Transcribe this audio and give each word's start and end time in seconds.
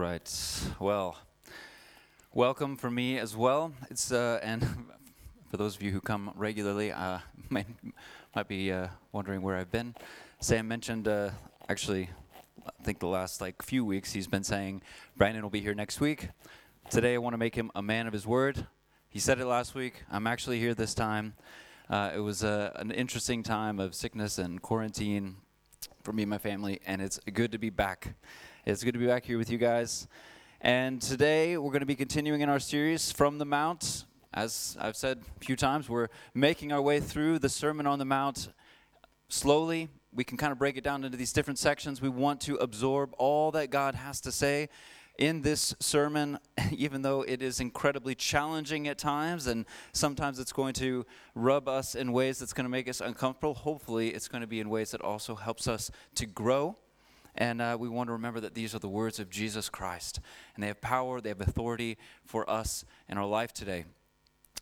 right. 0.00 0.62
Well, 0.78 1.18
welcome 2.32 2.78
for 2.78 2.90
me 2.90 3.18
as 3.18 3.36
well. 3.36 3.74
It's 3.90 4.10
uh, 4.10 4.40
and 4.42 4.66
for 5.50 5.58
those 5.58 5.76
of 5.76 5.82
you 5.82 5.90
who 5.90 6.00
come 6.00 6.32
regularly, 6.36 6.90
uh, 6.90 7.18
might 7.50 7.66
might 8.34 8.48
be 8.48 8.72
uh, 8.72 8.88
wondering 9.12 9.42
where 9.42 9.56
I've 9.56 9.70
been. 9.70 9.94
Sam 10.40 10.66
mentioned 10.66 11.06
uh, 11.06 11.32
actually, 11.68 12.08
I 12.66 12.82
think 12.82 13.00
the 13.00 13.08
last 13.08 13.42
like 13.42 13.60
few 13.60 13.84
weeks 13.84 14.14
he's 14.14 14.26
been 14.26 14.42
saying 14.42 14.80
Brandon 15.18 15.42
will 15.42 15.50
be 15.50 15.60
here 15.60 15.74
next 15.74 16.00
week. 16.00 16.30
Today 16.88 17.12
I 17.12 17.18
want 17.18 17.34
to 17.34 17.38
make 17.38 17.54
him 17.54 17.70
a 17.74 17.82
man 17.82 18.06
of 18.06 18.14
his 18.14 18.26
word. 18.26 18.66
He 19.10 19.18
said 19.18 19.38
it 19.38 19.44
last 19.44 19.74
week. 19.74 20.04
I'm 20.10 20.26
actually 20.26 20.58
here 20.60 20.72
this 20.72 20.94
time. 20.94 21.34
Uh, 21.90 22.10
it 22.14 22.20
was 22.20 22.42
uh, 22.42 22.70
an 22.76 22.90
interesting 22.90 23.42
time 23.42 23.78
of 23.78 23.94
sickness 23.94 24.38
and 24.38 24.62
quarantine 24.62 25.36
for 26.02 26.14
me 26.14 26.22
and 26.22 26.30
my 26.30 26.38
family, 26.38 26.80
and 26.86 27.02
it's 27.02 27.20
good 27.34 27.52
to 27.52 27.58
be 27.58 27.68
back. 27.68 28.14
It's 28.66 28.84
good 28.84 28.92
to 28.92 28.98
be 28.98 29.06
back 29.06 29.24
here 29.24 29.38
with 29.38 29.50
you 29.50 29.56
guys. 29.56 30.06
And 30.60 31.00
today 31.00 31.56
we're 31.56 31.70
going 31.70 31.80
to 31.80 31.86
be 31.86 31.96
continuing 31.96 32.42
in 32.42 32.50
our 32.50 32.60
series 32.60 33.10
from 33.10 33.38
the 33.38 33.46
Mount. 33.46 34.04
As 34.34 34.76
I've 34.78 34.96
said 34.96 35.22
a 35.40 35.44
few 35.44 35.56
times, 35.56 35.88
we're 35.88 36.08
making 36.34 36.70
our 36.70 36.82
way 36.82 37.00
through 37.00 37.38
the 37.38 37.48
Sermon 37.48 37.86
on 37.86 37.98
the 37.98 38.04
Mount 38.04 38.52
slowly. 39.30 39.88
We 40.12 40.24
can 40.24 40.36
kind 40.36 40.52
of 40.52 40.58
break 40.58 40.76
it 40.76 40.84
down 40.84 41.04
into 41.04 41.16
these 41.16 41.32
different 41.32 41.58
sections. 41.58 42.02
We 42.02 42.10
want 42.10 42.42
to 42.42 42.56
absorb 42.56 43.14
all 43.16 43.50
that 43.52 43.70
God 43.70 43.94
has 43.94 44.20
to 44.20 44.30
say 44.30 44.68
in 45.16 45.40
this 45.40 45.74
sermon, 45.80 46.38
even 46.70 47.00
though 47.00 47.22
it 47.22 47.40
is 47.40 47.60
incredibly 47.60 48.14
challenging 48.14 48.88
at 48.88 48.98
times, 48.98 49.46
and 49.46 49.64
sometimes 49.94 50.38
it's 50.38 50.52
going 50.52 50.74
to 50.74 51.06
rub 51.34 51.66
us 51.66 51.94
in 51.94 52.12
ways 52.12 52.38
that's 52.38 52.52
going 52.52 52.66
to 52.66 52.70
make 52.70 52.90
us 52.90 53.00
uncomfortable, 53.00 53.54
hopefully 53.54 54.10
it's 54.10 54.28
going 54.28 54.42
to 54.42 54.46
be 54.46 54.60
in 54.60 54.68
ways 54.68 54.90
that 54.90 55.00
also 55.00 55.34
helps 55.34 55.66
us 55.66 55.90
to 56.16 56.26
grow. 56.26 56.76
And 57.34 57.60
uh, 57.60 57.76
we 57.78 57.88
want 57.88 58.08
to 58.08 58.12
remember 58.12 58.40
that 58.40 58.54
these 58.54 58.74
are 58.74 58.78
the 58.78 58.88
words 58.88 59.18
of 59.18 59.30
Jesus 59.30 59.68
Christ, 59.68 60.20
and 60.54 60.62
they 60.62 60.68
have 60.68 60.80
power, 60.80 61.20
they 61.20 61.30
have 61.30 61.40
authority 61.40 61.98
for 62.24 62.48
us 62.48 62.84
in 63.08 63.18
our 63.18 63.26
life 63.26 63.52
today. 63.52 63.84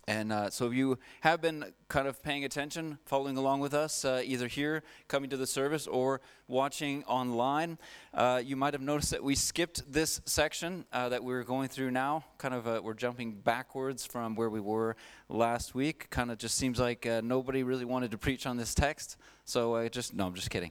And 0.09 0.33
uh, 0.33 0.49
so, 0.49 0.67
if 0.67 0.73
you 0.73 0.99
have 1.21 1.43
been 1.43 1.67
kind 1.89 2.09
of 2.09 2.23
paying 2.23 2.43
attention, 2.47 2.97
following 3.05 3.37
along 3.37 3.61
with 3.61 3.75
us, 3.75 4.07
uh, 4.07 4.23
either 4.25 4.49
here 4.49 4.83
coming 5.07 5.29
to 5.29 5.37
the 5.37 5.47
service 5.47 5.87
or 5.87 6.23
watching 6.47 7.05
online, 7.05 7.77
uh, 8.15 8.41
you 8.43 8.57
might 8.57 8.73
have 8.73 8.81
noticed 8.81 9.11
that 9.11 9.23
we 9.23 9.35
skipped 9.35 9.93
this 9.93 10.23
section 10.25 10.87
uh, 10.95 11.11
that 11.11 11.23
we're 11.23 11.43
going 11.43 11.69
through 11.69 11.91
now. 11.91 12.25
Kind 12.39 12.55
of, 12.55 12.67
uh, 12.67 12.81
we're 12.83 12.95
jumping 12.95 13.33
backwards 13.33 14.07
from 14.07 14.35
where 14.35 14.49
we 14.49 14.61
were 14.61 14.97
last 15.29 15.75
week. 15.75 16.09
Kind 16.09 16.31
of 16.31 16.39
just 16.39 16.55
seems 16.55 16.79
like 16.79 17.05
uh, 17.05 17.21
nobody 17.23 17.63
really 17.63 17.85
wanted 17.85 18.11
to 18.13 18.17
preach 18.17 18.47
on 18.47 18.57
this 18.57 18.75
text. 18.75 19.19
So, 19.45 19.87
just, 19.91 20.15
no, 20.15 20.27
I'm 20.27 20.35
just 20.35 20.49
kidding 20.49 20.71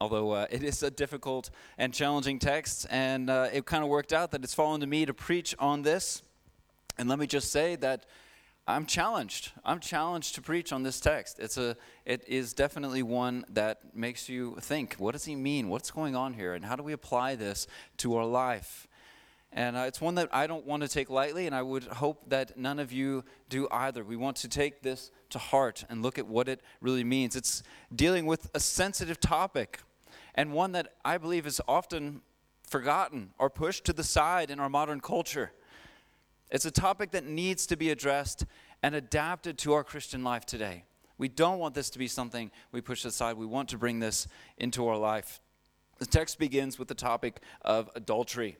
although 0.00 0.32
uh, 0.32 0.46
it 0.50 0.62
is 0.62 0.82
a 0.82 0.90
difficult 0.90 1.50
and 1.76 1.92
challenging 1.92 2.38
text, 2.38 2.86
and 2.90 3.30
uh, 3.30 3.48
it 3.52 3.66
kind 3.66 3.82
of 3.82 3.90
worked 3.90 4.12
out 4.12 4.30
that 4.32 4.44
it's 4.44 4.54
fallen 4.54 4.80
to 4.80 4.86
me 4.86 5.06
to 5.06 5.14
preach 5.14 5.54
on 5.58 5.82
this. 5.82 6.22
And 6.98 7.08
let 7.08 7.18
me 7.18 7.26
just 7.26 7.52
say 7.52 7.76
that 7.76 8.06
I'm 8.66 8.84
challenged. 8.84 9.52
I'm 9.64 9.80
challenged 9.80 10.34
to 10.34 10.42
preach 10.42 10.72
on 10.72 10.82
this 10.82 11.00
text. 11.00 11.38
It's 11.38 11.56
a, 11.56 11.74
it 12.04 12.22
is 12.28 12.52
definitely 12.52 13.02
one 13.02 13.46
that 13.48 13.94
makes 13.94 14.28
you 14.28 14.56
think. 14.60 14.94
What 14.94 15.12
does 15.12 15.24
he 15.24 15.34
mean? 15.36 15.70
What's 15.70 15.90
going 15.90 16.14
on 16.14 16.34
here? 16.34 16.52
And 16.52 16.64
how 16.64 16.76
do 16.76 16.82
we 16.82 16.92
apply 16.92 17.36
this 17.36 17.66
to 17.98 18.16
our 18.16 18.26
life? 18.26 18.86
And 19.52 19.76
uh, 19.76 19.84
it's 19.86 20.00
one 20.00 20.16
that 20.16 20.28
I 20.32 20.46
don't 20.46 20.66
want 20.66 20.82
to 20.82 20.88
take 20.88 21.08
lightly, 21.08 21.46
and 21.46 21.54
I 21.54 21.62
would 21.62 21.84
hope 21.84 22.28
that 22.28 22.58
none 22.58 22.78
of 22.78 22.92
you 22.92 23.24
do 23.48 23.66
either. 23.70 24.04
We 24.04 24.16
want 24.16 24.36
to 24.38 24.48
take 24.48 24.82
this 24.82 25.10
to 25.30 25.38
heart 25.38 25.84
and 25.88 26.02
look 26.02 26.18
at 26.18 26.26
what 26.26 26.48
it 26.48 26.60
really 26.82 27.04
means. 27.04 27.36
It's 27.36 27.62
dealing 27.94 28.26
with 28.26 28.50
a 28.52 28.60
sensitive 28.60 29.18
topic, 29.18 29.80
and 30.34 30.52
one 30.52 30.72
that 30.72 30.94
I 31.04 31.18
believe 31.18 31.46
is 31.46 31.60
often 31.66 32.22
forgotten 32.62 33.30
or 33.38 33.50
pushed 33.50 33.84
to 33.86 33.92
the 33.92 34.04
side 34.04 34.50
in 34.50 34.60
our 34.60 34.68
modern 34.68 35.00
culture. 35.00 35.52
It's 36.50 36.64
a 36.64 36.70
topic 36.70 37.10
that 37.12 37.26
needs 37.26 37.66
to 37.66 37.76
be 37.76 37.90
addressed 37.90 38.44
and 38.82 38.94
adapted 38.94 39.58
to 39.58 39.72
our 39.72 39.84
Christian 39.84 40.22
life 40.22 40.46
today. 40.46 40.84
We 41.18 41.28
don't 41.28 41.58
want 41.58 41.74
this 41.74 41.90
to 41.90 41.98
be 41.98 42.08
something 42.08 42.50
we 42.70 42.80
push 42.80 43.04
aside. 43.04 43.36
We 43.36 43.46
want 43.46 43.68
to 43.70 43.78
bring 43.78 43.98
this 43.98 44.28
into 44.56 44.86
our 44.86 44.96
life. 44.96 45.40
The 45.98 46.06
text 46.06 46.38
begins 46.38 46.78
with 46.78 46.88
the 46.88 46.94
topic 46.94 47.40
of 47.62 47.90
adultery, 47.96 48.56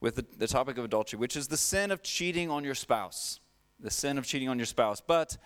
with 0.00 0.14
the, 0.14 0.24
the 0.36 0.46
topic 0.46 0.78
of 0.78 0.84
adultery, 0.84 1.18
which 1.18 1.36
is 1.36 1.48
the 1.48 1.56
sin 1.56 1.90
of 1.90 2.02
cheating 2.02 2.50
on 2.50 2.62
your 2.62 2.76
spouse. 2.76 3.40
The 3.80 3.90
sin 3.90 4.16
of 4.16 4.24
cheating 4.24 4.48
on 4.48 4.58
your 4.58 4.66
spouse. 4.66 5.00
But 5.00 5.36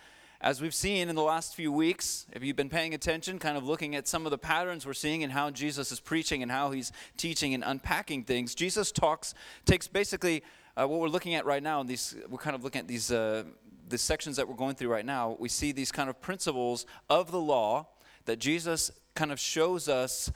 as 0.43 0.61
we've 0.61 0.75
seen 0.75 1.07
in 1.07 1.15
the 1.15 1.23
last 1.23 1.55
few 1.55 1.71
weeks, 1.71 2.27
if 2.33 2.43
you've 2.43 2.57
been 2.57 2.69
paying 2.69 2.93
attention, 2.93 3.39
kind 3.39 3.55
of 3.55 3.63
looking 3.63 3.95
at 3.95 4.09
some 4.09 4.25
of 4.25 4.29
the 4.29 4.37
patterns 4.37 4.85
we're 4.85 4.91
seeing 4.91 5.23
and 5.23 5.31
how 5.31 5.49
Jesus 5.49 5.89
is 5.89 6.01
preaching 6.01 6.43
and 6.43 6.51
how 6.51 6.71
he's 6.71 6.91
teaching 7.15 7.53
and 7.53 7.63
unpacking 7.65 8.25
things, 8.25 8.53
Jesus 8.53 8.91
talks, 8.91 9.33
takes 9.65 9.87
basically 9.87 10.43
uh, 10.75 10.85
what 10.85 10.99
we're 10.99 11.07
looking 11.07 11.33
at 11.33 11.45
right 11.45 11.63
now, 11.63 11.79
and 11.79 11.89
these 11.89 12.17
we're 12.29 12.37
kind 12.37 12.57
of 12.57 12.63
looking 12.63 12.81
at 12.81 12.89
these 12.89 13.09
uh, 13.09 13.43
the 13.87 13.97
sections 13.97 14.35
that 14.35 14.45
we're 14.47 14.55
going 14.55 14.75
through 14.75 14.89
right 14.89 15.05
now. 15.05 15.37
We 15.39 15.47
see 15.47 15.71
these 15.71 15.93
kind 15.93 16.09
of 16.09 16.19
principles 16.19 16.85
of 17.09 17.31
the 17.31 17.39
law 17.39 17.87
that 18.25 18.39
Jesus 18.39 18.91
kind 19.15 19.31
of 19.31 19.39
shows 19.39 19.87
us 19.87 20.29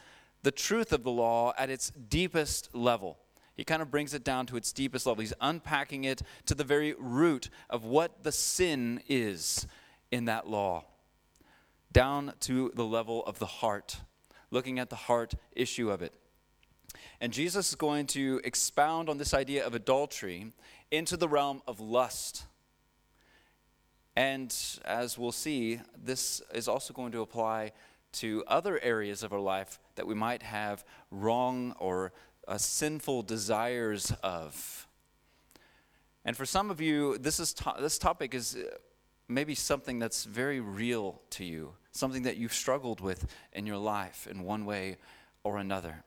the 0.44 0.52
truth 0.52 0.94
of 0.94 1.04
the 1.04 1.12
law 1.12 1.54
at 1.58 1.70
its 1.70 1.90
deepest 1.90 2.74
level. 2.74 3.18
He 3.56 3.66
kind 3.66 3.82
of 3.82 3.92
brings 3.92 4.14
it 4.14 4.24
down 4.24 4.46
to 4.46 4.56
its 4.56 4.72
deepest 4.72 5.06
level. 5.06 5.20
He's 5.20 5.34
unpacking 5.42 6.06
it 6.06 6.22
to 6.46 6.56
the 6.56 6.64
very 6.64 6.96
root 6.98 7.50
of 7.70 7.84
what 7.84 8.24
the 8.24 8.32
sin 8.32 9.02
is 9.10 9.68
in 10.12 10.26
that 10.26 10.48
law, 10.48 10.86
down 11.92 12.34
to 12.42 12.72
the 12.76 12.86
level 12.86 13.24
of 13.26 13.40
the 13.40 13.46
heart, 13.46 13.98
looking 14.52 14.80
at 14.80 14.90
the 14.90 14.96
heart 14.96 15.34
issue 15.54 15.92
of 15.92 16.02
it. 16.02 16.14
And 17.20 17.34
Jesus 17.34 17.70
is 17.70 17.76
going 17.76 18.08
to 18.08 18.40
expound 18.44 19.10
on 19.10 19.18
this 19.18 19.34
idea 19.34 19.66
of 19.66 19.74
adultery 19.74 20.54
into 20.92 21.18
the 21.18 21.28
realm 21.28 21.62
of 21.68 21.80
lust. 21.80 22.46
And 24.16 24.56
as 24.86 25.18
we'll 25.18 25.32
see, 25.32 25.80
this 25.96 26.42
is 26.54 26.68
also 26.68 26.94
going 26.94 27.12
to 27.12 27.22
apply 27.22 27.74
to 28.14 28.44
other 28.48 28.80
areas 28.82 29.22
of 29.24 29.34
our 29.34 29.40
life 29.40 29.80
that 29.96 30.08
we 30.08 30.16
might 30.16 30.42
have 30.42 30.84
wrong 31.12 31.76
or 31.80 32.14
uh, 32.48 32.58
sinful 32.58 33.24
desires 33.24 34.12
of. 34.24 34.88
And 36.26 36.36
for 36.36 36.46
some 36.46 36.72
of 36.72 36.82
you, 36.82 37.18
this, 37.18 37.40
is 37.40 37.54
to- 37.54 37.76
this 37.80 37.98
topic 37.98 38.34
is 38.34 38.58
maybe 39.28 39.56
something 39.56 40.00
that's 40.00 40.24
very 40.26 40.60
real 40.60 41.22
to 41.32 41.44
you, 41.44 41.74
something 41.92 42.24
that 42.24 42.38
you've 42.38 42.54
struggled 42.54 43.02
with 43.02 43.28
in 43.54 43.66
your 43.66 43.78
life 43.78 44.28
in 44.30 44.44
one 44.44 44.66
way 44.66 44.98
or 45.44 45.58
another. 45.58 46.04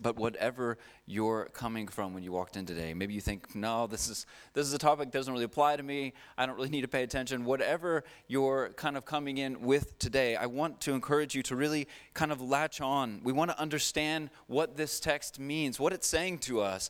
But 0.00 0.16
whatever 0.16 0.78
you're 1.04 1.46
coming 1.52 1.88
from 1.88 2.14
when 2.14 2.22
you 2.22 2.30
walked 2.30 2.56
in 2.56 2.64
today, 2.64 2.94
maybe 2.94 3.12
you 3.12 3.20
think, 3.20 3.54
no, 3.54 3.86
this 3.86 4.08
is 4.08 4.24
this 4.54 4.66
is 4.66 4.72
a 4.72 4.78
topic 4.78 5.10
that 5.10 5.18
doesn't 5.18 5.32
really 5.32 5.44
apply 5.44 5.76
to 5.76 5.82
me. 5.82 6.12
I 6.38 6.46
don't 6.46 6.54
really 6.54 6.68
need 6.68 6.82
to 6.82 6.88
pay 6.88 7.02
attention. 7.02 7.44
Whatever 7.44 8.04
you're 8.28 8.70
kind 8.76 8.96
of 8.96 9.04
coming 9.04 9.38
in 9.38 9.62
with 9.62 9.98
today, 9.98 10.36
I 10.36 10.46
want 10.46 10.80
to 10.82 10.92
encourage 10.94 11.34
you 11.34 11.42
to 11.44 11.56
really 11.56 11.88
kind 12.14 12.30
of 12.30 12.40
latch 12.40 12.80
on. 12.80 13.20
We 13.24 13.32
want 13.32 13.50
to 13.50 13.60
understand 13.60 14.30
what 14.46 14.76
this 14.76 15.00
text 15.00 15.40
means, 15.40 15.80
what 15.80 15.92
it's 15.92 16.06
saying 16.06 16.38
to 16.40 16.60
us, 16.60 16.88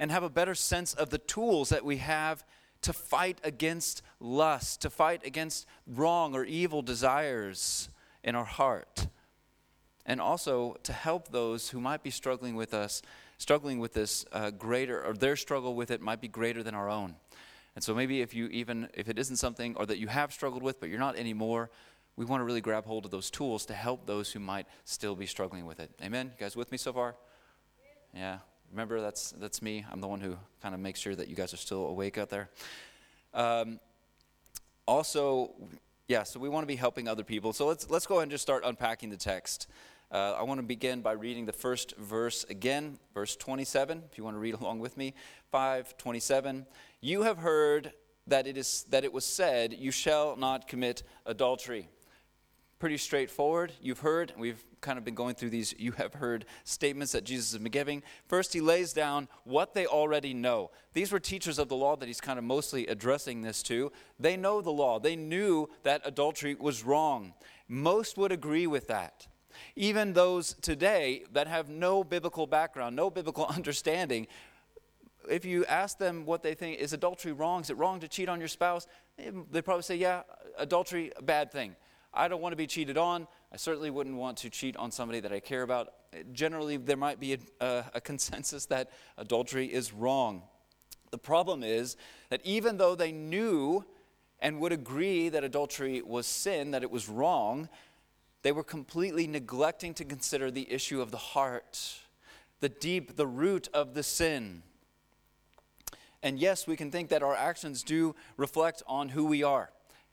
and 0.00 0.10
have 0.10 0.24
a 0.24 0.30
better 0.30 0.56
sense 0.56 0.92
of 0.92 1.10
the 1.10 1.18
tools 1.18 1.68
that 1.68 1.84
we 1.84 1.98
have 1.98 2.44
to 2.82 2.92
fight 2.92 3.38
against 3.44 4.02
lust, 4.18 4.82
to 4.82 4.90
fight 4.90 5.24
against 5.24 5.66
wrong 5.86 6.34
or 6.34 6.44
evil 6.44 6.82
desires 6.82 7.88
in 8.22 8.34
our 8.34 8.44
heart 8.44 9.08
and 10.06 10.20
also 10.20 10.76
to 10.82 10.92
help 10.92 11.28
those 11.28 11.70
who 11.70 11.80
might 11.80 12.02
be 12.02 12.10
struggling 12.10 12.56
with 12.56 12.74
us, 12.74 13.02
struggling 13.38 13.78
with 13.78 13.94
this 13.94 14.24
uh, 14.32 14.50
greater, 14.50 15.04
or 15.04 15.14
their 15.14 15.36
struggle 15.36 15.74
with 15.74 15.90
it 15.90 16.00
might 16.00 16.20
be 16.20 16.26
greater 16.28 16.62
than 16.62 16.74
our 16.74 16.88
own. 16.88 17.14
And 17.76 17.84
so 17.84 17.94
maybe 17.94 18.20
if 18.20 18.34
you 18.34 18.46
even, 18.48 18.88
if 18.94 19.08
it 19.08 19.18
isn't 19.18 19.36
something 19.36 19.76
or 19.76 19.86
that 19.86 19.98
you 19.98 20.08
have 20.08 20.32
struggled 20.32 20.62
with, 20.62 20.80
but 20.80 20.88
you're 20.88 20.98
not 20.98 21.16
anymore, 21.16 21.70
we 22.16 22.24
want 22.24 22.40
to 22.40 22.44
really 22.44 22.60
grab 22.60 22.86
hold 22.86 23.04
of 23.04 23.12
those 23.12 23.30
tools 23.30 23.64
to 23.66 23.74
help 23.74 24.06
those 24.06 24.32
who 24.32 24.40
might 24.40 24.66
still 24.84 25.14
be 25.14 25.26
struggling 25.26 25.64
with 25.64 25.78
it. 25.78 25.90
Amen? 26.02 26.32
You 26.34 26.40
guys 26.44 26.56
with 26.56 26.72
me 26.72 26.78
so 26.78 26.92
far? 26.92 27.14
Yeah. 28.12 28.38
Remember, 28.70 29.00
that's, 29.00 29.32
that's 29.32 29.62
me. 29.62 29.84
I'm 29.90 30.00
the 30.00 30.06
one 30.06 30.20
who 30.20 30.36
kind 30.62 30.74
of 30.74 30.80
makes 30.80 31.00
sure 31.00 31.14
that 31.14 31.28
you 31.28 31.34
guys 31.34 31.52
are 31.52 31.58
still 31.58 31.86
awake 31.86 32.18
out 32.18 32.28
there. 32.28 32.48
Um, 33.34 33.80
also, 34.86 35.52
yeah, 36.06 36.22
so 36.22 36.38
we 36.38 36.48
want 36.48 36.62
to 36.62 36.68
be 36.68 36.76
helping 36.76 37.08
other 37.08 37.24
people. 37.24 37.52
So 37.52 37.66
let's, 37.66 37.90
let's 37.90 38.06
go 38.06 38.16
ahead 38.16 38.24
and 38.24 38.30
just 38.30 38.42
start 38.42 38.62
unpacking 38.64 39.10
the 39.10 39.16
text. 39.16 39.66
Uh, 40.12 40.34
I 40.38 40.42
want 40.42 40.58
to 40.58 40.66
begin 40.66 41.02
by 41.02 41.12
reading 41.12 41.46
the 41.46 41.52
first 41.52 41.96
verse 41.96 42.44
again, 42.50 42.98
verse 43.14 43.36
27, 43.36 44.02
if 44.10 44.18
you 44.18 44.24
want 44.24 44.36
to 44.36 44.40
read 44.40 44.54
along 44.60 44.80
with 44.80 44.96
me. 44.96 45.14
527. 45.50 46.66
You 47.00 47.22
have 47.22 47.38
heard 47.38 47.92
that 48.26 48.46
it, 48.46 48.56
is, 48.56 48.84
that 48.90 49.04
it 49.04 49.12
was 49.12 49.24
said, 49.24 49.72
You 49.72 49.90
shall 49.90 50.36
not 50.36 50.68
commit 50.68 51.02
adultery. 51.26 51.88
Pretty 52.80 52.96
straightforward. 52.96 53.74
You've 53.82 53.98
heard, 53.98 54.32
we've 54.38 54.64
kind 54.80 54.96
of 54.96 55.04
been 55.04 55.14
going 55.14 55.34
through 55.34 55.50
these 55.50 55.74
you 55.78 55.92
have 55.92 56.14
heard 56.14 56.46
statements 56.64 57.12
that 57.12 57.24
Jesus 57.24 57.52
has 57.52 57.60
been 57.60 57.70
giving. 57.70 58.02
First, 58.26 58.54
he 58.54 58.62
lays 58.62 58.94
down 58.94 59.28
what 59.44 59.74
they 59.74 59.84
already 59.84 60.32
know. 60.32 60.70
These 60.94 61.12
were 61.12 61.20
teachers 61.20 61.58
of 61.58 61.68
the 61.68 61.76
law 61.76 61.94
that 61.96 62.06
he's 62.06 62.22
kind 62.22 62.38
of 62.38 62.44
mostly 62.46 62.86
addressing 62.86 63.42
this 63.42 63.62
to. 63.64 63.92
They 64.18 64.34
know 64.34 64.62
the 64.62 64.72
law, 64.72 64.98
they 64.98 65.14
knew 65.14 65.68
that 65.82 66.00
adultery 66.06 66.54
was 66.54 66.82
wrong. 66.82 67.34
Most 67.68 68.16
would 68.16 68.32
agree 68.32 68.66
with 68.66 68.88
that. 68.88 69.26
Even 69.76 70.14
those 70.14 70.54
today 70.62 71.24
that 71.32 71.48
have 71.48 71.68
no 71.68 72.02
biblical 72.02 72.46
background, 72.46 72.96
no 72.96 73.10
biblical 73.10 73.44
understanding, 73.54 74.26
if 75.28 75.44
you 75.44 75.66
ask 75.66 75.98
them 75.98 76.24
what 76.24 76.42
they 76.42 76.54
think 76.54 76.78
is 76.78 76.94
adultery 76.94 77.32
wrong, 77.32 77.60
is 77.60 77.68
it 77.68 77.76
wrong 77.76 78.00
to 78.00 78.08
cheat 78.08 78.30
on 78.30 78.38
your 78.38 78.48
spouse? 78.48 78.86
They 79.50 79.60
probably 79.60 79.82
say, 79.82 79.96
yeah, 79.96 80.22
adultery, 80.56 81.12
a 81.14 81.22
bad 81.22 81.52
thing. 81.52 81.76
I 82.12 82.28
don't 82.28 82.40
want 82.40 82.52
to 82.52 82.56
be 82.56 82.66
cheated 82.66 82.98
on. 82.98 83.26
I 83.52 83.56
certainly 83.56 83.90
wouldn't 83.90 84.16
want 84.16 84.38
to 84.38 84.50
cheat 84.50 84.76
on 84.76 84.90
somebody 84.90 85.20
that 85.20 85.32
I 85.32 85.40
care 85.40 85.62
about. 85.62 85.92
Generally, 86.32 86.78
there 86.78 86.96
might 86.96 87.20
be 87.20 87.38
a, 87.60 87.84
a, 87.94 88.00
consensus 88.04 88.66
that 88.66 88.90
adultery 89.16 89.66
is 89.66 89.92
wrong. 89.92 90.42
The 91.10 91.18
problem 91.18 91.62
is 91.62 91.96
that 92.30 92.40
even 92.44 92.78
though 92.78 92.94
they 92.94 93.12
knew 93.12 93.84
and 94.40 94.60
would 94.60 94.72
agree 94.72 95.28
that 95.28 95.44
adultery 95.44 96.02
was 96.02 96.26
sin, 96.26 96.70
that 96.72 96.82
it 96.82 96.90
was 96.90 97.08
wrong, 97.08 97.68
they 98.42 98.52
were 98.52 98.64
completely 98.64 99.26
neglecting 99.26 99.94
to 99.94 100.04
consider 100.04 100.50
the 100.50 100.70
issue 100.72 101.00
of 101.00 101.10
the 101.10 101.16
heart, 101.16 101.98
the 102.60 102.68
deep, 102.68 103.16
the 103.16 103.26
root 103.26 103.68
of 103.74 103.94
the 103.94 104.02
sin. 104.02 104.62
And 106.22 106.38
yes, 106.38 106.66
we 106.66 106.76
can 106.76 106.90
think 106.90 107.10
that 107.10 107.22
our 107.22 107.34
actions 107.34 107.82
do 107.82 108.14
reflect 108.36 108.82
on 108.86 109.10
who 109.10 109.24
we 109.24 109.42
are. 109.42 109.70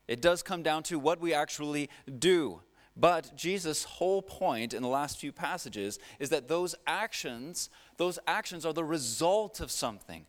It 0.08 0.22
does 0.22 0.42
come 0.42 0.62
down 0.62 0.82
to 0.84 0.98
what 0.98 1.20
we 1.20 1.34
actually 1.34 1.90
do. 2.18 2.62
But 2.96 3.36
Jesus' 3.36 3.84
whole 3.84 4.22
point 4.22 4.74
in 4.74 4.82
the 4.82 4.88
last 4.88 5.20
few 5.20 5.30
passages 5.30 6.00
is 6.18 6.30
that 6.30 6.48
those 6.48 6.74
actions, 6.86 7.70
those 7.96 8.18
actions 8.26 8.66
are 8.66 8.72
the 8.72 8.82
result 8.82 9.60
of 9.60 9.70
something. 9.70 10.26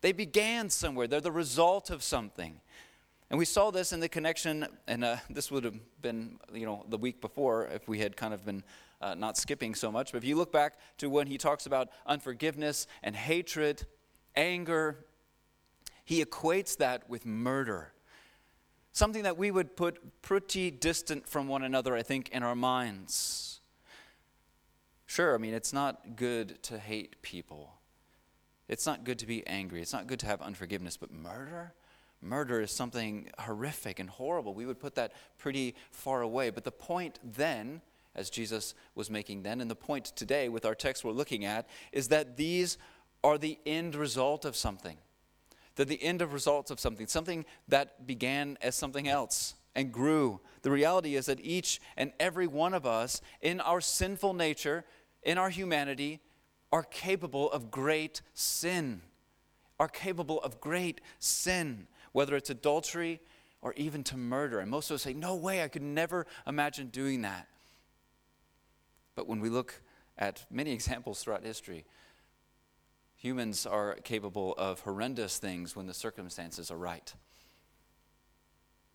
They 0.00 0.12
began 0.12 0.70
somewhere, 0.70 1.06
they're 1.06 1.20
the 1.20 1.32
result 1.32 1.90
of 1.90 2.02
something. 2.02 2.60
And 3.30 3.38
we 3.38 3.44
saw 3.44 3.70
this 3.70 3.92
in 3.92 4.00
the 4.00 4.08
connection, 4.08 4.66
and 4.86 5.04
uh, 5.04 5.16
this 5.28 5.50
would 5.50 5.64
have 5.64 5.78
been, 6.00 6.38
you 6.54 6.64
know, 6.64 6.86
the 6.88 6.96
week 6.96 7.20
before 7.20 7.66
if 7.66 7.86
we 7.86 7.98
had 7.98 8.16
kind 8.16 8.32
of 8.32 8.46
been 8.46 8.64
uh, 9.02 9.14
not 9.14 9.36
skipping 9.36 9.74
so 9.74 9.92
much. 9.92 10.12
But 10.12 10.18
if 10.18 10.24
you 10.24 10.36
look 10.36 10.50
back 10.50 10.78
to 10.98 11.10
when 11.10 11.26
he 11.26 11.36
talks 11.36 11.66
about 11.66 11.88
unforgiveness 12.06 12.86
and 13.02 13.14
hatred, 13.14 13.84
anger, 14.34 15.04
he 16.06 16.24
equates 16.24 16.78
that 16.78 17.10
with 17.10 17.26
murder. 17.26 17.92
Something 18.98 19.22
that 19.22 19.38
we 19.38 19.52
would 19.52 19.76
put 19.76 20.22
pretty 20.22 20.72
distant 20.72 21.28
from 21.28 21.46
one 21.46 21.62
another, 21.62 21.94
I 21.94 22.02
think, 22.02 22.30
in 22.30 22.42
our 22.42 22.56
minds. 22.56 23.60
Sure, 25.06 25.36
I 25.36 25.38
mean, 25.38 25.54
it's 25.54 25.72
not 25.72 26.16
good 26.16 26.60
to 26.64 26.80
hate 26.80 27.22
people. 27.22 27.74
It's 28.66 28.86
not 28.86 29.04
good 29.04 29.20
to 29.20 29.26
be 29.26 29.46
angry. 29.46 29.80
It's 29.80 29.92
not 29.92 30.08
good 30.08 30.18
to 30.18 30.26
have 30.26 30.42
unforgiveness, 30.42 30.96
but 30.96 31.12
murder? 31.12 31.74
Murder 32.20 32.60
is 32.60 32.72
something 32.72 33.30
horrific 33.38 34.00
and 34.00 34.10
horrible. 34.10 34.52
We 34.52 34.66
would 34.66 34.80
put 34.80 34.96
that 34.96 35.12
pretty 35.38 35.76
far 35.92 36.22
away. 36.22 36.50
But 36.50 36.64
the 36.64 36.72
point 36.72 37.20
then, 37.22 37.82
as 38.16 38.30
Jesus 38.30 38.74
was 38.96 39.08
making 39.08 39.44
then, 39.44 39.60
and 39.60 39.70
the 39.70 39.76
point 39.76 40.06
today 40.06 40.48
with 40.48 40.66
our 40.66 40.74
text 40.74 41.04
we're 41.04 41.12
looking 41.12 41.44
at, 41.44 41.68
is 41.92 42.08
that 42.08 42.36
these 42.36 42.78
are 43.22 43.38
the 43.38 43.60
end 43.64 43.94
result 43.94 44.44
of 44.44 44.56
something. 44.56 44.96
They're 45.78 45.86
the 45.86 46.02
end 46.02 46.22
of 46.22 46.32
results 46.32 46.72
of 46.72 46.80
something, 46.80 47.06
something 47.06 47.44
that 47.68 48.04
began 48.04 48.58
as 48.60 48.74
something 48.74 49.06
else 49.06 49.54
and 49.76 49.92
grew. 49.92 50.40
The 50.62 50.72
reality 50.72 51.14
is 51.14 51.26
that 51.26 51.38
each 51.40 51.80
and 51.96 52.12
every 52.18 52.48
one 52.48 52.74
of 52.74 52.84
us, 52.84 53.22
in 53.40 53.60
our 53.60 53.80
sinful 53.80 54.34
nature, 54.34 54.84
in 55.22 55.38
our 55.38 55.50
humanity, 55.50 56.18
are 56.72 56.82
capable 56.82 57.48
of 57.52 57.70
great 57.70 58.22
sin, 58.34 59.02
are 59.78 59.86
capable 59.86 60.42
of 60.42 60.60
great 60.60 61.00
sin 61.20 61.86
whether 62.10 62.34
it's 62.34 62.50
adultery 62.50 63.20
or 63.62 63.72
even 63.74 64.02
to 64.02 64.16
murder. 64.16 64.58
And 64.58 64.68
most 64.68 64.90
of 64.90 64.96
us 64.96 65.02
say, 65.02 65.12
No 65.12 65.36
way, 65.36 65.62
I 65.62 65.68
could 65.68 65.82
never 65.82 66.26
imagine 66.48 66.88
doing 66.88 67.22
that. 67.22 67.46
But 69.14 69.28
when 69.28 69.38
we 69.38 69.48
look 69.48 69.80
at 70.16 70.44
many 70.50 70.72
examples 70.78 71.22
throughout 71.22 71.44
history, 71.44 71.84
humans 73.18 73.66
are 73.66 73.96
capable 73.96 74.54
of 74.56 74.80
horrendous 74.80 75.38
things 75.38 75.76
when 75.76 75.86
the 75.86 75.94
circumstances 75.94 76.70
are 76.70 76.78
right. 76.78 77.12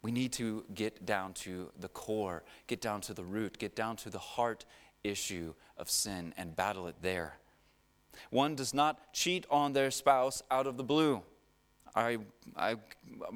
We 0.02 0.12
need 0.12 0.34
to 0.34 0.66
get 0.74 1.06
down 1.06 1.34
to 1.34 1.72
the 1.80 1.90
core, 1.90 2.44
get 2.68 2.82
down 2.82 3.02
to 3.02 3.14
the 3.14 3.24
root, 3.24 3.60
get 3.60 3.76
down 3.76 3.96
to 3.98 4.10
the 4.10 4.20
heart 4.20 4.66
issue 5.04 5.54
of 5.78 5.90
sin 5.90 6.34
and 6.38 6.56
battle 6.56 6.88
it 6.88 6.96
there. 7.02 7.38
One 8.30 8.56
does 8.56 8.74
not 8.74 9.14
cheat 9.14 9.46
on 9.50 9.74
their 9.74 9.92
spouse 9.92 10.42
out 10.50 10.68
of 10.68 10.78
the 10.78 10.84
blue. 10.84 11.22
I, 11.96 12.18
I, 12.56 12.78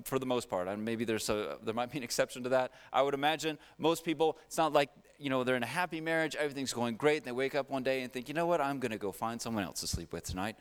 for 0.03 0.19
the 0.19 0.25
most 0.25 0.49
part, 0.49 0.67
maybe 0.79 1.05
there's 1.05 1.29
a, 1.29 1.57
there 1.63 1.73
might 1.73 1.91
be 1.91 1.99
an 1.99 2.03
exception 2.03 2.43
to 2.43 2.49
that. 2.49 2.71
I 2.91 3.01
would 3.01 3.13
imagine 3.13 3.59
most 3.77 4.03
people, 4.03 4.37
it's 4.47 4.57
not 4.57 4.73
like, 4.73 4.89
you 5.17 5.29
know, 5.29 5.43
they're 5.43 5.55
in 5.55 5.63
a 5.63 5.67
happy 5.67 6.01
marriage, 6.01 6.35
everything's 6.35 6.73
going 6.73 6.95
great, 6.95 7.17
and 7.17 7.25
they 7.25 7.31
wake 7.31 7.55
up 7.55 7.69
one 7.69 7.83
day 7.83 8.01
and 8.01 8.11
think, 8.11 8.27
you 8.27 8.33
know 8.33 8.45
what, 8.45 8.61
I'm 8.61 8.79
going 8.79 8.91
to 8.91 8.97
go 8.97 9.11
find 9.11 9.41
someone 9.41 9.63
else 9.63 9.81
to 9.81 9.87
sleep 9.87 10.13
with 10.13 10.23
tonight. 10.23 10.55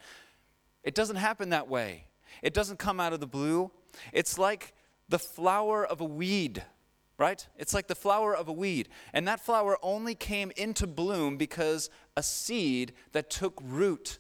It 0.83 0.95
doesn't 0.95 1.17
happen 1.17 1.51
that 1.51 1.69
way. 1.69 2.05
It 2.43 2.55
doesn't 2.55 2.79
come 2.79 3.01
out 3.01 3.13
of 3.13 3.21
the 3.21 3.27
blue. 3.27 3.71
It's 4.13 4.39
like 4.39 4.75
the 5.09 5.19
flower 5.19 5.85
of 5.85 6.01
a 6.01 6.05
weed, 6.05 6.63
right? 7.19 7.47
It's 7.57 7.75
like 7.75 7.87
the 7.87 7.95
flower 7.95 8.35
of 8.35 8.49
a 8.49 8.53
weed. 8.53 8.89
And 9.13 9.27
that 9.29 9.41
flower 9.41 9.79
only 9.83 10.15
came 10.15 10.53
into 10.57 10.87
bloom 10.87 11.37
because 11.37 11.91
a 12.17 12.23
seed 12.23 12.93
that 13.13 13.31
took 13.31 13.61
root 13.65 14.19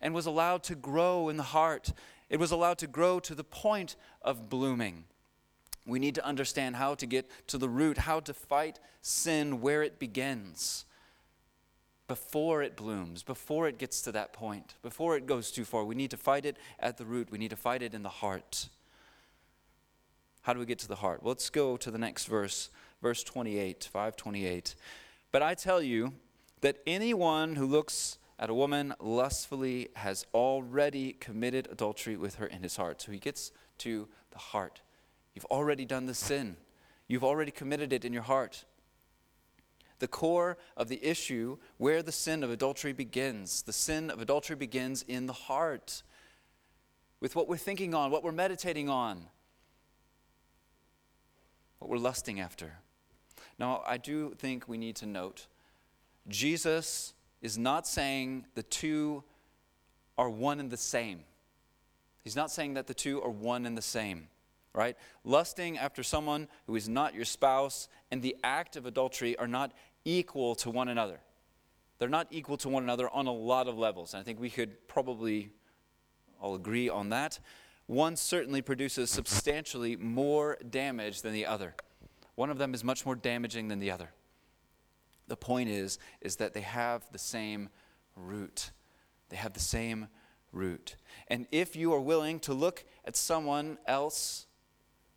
and 0.00 0.14
was 0.14 0.26
allowed 0.26 0.62
to 0.64 0.74
grow 0.74 1.28
in 1.28 1.36
the 1.36 1.42
heart 1.42 1.92
it 2.28 2.38
was 2.38 2.50
allowed 2.50 2.78
to 2.78 2.86
grow 2.86 3.20
to 3.20 3.34
the 3.34 3.44
point 3.44 3.96
of 4.22 4.48
blooming. 4.48 5.04
We 5.86 5.98
need 5.98 6.16
to 6.16 6.24
understand 6.24 6.76
how 6.76 6.94
to 6.96 7.06
get 7.06 7.30
to 7.48 7.58
the 7.58 7.68
root, 7.68 7.98
how 7.98 8.20
to 8.20 8.34
fight 8.34 8.80
sin 9.00 9.60
where 9.60 9.82
it 9.82 9.98
begins, 9.98 10.84
before 12.08 12.62
it 12.62 12.76
blooms, 12.76 13.22
before 13.22 13.68
it 13.68 13.78
gets 13.78 14.00
to 14.02 14.12
that 14.12 14.32
point, 14.32 14.74
before 14.82 15.16
it 15.16 15.26
goes 15.26 15.50
too 15.50 15.64
far. 15.64 15.84
We 15.84 15.94
need 15.94 16.10
to 16.10 16.16
fight 16.16 16.44
it 16.44 16.56
at 16.78 16.98
the 16.98 17.04
root, 17.04 17.30
we 17.30 17.38
need 17.38 17.50
to 17.50 17.56
fight 17.56 17.82
it 17.82 17.94
in 17.94 18.02
the 18.02 18.08
heart. 18.08 18.68
How 20.42 20.52
do 20.52 20.60
we 20.60 20.66
get 20.66 20.78
to 20.80 20.88
the 20.88 20.96
heart? 20.96 21.22
Well, 21.22 21.32
let's 21.32 21.50
go 21.50 21.76
to 21.76 21.90
the 21.90 21.98
next 21.98 22.26
verse, 22.26 22.70
verse 23.02 23.24
28, 23.24 23.88
528. 23.92 24.76
But 25.32 25.42
I 25.42 25.54
tell 25.54 25.82
you 25.82 26.12
that 26.60 26.78
anyone 26.86 27.56
who 27.56 27.66
looks 27.66 28.18
at 28.38 28.50
a 28.50 28.54
woman 28.54 28.94
lustfully 29.00 29.88
has 29.96 30.24
already 30.32 31.14
committed 31.14 31.68
adultery 31.70 32.16
with 32.16 32.36
her 32.36 32.46
in 32.46 32.62
his 32.62 32.76
heart. 32.76 33.02
So 33.02 33.10
he 33.10 33.18
gets 33.18 33.50
to 33.78 34.08
the 34.30 34.38
heart. 34.38 34.82
You've 35.36 35.44
already 35.44 35.84
done 35.84 36.06
the 36.06 36.14
sin, 36.14 36.56
you've 37.06 37.22
already 37.22 37.52
committed 37.52 37.92
it 37.92 38.04
in 38.04 38.12
your 38.12 38.22
heart. 38.22 38.64
The 39.98 40.08
core 40.08 40.58
of 40.76 40.88
the 40.88 41.02
issue 41.04 41.58
where 41.76 42.02
the 42.02 42.12
sin 42.12 42.42
of 42.42 42.50
adultery 42.50 42.92
begins. 42.92 43.62
The 43.62 43.72
sin 43.72 44.10
of 44.10 44.20
adultery 44.20 44.56
begins 44.56 45.02
in 45.02 45.26
the 45.26 45.32
heart, 45.32 46.02
with 47.20 47.36
what 47.36 47.48
we're 47.48 47.56
thinking 47.56 47.94
on, 47.94 48.10
what 48.10 48.22
we're 48.22 48.32
meditating 48.32 48.88
on, 48.90 49.26
what 51.78 51.90
we're 51.90 51.96
lusting 51.98 52.40
after. 52.40 52.78
Now, 53.58 53.82
I 53.86 53.96
do 53.96 54.34
think 54.36 54.68
we 54.68 54.76
need 54.76 54.96
to 54.96 55.06
note 55.06 55.46
Jesus 56.28 57.14
is 57.40 57.56
not 57.56 57.86
saying 57.86 58.46
the 58.54 58.62
two 58.62 59.22
are 60.18 60.28
one 60.28 60.60
and 60.60 60.70
the 60.70 60.76
same. 60.76 61.20
He's 62.24 62.36
not 62.36 62.50
saying 62.50 62.74
that 62.74 62.86
the 62.86 62.94
two 62.94 63.22
are 63.22 63.30
one 63.30 63.66
and 63.66 63.78
the 63.78 63.82
same, 63.82 64.28
right? 64.76 64.96
Lusting 65.24 65.78
after 65.78 66.02
someone 66.02 66.46
who 66.66 66.76
is 66.76 66.88
not 66.88 67.14
your 67.14 67.24
spouse 67.24 67.88
and 68.10 68.22
the 68.22 68.36
act 68.44 68.76
of 68.76 68.84
adultery 68.84 69.36
are 69.38 69.48
not 69.48 69.72
equal 70.04 70.54
to 70.56 70.70
one 70.70 70.88
another. 70.88 71.18
They're 71.98 72.10
not 72.10 72.28
equal 72.30 72.58
to 72.58 72.68
one 72.68 72.82
another 72.82 73.08
on 73.08 73.26
a 73.26 73.32
lot 73.32 73.68
of 73.68 73.78
levels. 73.78 74.12
And 74.12 74.20
I 74.20 74.24
think 74.24 74.38
we 74.38 74.50
could 74.50 74.86
probably 74.86 75.50
all 76.40 76.54
agree 76.54 76.90
on 76.90 77.08
that. 77.08 77.40
One 77.86 78.16
certainly 78.16 78.60
produces 78.60 79.10
substantially 79.10 79.96
more 79.96 80.58
damage 80.68 81.22
than 81.22 81.32
the 81.32 81.46
other. 81.46 81.74
One 82.34 82.50
of 82.50 82.58
them 82.58 82.74
is 82.74 82.84
much 82.84 83.06
more 83.06 83.14
damaging 83.14 83.68
than 83.68 83.78
the 83.78 83.90
other. 83.90 84.10
The 85.26 85.36
point 85.36 85.70
is, 85.70 85.98
is 86.20 86.36
that 86.36 86.52
they 86.52 86.60
have 86.60 87.10
the 87.12 87.18
same 87.18 87.70
root. 88.14 88.72
They 89.30 89.36
have 89.36 89.54
the 89.54 89.60
same 89.60 90.08
root. 90.52 90.96
And 91.28 91.46
if 91.50 91.76
you 91.76 91.94
are 91.94 92.00
willing 92.00 92.40
to 92.40 92.52
look 92.52 92.84
at 93.06 93.16
someone 93.16 93.78
else 93.86 94.45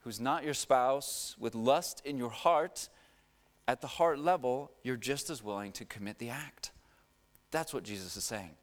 who's 0.10 0.20
not 0.20 0.44
your 0.44 0.56
spouse 0.56 1.36
with 1.38 1.54
lust 1.54 2.02
in 2.04 2.18
your 2.18 2.32
heart, 2.32 2.90
at 3.68 3.80
the 3.80 3.86
heart 3.86 4.18
level, 4.18 4.72
you're 4.82 4.98
just 4.98 5.30
as 5.30 5.44
willing 5.44 5.72
to 5.72 5.86
commit 5.86 6.18
the 6.18 6.32
act. 6.32 6.72
That's 7.52 7.76
what 7.76 7.84
Jesus 7.84 8.18
is 8.18 8.24
saying. 8.24 8.56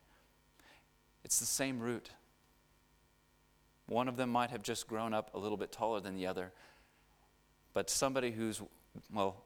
It's 1.25 1.39
the 1.39 1.47
same 1.47 1.79
root. 1.79 2.11
One 3.87 4.09
of 4.09 4.17
them 4.17 4.29
might 4.29 4.51
have 4.51 4.65
just 4.65 4.89
grown 4.89 5.15
up 5.15 5.33
a 5.35 5.39
little 5.39 5.57
bit 5.57 5.71
taller 5.71 6.01
than 6.01 6.17
the 6.17 6.27
other, 6.27 6.51
but 7.75 7.89
somebody 7.89 8.33
who's, 8.33 8.61
well, 9.15 9.45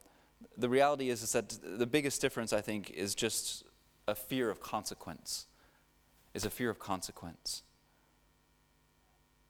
the 0.56 0.70
reality 0.70 1.10
is, 1.10 1.22
is 1.22 1.32
that 1.32 1.54
the 1.62 1.86
biggest 1.86 2.22
difference, 2.22 2.54
I 2.54 2.62
think, 2.62 2.88
is 2.88 3.14
just 3.14 3.62
a 4.08 4.14
fear 4.14 4.48
of 4.48 4.62
consequence, 4.62 5.48
is 6.32 6.46
a 6.46 6.50
fear 6.50 6.70
of 6.70 6.78
consequence. 6.78 7.62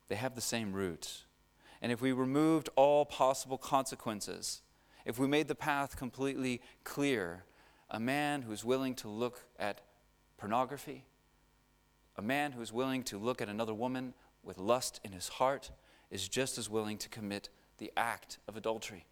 They 0.09 0.17
have 0.17 0.35
the 0.35 0.41
same 0.41 0.73
root. 0.73 1.27
And 1.83 1.91
if 1.91 2.01
we 2.01 2.13
removed 2.13 2.69
all 2.77 3.05
possible 3.05 3.59
consequences, 3.59 4.63
if 5.05 5.19
we 5.19 5.27
made 5.27 5.49
the 5.49 5.55
path 5.55 5.97
completely 5.97 6.61
clear, 6.85 7.45
a 7.91 7.99
man 7.99 8.43
who's 8.43 8.65
willing 8.65 8.95
to 8.97 9.09
look 9.09 9.45
at 9.59 9.81
pornography, 10.37 11.05
a 12.17 12.23
man 12.23 12.53
who's 12.53 12.73
willing 12.73 13.03
to 13.05 13.19
look 13.19 13.41
at 13.41 13.49
another 13.49 13.75
woman 13.75 14.15
with 14.43 14.59
lust 14.59 15.01
in 15.05 15.13
his 15.13 15.29
heart, 15.29 15.71
is 16.11 16.29
just 16.29 16.59
as 16.59 16.69
willing 16.69 16.99
to 16.99 17.09
commit 17.09 17.49
the 17.79 17.91
act 17.97 18.39
of 18.47 18.57
adultery. 18.57 19.07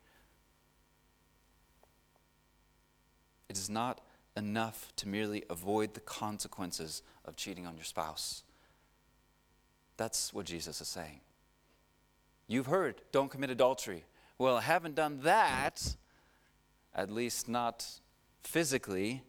It 3.48 3.56
is 3.56 3.70
not 3.70 4.02
enough 4.36 4.92
to 4.96 5.08
merely 5.08 5.44
avoid 5.48 5.94
the 5.94 6.00
consequences 6.00 7.02
of 7.24 7.34
cheating 7.34 7.66
on 7.66 7.76
your 7.76 7.84
spouse. 7.84 8.42
That's 9.96 10.32
what 10.32 10.46
Jesus 10.46 10.80
is 10.80 10.88
saying. 10.88 11.20
You've 12.48 12.66
heard, 12.66 13.02
don't 13.12 13.30
commit 13.30 13.50
adultery. 13.50 14.04
Well, 14.38 14.56
I 14.56 14.62
haven't 14.62 14.94
done 14.94 15.20
that, 15.22 15.96
at 16.94 17.10
least 17.10 17.48
not 17.48 17.86
physically, 18.42 19.22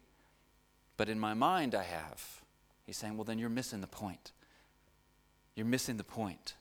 but 0.95 1.09
in 1.09 1.19
my 1.19 1.33
mind 1.33 1.75
I 1.75 1.83
have. 1.83 2.41
He's 2.85 2.97
saying, 2.97 3.17
well, 3.17 3.25
then 3.25 3.37
you're 3.37 3.49
missing 3.49 3.81
the 3.81 3.87
point. 3.87 4.31
You're 5.55 5.65
missing 5.65 5.97
the 5.97 6.03
point. 6.03 6.55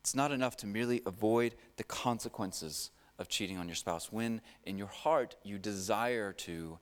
It's 0.00 0.14
not 0.14 0.30
enough 0.30 0.56
to 0.58 0.66
merely 0.66 1.00
avoid 1.06 1.54
the 1.76 1.84
consequences 1.84 2.90
of 3.18 3.28
cheating 3.28 3.56
on 3.56 3.68
your 3.68 3.76
spouse 3.76 4.12
when 4.12 4.40
in 4.64 4.76
your 4.76 4.88
heart 4.88 5.36
you 5.42 5.58
desire 5.58 6.32
to 6.32 6.78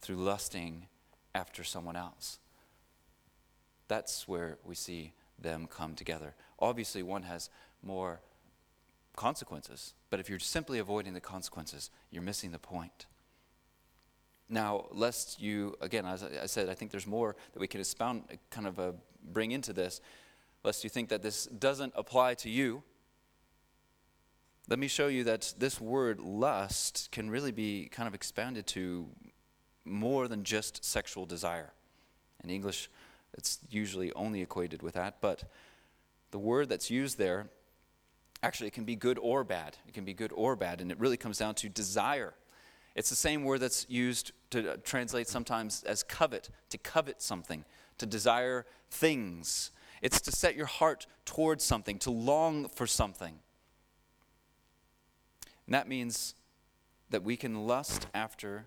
through 0.00 0.16
lusting 0.16 0.86
after 1.34 1.64
someone 1.64 1.96
else. 1.96 2.38
That's 3.88 4.28
where 4.28 4.58
we 4.64 4.74
see 4.74 5.14
them 5.38 5.66
come 5.66 5.94
together. 5.94 6.34
Obviously, 6.64 7.02
one 7.02 7.24
has 7.24 7.50
more 7.82 8.20
consequences, 9.16 9.92
but 10.08 10.18
if 10.18 10.30
you're 10.30 10.38
simply 10.38 10.78
avoiding 10.78 11.12
the 11.12 11.20
consequences, 11.20 11.90
you're 12.10 12.22
missing 12.22 12.52
the 12.52 12.58
point. 12.58 13.04
Now, 14.48 14.86
lest 14.90 15.42
you, 15.42 15.76
again, 15.82 16.06
as 16.06 16.24
I 16.24 16.46
said, 16.46 16.70
I 16.70 16.74
think 16.74 16.90
there's 16.90 17.06
more 17.06 17.36
that 17.52 17.60
we 17.60 17.66
can 17.66 17.80
expound, 17.80 18.22
kind 18.48 18.66
of 18.66 18.78
uh, 18.80 18.92
bring 19.30 19.50
into 19.50 19.74
this, 19.74 20.00
lest 20.62 20.84
you 20.84 20.88
think 20.88 21.10
that 21.10 21.22
this 21.22 21.44
doesn't 21.44 21.92
apply 21.96 22.32
to 22.36 22.48
you. 22.48 22.82
Let 24.66 24.78
me 24.78 24.88
show 24.88 25.08
you 25.08 25.22
that 25.24 25.52
this 25.58 25.78
word 25.78 26.18
lust 26.18 27.10
can 27.12 27.28
really 27.28 27.52
be 27.52 27.90
kind 27.92 28.08
of 28.08 28.14
expanded 28.14 28.66
to 28.68 29.10
more 29.84 30.28
than 30.28 30.44
just 30.44 30.82
sexual 30.82 31.26
desire. 31.26 31.74
In 32.42 32.48
English, 32.48 32.88
it's 33.34 33.58
usually 33.68 34.14
only 34.14 34.40
equated 34.40 34.82
with 34.82 34.94
that, 34.94 35.20
but 35.20 35.44
the 36.34 36.38
word 36.40 36.68
that's 36.68 36.90
used 36.90 37.16
there 37.16 37.46
actually 38.42 38.66
it 38.66 38.72
can 38.72 38.82
be 38.82 38.96
good 38.96 39.20
or 39.22 39.44
bad. 39.44 39.76
It 39.86 39.94
can 39.94 40.04
be 40.04 40.12
good 40.12 40.32
or 40.34 40.56
bad, 40.56 40.80
and 40.80 40.90
it 40.90 40.98
really 40.98 41.16
comes 41.16 41.38
down 41.38 41.54
to 41.54 41.68
desire. 41.68 42.34
It's 42.96 43.08
the 43.08 43.14
same 43.14 43.44
word 43.44 43.60
that's 43.60 43.86
used 43.88 44.32
to 44.50 44.72
uh, 44.72 44.76
translate 44.82 45.28
sometimes 45.28 45.84
as 45.84 46.02
covet, 46.02 46.50
to 46.70 46.76
covet 46.76 47.22
something, 47.22 47.64
to 47.98 48.06
desire 48.06 48.66
things. 48.90 49.70
It's 50.02 50.20
to 50.22 50.32
set 50.32 50.56
your 50.56 50.66
heart 50.66 51.06
towards 51.24 51.62
something, 51.62 52.00
to 52.00 52.10
long 52.10 52.68
for 52.68 52.88
something. 52.88 53.38
And 55.66 55.74
that 55.74 55.86
means 55.86 56.34
that 57.10 57.22
we 57.22 57.36
can 57.36 57.64
lust 57.64 58.08
after 58.12 58.66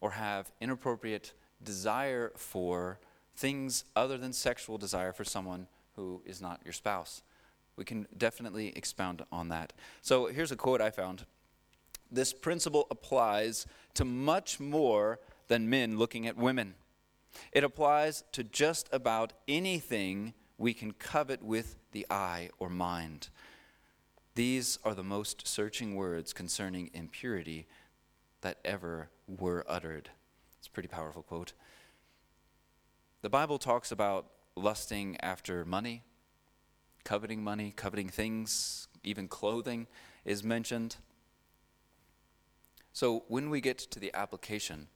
or 0.00 0.10
have 0.10 0.50
inappropriate 0.60 1.32
desire 1.62 2.32
for 2.34 2.98
things 3.36 3.84
other 3.94 4.18
than 4.18 4.32
sexual 4.32 4.78
desire 4.78 5.12
for 5.12 5.22
someone 5.22 5.68
who 5.98 6.22
is 6.24 6.40
not 6.40 6.60
your 6.64 6.72
spouse. 6.72 7.22
We 7.76 7.84
can 7.84 8.06
definitely 8.16 8.68
expound 8.76 9.24
on 9.32 9.48
that. 9.48 9.72
So 10.00 10.26
here's 10.26 10.52
a 10.52 10.56
quote 10.56 10.80
I 10.80 10.90
found. 10.90 11.26
This 12.10 12.32
principle 12.32 12.86
applies 12.90 13.66
to 13.94 14.04
much 14.04 14.60
more 14.60 15.18
than 15.48 15.68
men 15.68 15.98
looking 15.98 16.26
at 16.26 16.36
women. 16.36 16.74
It 17.52 17.64
applies 17.64 18.22
to 18.32 18.44
just 18.44 18.88
about 18.92 19.32
anything 19.48 20.34
we 20.56 20.72
can 20.72 20.92
covet 20.92 21.42
with 21.42 21.76
the 21.90 22.06
eye 22.08 22.50
or 22.58 22.70
mind. 22.70 23.28
These 24.36 24.78
are 24.84 24.94
the 24.94 25.02
most 25.02 25.48
searching 25.48 25.96
words 25.96 26.32
concerning 26.32 26.90
impurity 26.94 27.66
that 28.42 28.58
ever 28.64 29.08
were 29.26 29.64
uttered. 29.68 30.10
It's 30.58 30.68
a 30.68 30.70
pretty 30.70 30.88
powerful 30.88 31.22
quote. 31.22 31.54
The 33.22 33.30
Bible 33.30 33.58
talks 33.58 33.90
about 33.90 34.26
lusting 34.58 35.16
after 35.20 35.64
money, 35.64 36.04
coveting 37.04 37.42
money, 37.42 37.72
coveting 37.74 38.08
things, 38.08 38.88
even 39.02 39.28
clothing 39.28 39.86
is 40.24 40.44
mentioned. 40.44 40.96
So 42.92 43.24
when 43.28 43.50
we 43.50 43.60
get 43.60 43.78
to 43.78 44.00
the 44.00 44.12
application, 44.14 44.88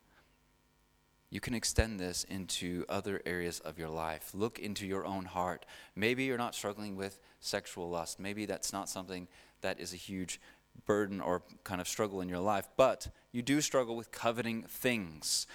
you 1.30 1.40
can 1.40 1.54
extend 1.54 1.98
this 1.98 2.24
into 2.24 2.84
other 2.88 3.22
areas 3.24 3.60
of 3.60 3.78
your 3.78 3.88
life. 3.88 4.32
Look 4.34 4.58
into 4.58 4.86
your 4.86 5.06
own 5.06 5.24
heart. 5.24 5.64
Maybe 5.96 6.24
you're 6.24 6.36
not 6.36 6.54
struggling 6.54 6.94
with 6.94 7.20
sexual 7.40 7.88
lust. 7.88 8.20
Maybe 8.20 8.44
that's 8.44 8.72
not 8.72 8.88
something 8.88 9.28
that 9.62 9.80
is 9.80 9.94
a 9.94 9.96
huge 9.96 10.40
burden 10.84 11.20
or 11.20 11.42
kind 11.64 11.80
of 11.80 11.88
struggle 11.88 12.20
in 12.20 12.28
your 12.28 12.38
life, 12.38 12.68
but 12.76 13.08
you 13.30 13.40
do 13.40 13.60
struggle 13.60 13.96
with 13.96 14.10
coveting 14.10 14.64
things 14.64 15.46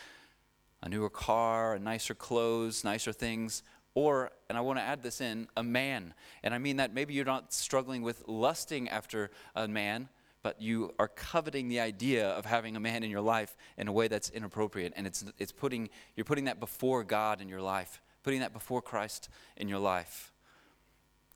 a 0.84 0.90
newer 0.90 1.10
car, 1.10 1.78
nicer 1.80 2.14
clothes, 2.14 2.84
nicer 2.84 3.12
things, 3.12 3.64
or, 3.98 4.30
and 4.48 4.56
I 4.56 4.62
want 4.62 4.78
to 4.78 4.84
add 4.84 5.02
this 5.02 5.22
in, 5.22 5.48
a 5.58 5.64
man. 5.64 6.14
And 6.44 6.54
I 6.54 6.60
mean 6.60 6.78
that 6.78 6.94
maybe 6.94 7.16
you're 7.16 7.26
not 7.26 7.52
struggling 7.52 8.04
with 8.04 8.24
lusting 8.28 8.88
after 8.90 9.32
a 9.56 9.68
man, 9.68 10.08
but 10.44 10.62
you 10.62 10.94
are 11.00 11.08
coveting 11.08 11.68
the 11.68 11.80
idea 11.80 12.30
of 12.30 12.46
having 12.46 12.76
a 12.76 12.80
man 12.80 13.02
in 13.02 13.10
your 13.10 13.22
life 13.22 13.58
in 13.76 13.88
a 13.88 13.92
way 13.92 14.08
that's 14.08 14.30
inappropriate. 14.30 14.94
And 14.96 15.08
it's, 15.08 15.26
it's 15.40 15.52
putting, 15.52 15.90
you're 16.16 16.26
putting 16.26 16.46
that 16.46 16.60
before 16.60 17.04
God 17.04 17.42
in 17.42 17.50
your 17.50 17.60
life, 17.60 18.00
putting 18.22 18.42
that 18.42 18.54
before 18.54 18.84
Christ 18.84 19.30
in 19.56 19.68
your 19.68 19.80
life. 19.80 20.32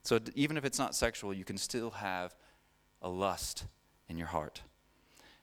So 0.04 0.20
even 0.36 0.56
if 0.56 0.64
it's 0.64 0.78
not 0.78 0.94
sexual, 0.94 1.34
you 1.34 1.44
can 1.44 1.58
still 1.58 1.90
have 1.90 2.36
a 3.02 3.10
lust 3.10 3.66
in 4.08 4.20
your 4.20 4.28
heart. 4.28 4.62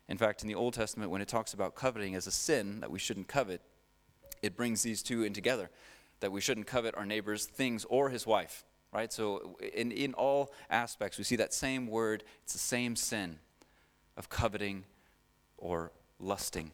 In 0.08 0.18
fact, 0.18 0.42
in 0.42 0.48
the 0.48 0.54
Old 0.54 0.74
Testament, 0.74 1.10
when 1.10 1.20
it 1.20 1.26
talks 1.26 1.52
about 1.52 1.74
coveting 1.74 2.14
as 2.14 2.28
a 2.28 2.32
sin 2.32 2.78
that 2.78 2.92
we 2.92 3.00
shouldn't 3.00 3.26
covet, 3.26 3.60
it 4.40 4.56
brings 4.56 4.84
these 4.84 5.02
two 5.02 5.24
in 5.24 5.32
together 5.32 5.68
that 6.20 6.32
we 6.32 6.40
shouldn't 6.40 6.66
covet 6.66 6.96
our 6.96 7.06
neighbor's 7.06 7.46
things 7.46 7.84
or 7.86 8.10
his 8.10 8.26
wife, 8.26 8.64
right? 8.92 9.12
So, 9.12 9.56
in, 9.74 9.92
in 9.92 10.14
all 10.14 10.52
aspects, 10.70 11.18
we 11.18 11.24
see 11.24 11.36
that 11.36 11.54
same 11.54 11.86
word, 11.86 12.24
it's 12.42 12.52
the 12.52 12.58
same 12.58 12.96
sin 12.96 13.38
of 14.16 14.28
coveting 14.28 14.84
or 15.56 15.92
lusting. 16.18 16.72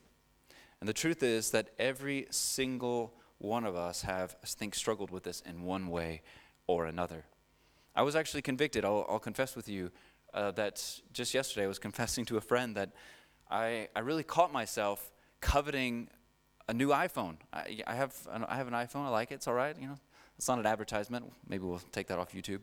And 0.81 0.89
the 0.89 0.95
truth 0.95 1.23
is 1.23 1.51
that 1.51 1.71
every 1.79 2.27
single 2.31 3.15
one 3.39 3.65
of 3.65 3.77
us 3.77 4.03
have, 4.03 4.37
I 4.43 4.47
think, 4.47 4.75
struggled 4.75 5.11
with 5.11 5.25
this 5.25 5.41
in 5.41 5.63
one 5.63 5.89
way 5.89 6.23
or 6.67 6.87
another. 6.87 7.25
I 7.95 8.03
was 8.03 8.17
actually 8.17 8.43
convicted, 8.43 8.85
I'll, 8.85 9.07
I'll 9.09 9.19
confess 9.19 9.55
with 9.55 9.69
you, 9.69 9.91
uh, 10.33 10.51
that 10.53 11.01
just 11.13 11.35
yesterday 11.35 11.65
I 11.65 11.69
was 11.69 11.79
confessing 11.89 12.25
to 12.27 12.37
a 12.37 12.41
friend 12.41 12.77
that 12.77 12.91
I, 13.51 13.89
I 13.95 14.01
really 14.01 14.25
caught 14.25 14.53
myself 14.53 15.13
coveting 15.41 16.09
a 16.69 16.75
new 16.75 16.89
iPhone. 16.89 17.37
I, 17.53 17.81
I, 17.87 17.95
have 17.95 18.15
an, 18.31 18.45
I 18.45 18.57
have 18.57 18.69
an 18.69 18.75
iPhone. 18.75 19.05
I 19.05 19.09
like 19.09 19.31
it. 19.31 19.35
It's 19.35 19.49
all 19.49 19.55
right. 19.55 19.77
You 19.79 19.89
know, 19.89 19.99
it's 20.39 20.49
not 20.49 20.59
an 20.59 20.67
advertisement. 20.67 21.33
Maybe 21.49 21.65
we'll 21.65 21.83
take 21.93 22.09
that 22.09 22.19
off 22.19 22.33
YouTube. 22.33 22.61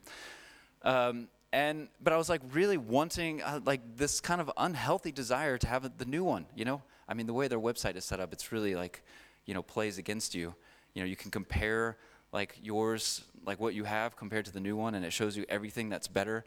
Um, 0.84 1.28
and 1.54 1.90
but 2.02 2.14
I 2.14 2.18
was 2.18 2.30
like 2.30 2.42
really 2.54 2.78
wanting 2.78 3.42
uh, 3.42 3.60
like 3.66 3.82
this 3.98 4.22
kind 4.22 4.40
of 4.40 4.50
unhealthy 4.58 5.12
desire 5.12 5.58
to 5.58 5.68
have 5.68 5.98
the 5.98 6.06
new 6.06 6.24
one. 6.24 6.46
You 6.56 6.66
know, 6.66 6.82
I 7.08 7.14
mean 7.14 7.28
the 7.28 7.34
way 7.34 7.48
their 7.48 7.60
website 7.60 7.96
is 7.96 8.06
set 8.06 8.20
up, 8.20 8.32
it's 8.34 8.52
really 8.52 8.76
like, 8.76 9.04
you 9.46 9.54
know, 9.54 9.62
plays 9.62 9.98
against 9.98 10.34
you. 10.34 10.56
You 10.94 11.02
know, 11.02 11.08
you 11.08 11.16
can 11.16 11.30
compare 11.30 11.98
like 12.32 12.58
yours, 12.64 13.24
like 13.46 13.60
what 13.60 13.74
you 13.74 13.84
have 13.84 14.16
compared 14.16 14.46
to 14.46 14.54
the 14.54 14.62
new 14.62 14.76
one, 14.78 14.96
and 14.96 15.06
it 15.06 15.12
shows 15.12 15.36
you 15.36 15.46
everything 15.50 15.90
that's 15.90 16.08
better. 16.08 16.38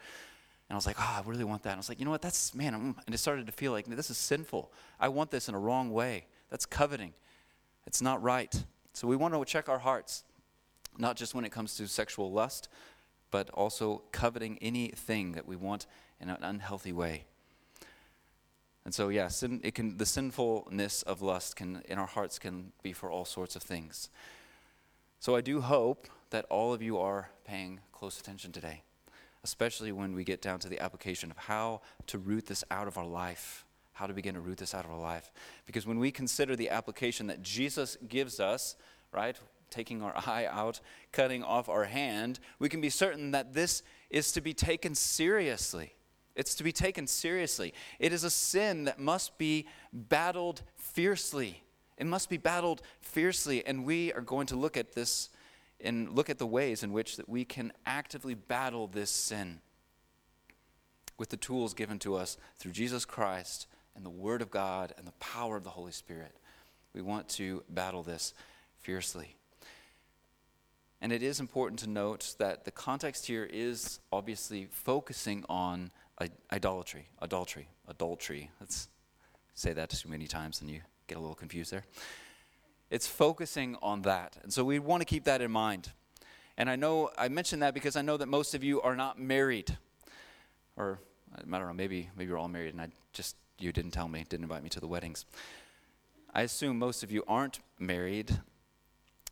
And 0.69 0.75
I 0.75 0.77
was 0.77 0.87
like, 0.87 0.97
oh, 0.99 1.23
I 1.23 1.29
really 1.29 1.45
want 1.45 1.63
that. 1.65 1.71
And 1.71 1.77
I 1.77 1.81
was 1.81 1.91
like, 1.91 1.99
you 1.99 2.07
know 2.07 2.11
what? 2.11 2.23
That's 2.23 2.55
man. 2.55 2.75
I'm, 2.75 2.97
and 3.05 3.15
it 3.15 3.19
started 3.19 3.47
to 3.47 3.53
feel 3.53 3.73
like 3.73 3.87
this 3.87 4.09
is 4.09 4.17
sinful. 4.17 4.73
I 4.99 5.09
want 5.09 5.31
this 5.31 5.49
in 5.49 5.55
a 5.55 5.59
wrong 5.59 5.93
way. 5.93 6.25
That's 6.49 6.65
coveting. 6.65 7.13
It's 7.87 8.03
not 8.03 8.23
right. 8.23 8.65
So 8.93 9.09
we 9.09 9.17
want 9.17 9.35
to 9.35 9.45
check 9.45 9.69
our 9.69 9.79
hearts, 9.79 10.25
not 10.99 11.17
just 11.17 11.35
when 11.35 11.45
it 11.45 11.53
comes 11.53 11.77
to 11.77 11.89
sexual 11.89 12.31
lust, 12.31 12.69
but 13.31 13.51
also 13.51 14.03
coveting 14.13 14.59
anything 14.63 15.33
that 15.33 15.47
we 15.47 15.57
want 15.57 15.87
in 16.21 16.29
an 16.31 16.43
unhealthy 16.43 16.93
way. 16.93 17.25
And 18.85 18.95
so, 18.95 19.09
yeah, 19.09 19.29
sin, 19.29 19.61
it 19.65 19.75
can, 19.75 19.97
the 19.97 20.07
sinfulness 20.07 21.03
of 21.03 21.23
lust 21.23 21.57
can, 21.57 21.83
in 21.89 21.99
our 21.99 22.07
hearts 22.07 22.39
can 22.39 22.73
be 22.83 22.93
for 22.93 23.11
all 23.11 23.25
sorts 23.25 23.57
of 23.57 23.63
things. 23.63 24.11
So 25.21 25.35
I 25.35 25.41
do 25.41 25.63
hope 25.63 26.07
that 26.31 26.45
all 26.51 26.75
of 26.75 26.83
you 26.83 26.99
are 26.99 27.31
paying 27.47 27.81
close 27.93 28.21
attention 28.21 28.53
today, 28.53 28.83
especially 29.43 29.91
when 29.91 30.15
we 30.15 30.23
get 30.23 30.43
down 30.43 30.59
to 30.61 30.69
the 30.69 30.81
application 30.81 31.31
of 31.31 31.39
how 31.39 31.81
to 32.09 32.19
root 32.19 32.47
this 32.47 32.63
out 32.71 32.87
of 32.87 32.99
our 32.99 33.07
life 33.07 33.65
how 33.95 34.07
to 34.07 34.13
begin 34.13 34.35
to 34.35 34.41
root 34.41 34.59
this 34.59 34.75
out 34.75 34.85
of 34.85 34.91
our 34.91 35.01
life. 35.01 35.33
Because 35.67 35.87
when 35.87 35.99
we 35.99 36.11
consider 36.11 36.55
the 36.57 36.69
application 36.69 37.29
that 37.29 37.43
Jesus 37.43 37.97
gives 38.07 38.41
us, 38.41 38.77
right, 39.13 39.39
taking 39.71 40.03
our 40.03 40.15
eye 40.27 40.47
out, 40.51 40.81
cutting 41.13 41.43
off 41.43 41.69
our 41.69 41.85
hand, 41.85 42.41
we 42.59 42.69
can 42.69 42.81
be 42.81 42.91
certain 42.91 43.31
that 43.31 43.55
this 43.55 43.83
is 44.11 44.33
to 44.33 44.41
be 44.41 44.53
taken 44.53 44.95
seriously. 44.95 45.95
It's 46.35 46.57
to 46.57 46.65
be 46.65 46.73
taken 46.73 47.07
seriously. 47.07 47.73
It 48.01 48.13
is 48.13 48.25
a 48.25 48.31
sin 48.31 48.85
that 48.85 48.99
must 48.99 49.39
be 49.39 49.67
battled 49.93 50.63
fiercely. 50.77 51.63
It 51.97 52.07
must 52.07 52.29
be 52.29 52.37
battled 52.37 52.83
fiercely. 53.01 53.65
And 53.65 53.85
we 53.85 54.13
are 54.13 54.21
going 54.21 54.49
to 54.49 54.57
look 54.57 54.77
at 54.77 54.95
this 54.95 55.31
and 55.81 56.11
look 56.13 56.29
at 56.29 56.39
the 56.39 56.47
ways 56.47 56.83
in 56.83 56.93
which 56.93 57.17
that 57.17 57.29
we 57.29 57.45
can 57.45 57.73
actively 57.87 58.35
battle 58.35 58.89
this 58.89 59.11
sin 59.11 59.61
with 61.17 61.29
the 61.29 61.37
tools 61.37 61.75
given 61.75 62.01
to 62.01 62.17
us 62.17 62.37
through 62.57 62.73
Jesus 62.73 63.05
Christ 63.05 63.69
and 63.97 64.05
the 64.05 64.11
Word 64.11 64.43
of 64.43 64.51
God 64.51 64.93
and 64.99 65.07
the 65.07 65.13
power 65.13 65.57
of 65.57 65.65
the 65.65 65.71
Holy 65.71 65.93
Spirit. 65.93 66.35
We 66.95 67.03
want 67.03 67.29
to 67.31 67.63
battle 67.69 68.03
this 68.03 68.35
fiercely. 68.79 69.37
And 71.01 71.13
it 71.13 71.23
is 71.23 71.41
important 71.41 71.81
to 71.81 71.91
note 71.91 72.35
that 72.39 72.65
the 72.65 72.71
context 72.71 73.27
here 73.27 73.45
is 73.45 74.01
obviously 74.13 74.69
focusing 74.71 75.45
on 75.49 75.91
idolatry, 76.53 77.09
adultery, 77.21 77.69
adultery. 77.89 78.51
Let's 78.61 78.89
say 79.55 79.73
that 79.73 79.91
too 79.91 80.09
many 80.09 80.27
times 80.27 80.61
and 80.61 80.71
you 80.71 80.81
get 81.07 81.19
a 81.19 81.21
little 81.21 81.35
confused 81.35 81.73
there. 81.73 81.85
It's 82.91 83.07
focusing 83.07 83.77
on 83.83 84.03
that. 84.03 84.37
And 84.43 84.53
so 84.53 84.65
we 84.65 84.79
want 84.79 85.01
to 85.01 85.05
keep 85.05 85.25
that 85.25 85.43
in 85.43 85.51
mind. 85.51 85.91
And 86.57 86.71
I 86.71 86.77
know 86.77 87.11
I 87.19 87.29
mentioned 87.29 87.63
that 87.63 87.75
because 87.75 87.97
I 87.97 88.03
know 88.03 88.17
that 88.17 88.27
most 88.27 88.55
of 88.55 88.63
you 88.63 88.81
are 88.83 88.95
not 88.97 89.19
married. 89.19 89.77
Or 90.77 91.01
I 91.37 91.41
don't 91.41 91.51
know, 91.67 91.73
maybe 91.73 92.09
maybe 92.17 92.29
you're 92.29 92.39
all 92.39 92.49
married 92.49 92.73
and 92.73 92.81
I 92.81 92.89
just 93.13 93.37
you 93.59 93.73
didn't 93.73 93.93
tell 93.93 94.09
me, 94.09 94.25
didn't 94.29 94.45
invite 94.45 94.63
me 94.63 94.69
to 94.71 94.81
the 94.81 94.87
weddings. 94.87 95.25
I 96.35 96.43
assume 96.43 96.79
most 96.79 97.03
of 97.03 97.13
you 97.13 97.23
aren't 97.29 97.61
married. 97.79 98.41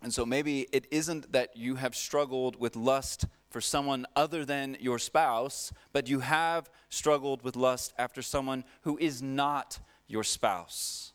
And 0.03 0.13
so 0.13 0.27
maybe 0.27 0.67
it 0.73 0.87
isn't 0.91 1.33
that 1.33 1.57
you 1.57 1.77
have 1.77 1.95
struggled 1.95 2.59
with 2.59 2.77
lust 2.77 3.27
for 3.51 3.61
someone 3.61 4.07
other 4.17 4.45
than 4.45 4.77
your 4.81 4.99
spouse, 4.99 5.73
but 5.93 6.09
you 6.09 6.21
have 6.21 6.71
struggled 6.89 7.43
with 7.43 7.55
lust 7.55 7.93
after 7.99 8.23
someone 8.23 8.65
who 8.83 8.97
is 8.99 9.23
not 9.23 9.79
your 10.09 10.25
spouse. 10.25 11.13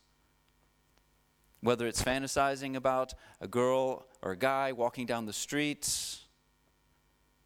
Whether 1.61 1.87
it's 1.87 2.03
fantasizing 2.03 2.75
about 2.75 3.13
a 3.41 3.47
girl 3.47 4.05
or 4.21 4.31
a 4.31 4.37
guy 4.37 4.71
walking 4.71 5.05
down 5.05 5.25
the 5.25 5.33
street, 5.33 6.19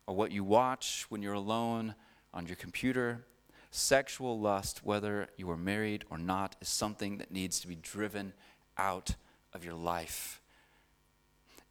or 0.06 0.16
what 0.16 0.32
you 0.32 0.44
watch 0.44 1.06
when 1.10 1.22
you're 1.22 1.34
alone 1.34 1.96
on 2.34 2.46
your 2.46 2.58
computer, 2.58 3.26
sexual 3.72 4.40
lust, 4.40 4.82
whether 4.84 5.30
you 5.38 5.50
are 5.50 5.58
married 5.58 6.06
or 6.10 6.18
not, 6.18 6.56
is 6.62 6.70
something 6.70 7.18
that 7.18 7.32
needs 7.32 7.60
to 7.62 7.68
be 7.68 7.76
driven 7.76 8.34
out 8.78 9.16
of 9.54 9.66
your 9.66 9.74
life 9.74 10.42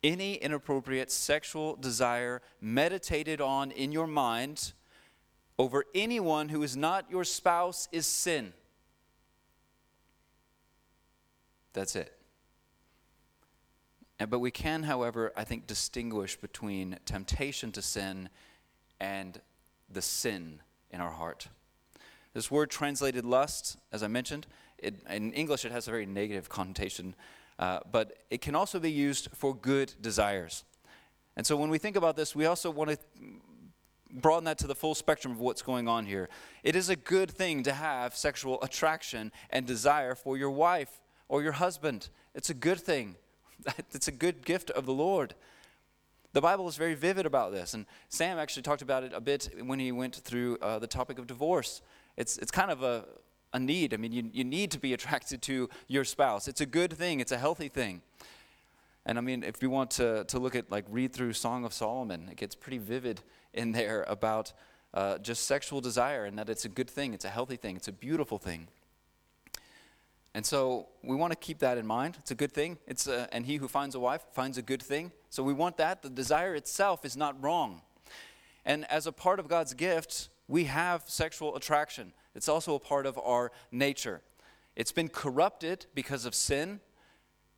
any 0.02 0.34
inappropriate 0.34 1.10
sexual 1.10 1.76
desire 1.76 2.40
meditated 2.60 3.40
on 3.40 3.70
in 3.70 3.92
your 3.92 4.06
mind 4.06 4.72
over 5.58 5.84
anyone 5.94 6.48
who 6.48 6.62
is 6.62 6.76
not 6.76 7.10
your 7.10 7.24
spouse 7.24 7.88
is 7.92 8.06
sin. 8.06 8.52
That's 11.72 11.94
it. 11.96 12.16
But 14.28 14.38
we 14.40 14.50
can, 14.50 14.82
however, 14.82 15.32
I 15.36 15.44
think, 15.44 15.66
distinguish 15.66 16.36
between 16.36 16.98
temptation 17.06 17.72
to 17.72 17.82
sin 17.82 18.28
and 19.00 19.40
the 19.88 20.02
sin 20.02 20.60
in 20.90 21.00
our 21.00 21.10
heart. 21.10 21.48
This 22.32 22.50
word 22.50 22.70
translated 22.70 23.24
lust, 23.24 23.76
as 23.92 24.02
I 24.02 24.08
mentioned, 24.08 24.46
it, 24.78 24.94
in 25.08 25.32
English 25.32 25.64
it 25.64 25.72
has 25.72 25.88
a 25.88 25.90
very 25.90 26.06
negative 26.06 26.48
connotation 26.48 27.14
uh, 27.60 27.78
but 27.92 28.14
it 28.30 28.40
can 28.40 28.54
also 28.54 28.80
be 28.80 28.90
used 28.90 29.28
for 29.34 29.54
good 29.54 29.92
desires. 30.00 30.64
And 31.36 31.46
so 31.46 31.56
when 31.56 31.68
we 31.68 31.76
think 31.76 31.94
about 31.94 32.16
this, 32.16 32.34
we 32.34 32.46
also 32.46 32.70
want 32.70 32.90
to 32.90 32.98
broaden 34.10 34.44
that 34.44 34.58
to 34.58 34.66
the 34.66 34.74
full 34.74 34.94
spectrum 34.94 35.34
of 35.34 35.40
what's 35.40 35.60
going 35.62 35.86
on 35.86 36.06
here. 36.06 36.30
It 36.64 36.74
is 36.74 36.88
a 36.88 36.96
good 36.96 37.30
thing 37.30 37.62
to 37.64 37.72
have 37.74 38.16
sexual 38.16 38.60
attraction 38.62 39.30
and 39.50 39.66
desire 39.66 40.14
for 40.14 40.38
your 40.38 40.50
wife 40.50 41.00
or 41.28 41.42
your 41.42 41.52
husband. 41.52 42.08
It's 42.34 42.50
a 42.50 42.54
good 42.54 42.80
thing. 42.80 43.16
It's 43.92 44.08
a 44.08 44.12
good 44.12 44.46
gift 44.46 44.70
of 44.70 44.86
the 44.86 44.94
Lord. 44.94 45.34
The 46.32 46.40
Bible 46.40 46.66
is 46.66 46.76
very 46.76 46.94
vivid 46.94 47.26
about 47.26 47.52
this, 47.52 47.74
and 47.74 47.84
Sam 48.08 48.38
actually 48.38 48.62
talked 48.62 48.80
about 48.80 49.04
it 49.04 49.12
a 49.12 49.20
bit 49.20 49.50
when 49.62 49.78
he 49.78 49.92
went 49.92 50.14
through 50.14 50.56
uh, 50.62 50.78
the 50.78 50.86
topic 50.86 51.18
of 51.18 51.26
divorce. 51.26 51.82
It's, 52.20 52.36
it's 52.36 52.50
kind 52.50 52.70
of 52.70 52.82
a, 52.82 53.06
a 53.54 53.58
need. 53.58 53.94
I 53.94 53.96
mean, 53.96 54.12
you, 54.12 54.28
you 54.30 54.44
need 54.44 54.70
to 54.72 54.78
be 54.78 54.92
attracted 54.92 55.40
to 55.42 55.70
your 55.88 56.04
spouse. 56.04 56.48
It's 56.48 56.60
a 56.60 56.66
good 56.66 56.92
thing, 56.92 57.20
it's 57.20 57.32
a 57.32 57.38
healthy 57.38 57.68
thing. 57.68 58.02
And 59.06 59.16
I 59.16 59.22
mean, 59.22 59.42
if 59.42 59.62
you 59.62 59.70
want 59.70 59.90
to, 59.92 60.24
to 60.24 60.38
look 60.38 60.54
at, 60.54 60.70
like, 60.70 60.84
read 60.90 61.14
through 61.14 61.32
Song 61.32 61.64
of 61.64 61.72
Solomon, 61.72 62.28
it 62.30 62.36
gets 62.36 62.54
pretty 62.54 62.76
vivid 62.76 63.22
in 63.54 63.72
there 63.72 64.04
about 64.06 64.52
uh, 64.92 65.16
just 65.18 65.46
sexual 65.46 65.80
desire 65.80 66.26
and 66.26 66.38
that 66.38 66.50
it's 66.50 66.66
a 66.66 66.68
good 66.68 66.90
thing, 66.90 67.14
it's 67.14 67.24
a 67.24 67.30
healthy 67.30 67.56
thing, 67.56 67.74
it's 67.74 67.88
a 67.88 67.92
beautiful 67.92 68.36
thing. 68.36 68.68
And 70.34 70.44
so 70.44 70.88
we 71.02 71.16
want 71.16 71.32
to 71.32 71.38
keep 71.38 71.58
that 71.60 71.78
in 71.78 71.86
mind. 71.86 72.16
It's 72.18 72.30
a 72.30 72.36
good 72.36 72.52
thing. 72.52 72.76
It's 72.86 73.08
a, 73.08 73.28
and 73.32 73.46
he 73.46 73.56
who 73.56 73.66
finds 73.66 73.94
a 73.94 74.00
wife 74.00 74.22
finds 74.32 74.58
a 74.58 74.62
good 74.62 74.82
thing. 74.82 75.10
So 75.30 75.42
we 75.42 75.54
want 75.54 75.78
that. 75.78 76.02
The 76.02 76.10
desire 76.10 76.54
itself 76.54 77.04
is 77.04 77.16
not 77.16 77.42
wrong. 77.42 77.80
And 78.64 78.84
as 78.90 79.06
a 79.06 79.12
part 79.12 79.40
of 79.40 79.48
God's 79.48 79.74
gift, 79.74 80.28
we 80.50 80.64
have 80.64 81.04
sexual 81.06 81.54
attraction. 81.54 82.12
It's 82.34 82.48
also 82.48 82.74
a 82.74 82.80
part 82.80 83.06
of 83.06 83.16
our 83.18 83.52
nature. 83.70 84.20
It's 84.74 84.90
been 84.90 85.08
corrupted 85.08 85.86
because 85.94 86.26
of 86.26 86.34
sin 86.34 86.80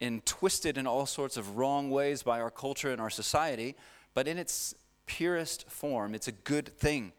and 0.03 0.25
twisted 0.27 0.77
in 0.77 0.87
all 0.87 1.07
sorts 1.07 1.39
of 1.39 1.57
wrong 1.57 1.91
ways 1.91 2.23
by 2.23 2.39
our 2.39 2.51
culture 2.51 2.93
and 2.93 3.01
our 3.01 3.09
society, 3.09 3.77
but 4.13 4.29
in 4.29 4.37
its 4.37 4.75
purest 5.07 5.71
form, 5.71 6.15
it's 6.15 6.29
a 6.29 6.33
good 6.33 6.69
thing, 6.69 7.13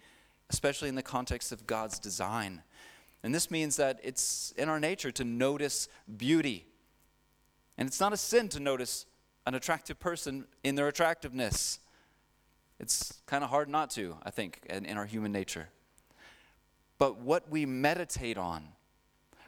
especially 0.51 0.89
in 0.89 0.95
the 0.95 1.01
context 1.01 1.51
of 1.51 1.65
God's 1.65 1.97
design. 1.97 2.61
And 3.23 3.33
this 3.33 3.49
means 3.49 3.75
that 3.77 3.99
it's 4.03 4.53
in 4.57 4.69
our 4.69 4.79
nature 4.79 5.11
to 5.13 5.23
notice 5.23 5.87
beauty. 6.17 6.67
And 7.79 7.87
it's 7.87 7.99
not 7.99 8.13
a 8.13 8.17
sin 8.17 8.47
to 8.49 8.59
notice 8.59 9.07
an 9.47 9.55
attractive 9.55 9.99
person 9.99 10.45
in 10.63 10.75
their 10.75 10.87
attractiveness. 10.87 11.79
It's 12.79 13.21
kind 13.25 13.43
of 13.43 13.49
hard 13.49 13.69
not 13.69 13.89
to, 13.91 14.17
I 14.23 14.31
think, 14.31 14.59
in, 14.69 14.85
in 14.85 14.97
our 14.97 15.05
human 15.05 15.31
nature 15.31 15.69
but 17.03 17.19
what 17.19 17.49
we 17.49 17.65
meditate 17.65 18.37
on. 18.37 18.63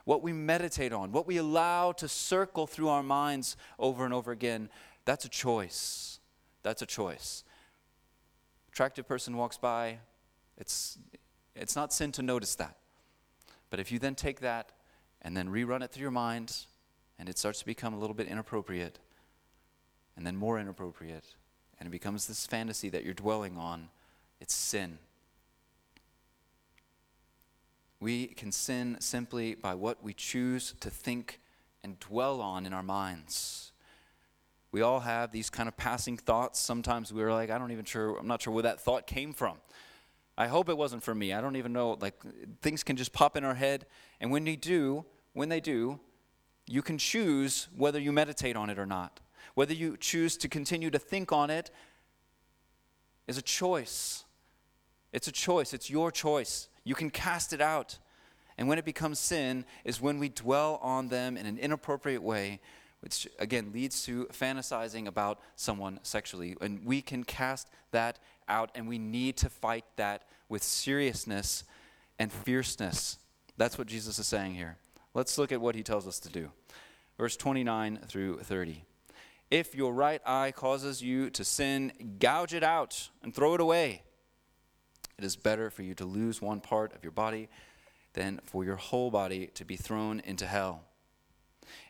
What 0.04 0.22
we 0.22 0.34
meditate 0.34 0.92
on, 0.92 1.10
what 1.10 1.26
we 1.26 1.38
allow 1.38 1.90
to 1.92 2.06
circle 2.06 2.66
through 2.66 2.88
our 2.88 3.02
minds 3.02 3.56
over 3.78 4.04
and 4.04 4.12
over 4.12 4.30
again, 4.30 4.68
that's 5.06 5.24
a 5.24 5.28
choice. 5.30 6.20
That's 6.62 6.82
a 6.82 6.86
choice. 6.86 7.44
Attractive 8.68 9.08
person 9.08 9.38
walks 9.38 9.56
by, 9.56 10.00
it's, 10.58 10.98
it's 11.54 11.74
not 11.74 11.94
sin 11.94 12.12
to 12.12 12.22
notice 12.22 12.54
that. 12.56 12.76
But 13.70 13.80
if 13.80 13.90
you 13.90 13.98
then 13.98 14.14
take 14.14 14.40
that 14.40 14.72
and 15.22 15.34
then 15.34 15.48
rerun 15.48 15.82
it 15.82 15.90
through 15.90 16.02
your 16.02 16.10
mind, 16.10 16.54
and 17.18 17.26
it 17.26 17.38
starts 17.38 17.60
to 17.60 17.64
become 17.64 17.94
a 17.94 17.98
little 17.98 18.14
bit 18.14 18.28
inappropriate, 18.28 18.98
and 20.14 20.26
then 20.26 20.36
more 20.36 20.60
inappropriate, 20.60 21.24
and 21.78 21.86
it 21.86 21.90
becomes 21.90 22.26
this 22.26 22.46
fantasy 22.46 22.88
that 22.88 23.04
you're 23.04 23.14
dwelling 23.14 23.56
on, 23.56 23.88
it's 24.40 24.54
sin. 24.54 24.98
We 28.00 28.26
can 28.28 28.52
sin 28.52 28.96
simply 29.00 29.54
by 29.54 29.74
what 29.74 30.02
we 30.02 30.12
choose 30.12 30.74
to 30.80 30.90
think 30.90 31.40
and 31.82 31.98
dwell 31.98 32.40
on 32.40 32.66
in 32.66 32.72
our 32.72 32.82
minds. 32.82 33.72
We 34.72 34.82
all 34.82 35.00
have 35.00 35.32
these 35.32 35.48
kind 35.48 35.68
of 35.68 35.76
passing 35.76 36.16
thoughts. 36.16 36.60
Sometimes 36.60 37.12
we're 37.12 37.32
like, 37.32 37.50
I 37.50 37.58
don't 37.58 37.72
even 37.72 37.84
sure, 37.84 38.18
I'm 38.18 38.26
not 38.26 38.42
sure 38.42 38.52
where 38.52 38.64
that 38.64 38.80
thought 38.80 39.06
came 39.06 39.32
from. 39.32 39.56
I 40.36 40.48
hope 40.48 40.68
it 40.68 40.76
wasn't 40.76 41.02
for 41.02 41.14
me. 41.14 41.32
I 41.32 41.40
don't 41.40 41.56
even 41.56 41.72
know. 41.72 41.96
Like, 41.98 42.14
things 42.60 42.82
can 42.82 42.96
just 42.96 43.12
pop 43.12 43.36
in 43.38 43.44
our 43.44 43.54
head. 43.54 43.86
And 44.20 44.30
when 44.30 44.44
they 44.44 44.56
do, 44.56 45.06
when 45.32 45.48
they 45.48 45.60
do, 45.60 45.98
you 46.66 46.82
can 46.82 46.98
choose 46.98 47.68
whether 47.74 47.98
you 47.98 48.12
meditate 48.12 48.56
on 48.56 48.68
it 48.68 48.78
or 48.78 48.84
not. 48.84 49.20
Whether 49.56 49.72
you 49.72 49.96
choose 49.96 50.36
to 50.36 50.48
continue 50.48 50.90
to 50.90 50.98
think 50.98 51.32
on 51.32 51.48
it 51.48 51.70
is 53.26 53.38
a 53.38 53.42
choice. 53.42 54.24
It's 55.14 55.28
a 55.28 55.32
choice. 55.32 55.72
It's 55.72 55.88
your 55.88 56.12
choice. 56.12 56.68
You 56.84 56.94
can 56.94 57.08
cast 57.08 57.54
it 57.54 57.62
out. 57.62 57.98
And 58.58 58.68
when 58.68 58.78
it 58.78 58.84
becomes 58.84 59.18
sin 59.18 59.64
is 59.82 59.98
when 59.98 60.18
we 60.18 60.28
dwell 60.28 60.78
on 60.82 61.08
them 61.08 61.38
in 61.38 61.46
an 61.46 61.56
inappropriate 61.56 62.22
way, 62.22 62.60
which 63.00 63.26
again 63.38 63.70
leads 63.72 64.04
to 64.04 64.26
fantasizing 64.26 65.06
about 65.06 65.40
someone 65.56 66.00
sexually. 66.02 66.54
And 66.60 66.84
we 66.84 67.00
can 67.00 67.24
cast 67.24 67.70
that 67.92 68.18
out, 68.50 68.70
and 68.74 68.86
we 68.86 68.98
need 68.98 69.38
to 69.38 69.48
fight 69.48 69.86
that 69.96 70.28
with 70.50 70.62
seriousness 70.62 71.64
and 72.18 72.30
fierceness. 72.30 73.16
That's 73.56 73.78
what 73.78 73.86
Jesus 73.86 74.18
is 74.18 74.26
saying 74.26 74.54
here. 74.54 74.76
Let's 75.14 75.38
look 75.38 75.50
at 75.50 75.62
what 75.62 75.74
he 75.74 75.82
tells 75.82 76.06
us 76.06 76.18
to 76.20 76.28
do. 76.28 76.50
Verse 77.16 77.38
29 77.38 78.00
through 78.06 78.40
30. 78.40 78.82
If 79.50 79.74
your 79.74 79.92
right 79.92 80.20
eye 80.26 80.52
causes 80.52 81.02
you 81.02 81.30
to 81.30 81.44
sin, 81.44 81.92
gouge 82.18 82.52
it 82.52 82.64
out 82.64 83.10
and 83.22 83.34
throw 83.34 83.54
it 83.54 83.60
away. 83.60 84.02
It 85.18 85.24
is 85.24 85.36
better 85.36 85.70
for 85.70 85.82
you 85.82 85.94
to 85.94 86.04
lose 86.04 86.42
one 86.42 86.60
part 86.60 86.94
of 86.94 87.02
your 87.02 87.12
body 87.12 87.48
than 88.12 88.40
for 88.44 88.64
your 88.64 88.76
whole 88.76 89.10
body 89.10 89.46
to 89.54 89.64
be 89.64 89.76
thrown 89.76 90.20
into 90.20 90.46
hell. 90.46 90.82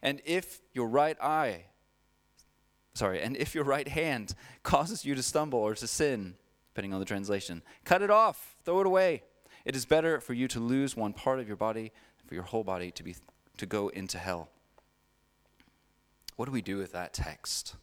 And 0.02 0.20
if 0.24 0.60
your 0.74 0.88
right 0.88 1.16
eye, 1.20 1.64
sorry, 2.94 3.22
and 3.22 3.36
if 3.36 3.54
your 3.54 3.64
right 3.64 3.88
hand 3.88 4.34
causes 4.62 5.04
you 5.04 5.14
to 5.14 5.22
stumble 5.22 5.58
or 5.58 5.74
to 5.74 5.86
sin, 5.86 6.34
depending 6.74 6.92
on 6.92 7.00
the 7.00 7.06
translation, 7.06 7.62
cut 7.84 8.02
it 8.02 8.10
off, 8.10 8.56
throw 8.64 8.80
it 8.80 8.86
away. 8.86 9.22
It 9.64 9.74
is 9.74 9.86
better 9.86 10.20
for 10.20 10.34
you 10.34 10.46
to 10.48 10.60
lose 10.60 10.96
one 10.96 11.12
part 11.12 11.40
of 11.40 11.48
your 11.48 11.56
body 11.56 11.90
than 12.18 12.28
for 12.28 12.34
your 12.34 12.44
whole 12.44 12.64
body 12.64 12.90
to, 12.92 13.02
be, 13.02 13.16
to 13.56 13.66
go 13.66 13.88
into 13.88 14.18
hell. 14.18 14.50
What 16.36 16.46
do 16.46 16.52
we 16.52 16.62
do 16.62 16.76
with 16.76 16.92
that 16.92 17.12
text? 17.12 17.76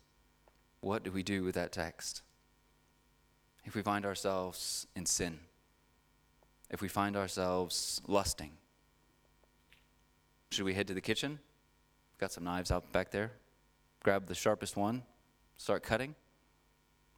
What 0.81 1.03
do 1.03 1.11
we 1.11 1.23
do 1.23 1.43
with 1.43 1.55
that 1.55 1.71
text? 1.71 2.21
If 3.65 3.75
we 3.75 3.81
find 3.81 4.05
ourselves 4.05 4.87
in 4.95 5.05
sin, 5.05 5.39
if 6.69 6.81
we 6.81 6.87
find 6.87 7.15
ourselves 7.15 8.01
lusting, 8.07 8.51
should 10.51 10.65
we 10.65 10.73
head 10.73 10.87
to 10.87 10.93
the 10.93 11.01
kitchen? 11.01 11.39
Got 12.19 12.31
some 12.31 12.43
knives 12.43 12.69
out 12.69 12.91
back 12.91 13.11
there. 13.11 13.31
Grab 14.03 14.27
the 14.27 14.35
sharpest 14.35 14.77
one, 14.77 15.03
start 15.57 15.81
cutting. 15.81 16.09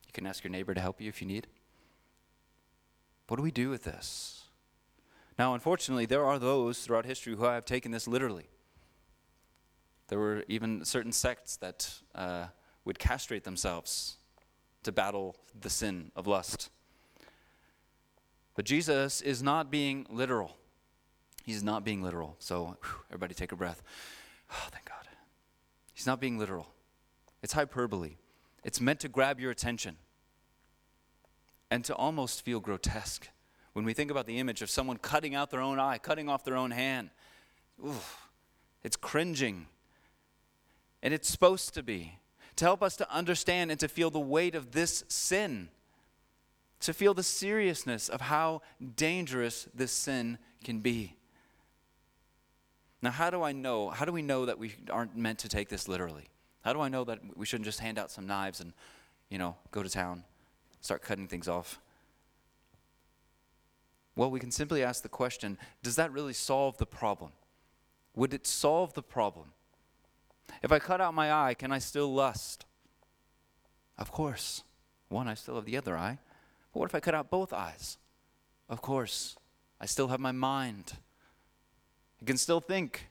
You 0.06 0.14
can 0.14 0.26
ask 0.26 0.44
your 0.44 0.52
neighbor 0.52 0.74
to 0.74 0.82
help 0.82 1.02
you 1.02 1.10
if 1.10 1.22
you 1.22 1.28
need. 1.28 1.48
What 3.28 3.38
do 3.38 3.44
we 3.44 3.52
do 3.52 3.70
with 3.70 3.84
this? 3.84 4.44
Now, 5.38 5.54
unfortunately, 5.54 6.06
there 6.06 6.24
are 6.24 6.40
those 6.40 6.80
throughout 6.80 7.06
history 7.06 7.36
who 7.36 7.44
have 7.44 7.66
taken 7.66 7.92
this 7.92 8.08
literally. 8.08 8.48
There 10.08 10.20
were 10.20 10.44
even 10.48 10.86
certain 10.86 11.12
sects 11.12 11.58
that 11.58 11.94
uh, 12.14 12.48
would 12.84 13.00
castrate 13.00 13.44
themselves 13.44 14.18
to 14.84 14.92
battle 14.92 15.36
the 15.60 15.70
sin 15.70 16.12
of 16.16 16.28
lust. 16.28 16.70
But 18.56 18.66
Jesus 18.66 19.22
is 19.22 19.44
not 19.44 19.72
being 19.72 20.06
literal. 20.10 20.58
He's 21.44 21.64
not 21.64 21.84
being 21.84 22.02
literal. 22.02 22.36
So, 22.40 22.78
whew, 22.84 23.00
everybody 23.10 23.34
take 23.34 23.52
a 23.52 23.56
breath. 23.56 23.84
Oh, 24.52 24.68
thank 24.72 24.86
God. 24.86 25.08
He's 25.96 26.06
not 26.06 26.22
being 26.22 26.38
literal. 26.38 26.68
It's 27.42 27.54
hyperbole. 27.54 28.18
It's 28.64 28.80
meant 28.80 29.00
to 29.00 29.10
grab 29.10 29.40
your 29.40 29.50
attention 29.50 29.98
and 31.72 31.84
to 31.86 31.96
almost 31.96 32.44
feel 32.44 32.60
grotesque 32.60 33.28
when 33.74 33.86
we 33.86 33.94
think 33.94 34.12
about 34.12 34.28
the 34.28 34.38
image 34.38 34.62
of 34.62 34.70
someone 34.70 34.98
cutting 34.98 35.34
out 35.34 35.52
their 35.52 35.62
own 35.62 35.80
eye, 35.80 35.98
cutting 35.98 36.30
off 36.30 36.44
their 36.44 36.56
own 36.56 36.72
hand. 36.72 37.10
Ooh, 37.84 37.94
it's 38.84 38.96
cringing. 38.96 39.66
And 41.06 41.14
it's 41.14 41.30
supposed 41.30 41.76
to 41.76 41.84
be 41.84 42.18
to 42.56 42.66
help 42.66 42.82
us 42.82 42.96
to 42.96 43.14
understand 43.14 43.70
and 43.70 43.80
to 43.80 43.88
feel 43.88 44.10
the 44.10 44.20
weight 44.20 44.56
of 44.56 44.72
this 44.72 45.04
sin, 45.08 45.70
to 46.80 46.96
feel 46.96 47.14
the 47.14 47.22
seriousness 47.22 48.10
of 48.10 48.22
how 48.22 48.64
dangerous 48.96 49.68
this 49.72 49.92
sin 49.92 50.40
can 50.64 50.80
be. 50.80 51.16
Now, 53.04 53.12
how 53.12 53.30
do 53.30 53.44
I 53.44 53.52
know? 53.52 53.92
How 53.92 54.06
do 54.06 54.12
we 54.12 54.24
know 54.24 54.48
that 54.48 54.58
we 54.58 54.74
aren't 54.90 55.16
meant 55.16 55.38
to 55.40 55.48
take 55.48 55.70
this 55.70 55.88
literally? 55.88 56.26
How 56.64 56.74
do 56.74 56.82
I 56.82 56.90
know 56.90 57.04
that 57.04 57.20
we 57.38 57.46
shouldn't 57.46 57.66
just 57.66 57.82
hand 57.82 58.00
out 58.00 58.10
some 58.10 58.26
knives 58.26 58.60
and, 58.60 58.74
you 59.30 59.38
know, 59.38 59.58
go 59.70 59.84
to 59.84 59.90
town, 59.90 60.24
start 60.82 61.04
cutting 61.04 61.28
things 61.28 61.48
off? 61.48 61.80
Well, 64.16 64.32
we 64.32 64.40
can 64.40 64.50
simply 64.50 64.84
ask 64.84 65.04
the 65.04 65.10
question 65.10 65.60
does 65.84 65.98
that 65.98 66.12
really 66.12 66.34
solve 66.34 66.80
the 66.80 66.88
problem? 66.88 67.32
Would 68.16 68.34
it 68.34 68.48
solve 68.48 68.96
the 68.96 69.04
problem? 69.04 69.52
If 70.64 70.72
I 70.72 70.80
cut 70.80 71.02
out 71.02 71.14
my 71.14 71.32
eye, 71.32 71.54
can 71.54 71.72
I 71.72 71.80
still 71.80 72.14
lust? 72.14 72.66
Of 73.98 74.12
course. 74.12 74.64
One, 75.10 75.28
I 75.28 75.34
still 75.34 75.56
have 75.56 75.66
the 75.66 75.78
other 75.78 75.98
eye. 75.98 76.20
But 76.74 76.80
what 76.80 76.90
if 76.90 76.96
I 76.96 77.00
cut 77.00 77.16
out 77.16 77.30
both 77.30 77.54
eyes? 77.54 77.98
Of 78.70 78.82
course. 78.82 79.38
I 79.80 79.86
still 79.86 80.08
have 80.08 80.20
my 80.20 80.32
mind. 80.32 80.94
I 82.22 82.26
can 82.26 82.38
still 82.38 82.60
think. 82.60 83.10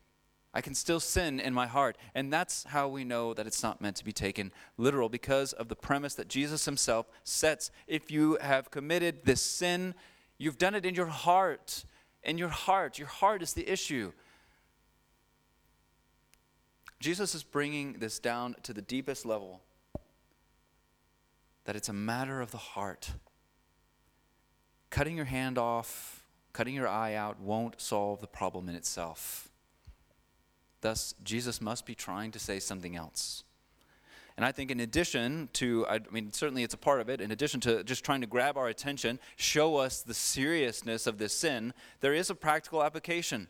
I 0.52 0.60
can 0.60 0.74
still 0.74 1.00
sin 1.00 1.40
in 1.40 1.52
my 1.52 1.66
heart. 1.66 1.96
And 2.14 2.32
that's 2.32 2.64
how 2.64 2.88
we 2.88 3.04
know 3.04 3.34
that 3.34 3.46
it's 3.46 3.62
not 3.62 3.80
meant 3.80 3.96
to 3.96 4.04
be 4.04 4.12
taken 4.12 4.52
literal 4.78 5.08
because 5.08 5.52
of 5.52 5.68
the 5.68 5.76
premise 5.76 6.14
that 6.14 6.28
Jesus 6.28 6.64
himself 6.64 7.06
sets. 7.24 7.70
If 7.86 8.10
you 8.10 8.38
have 8.40 8.70
committed 8.70 9.24
this 9.24 9.42
sin, 9.42 9.94
you've 10.38 10.58
done 10.58 10.74
it 10.74 10.86
in 10.86 10.94
your 10.94 11.06
heart. 11.06 11.84
In 12.22 12.38
your 12.38 12.48
heart. 12.48 12.98
Your 12.98 13.08
heart 13.08 13.42
is 13.42 13.52
the 13.52 13.68
issue. 13.68 14.12
Jesus 17.04 17.34
is 17.34 17.42
bringing 17.42 17.98
this 17.98 18.18
down 18.18 18.56
to 18.62 18.72
the 18.72 18.80
deepest 18.80 19.26
level 19.26 19.60
that 21.66 21.76
it's 21.76 21.90
a 21.90 21.92
matter 21.92 22.40
of 22.40 22.50
the 22.50 22.56
heart. 22.56 23.12
Cutting 24.88 25.14
your 25.14 25.26
hand 25.26 25.58
off, 25.58 26.24
cutting 26.54 26.74
your 26.74 26.88
eye 26.88 27.12
out 27.12 27.38
won't 27.38 27.78
solve 27.78 28.22
the 28.22 28.26
problem 28.26 28.70
in 28.70 28.74
itself. 28.74 29.50
Thus, 30.80 31.14
Jesus 31.22 31.60
must 31.60 31.84
be 31.84 31.94
trying 31.94 32.30
to 32.30 32.38
say 32.38 32.58
something 32.58 32.96
else. 32.96 33.44
And 34.38 34.46
I 34.46 34.50
think, 34.50 34.70
in 34.70 34.80
addition 34.80 35.50
to, 35.52 35.86
I 35.86 36.00
mean, 36.10 36.32
certainly 36.32 36.62
it's 36.62 36.72
a 36.72 36.78
part 36.78 37.02
of 37.02 37.10
it, 37.10 37.20
in 37.20 37.30
addition 37.30 37.60
to 37.60 37.84
just 37.84 38.02
trying 38.02 38.22
to 38.22 38.26
grab 38.26 38.56
our 38.56 38.68
attention, 38.68 39.20
show 39.36 39.76
us 39.76 40.00
the 40.00 40.14
seriousness 40.14 41.06
of 41.06 41.18
this 41.18 41.34
sin, 41.34 41.74
there 42.00 42.14
is 42.14 42.30
a 42.30 42.34
practical 42.34 42.82
application 42.82 43.48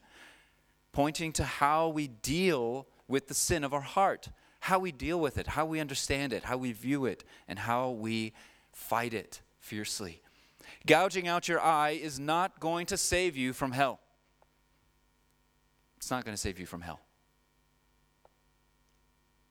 pointing 0.91 1.33
to 1.35 1.45
how 1.45 1.89
we 1.89 2.09
deal 2.09 2.89
with 3.09 3.29
the 3.29 3.35
sin 3.35 3.65
of 3.65 3.75
our 3.75 3.81
heart, 3.81 4.29
how 4.61 4.79
we 4.79 4.93
deal 4.93 5.21
with 5.21 5.37
it, 5.39 5.49
how 5.49 5.67
we 5.67 5.81
understand 5.81 6.33
it, 6.33 6.45
how 6.45 6.57
we 6.57 6.73
view 6.73 7.05
it, 7.05 7.25
and 7.47 7.59
how 7.59 7.91
we 7.91 8.33
fight 8.73 9.13
it 9.13 9.41
fiercely. 9.59 10.23
Gouging 10.87 11.29
out 11.29 11.49
your 11.49 11.61
eye 11.61 11.91
is 11.91 12.19
not 12.19 12.61
going 12.61 12.87
to 12.87 12.97
save 12.97 13.37
you 13.37 13.53
from 13.53 13.73
hell. 13.73 14.01
It's 15.97 16.11
not 16.11 16.25
going 16.25 16.35
to 16.35 16.41
save 16.41 16.59
you 16.59 16.67
from 16.67 16.83
hell. 16.83 17.01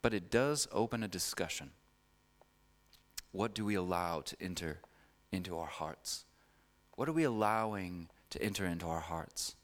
But 0.01 0.13
it 0.13 0.29
does 0.29 0.67
open 0.71 1.03
a 1.03 1.07
discussion. 1.07 1.71
What 3.31 3.55
do 3.55 3.65
we 3.65 3.75
allow 3.75 4.21
to 4.21 4.35
enter 4.39 4.79
into 5.31 5.57
our 5.57 5.67
hearts? 5.67 6.25
What 6.95 7.09
are 7.09 7.13
we 7.13 7.23
allowing 7.23 8.09
to 8.29 8.41
enter 8.41 8.65
into 8.65 8.87
our 8.87 8.99
hearts? 8.99 9.55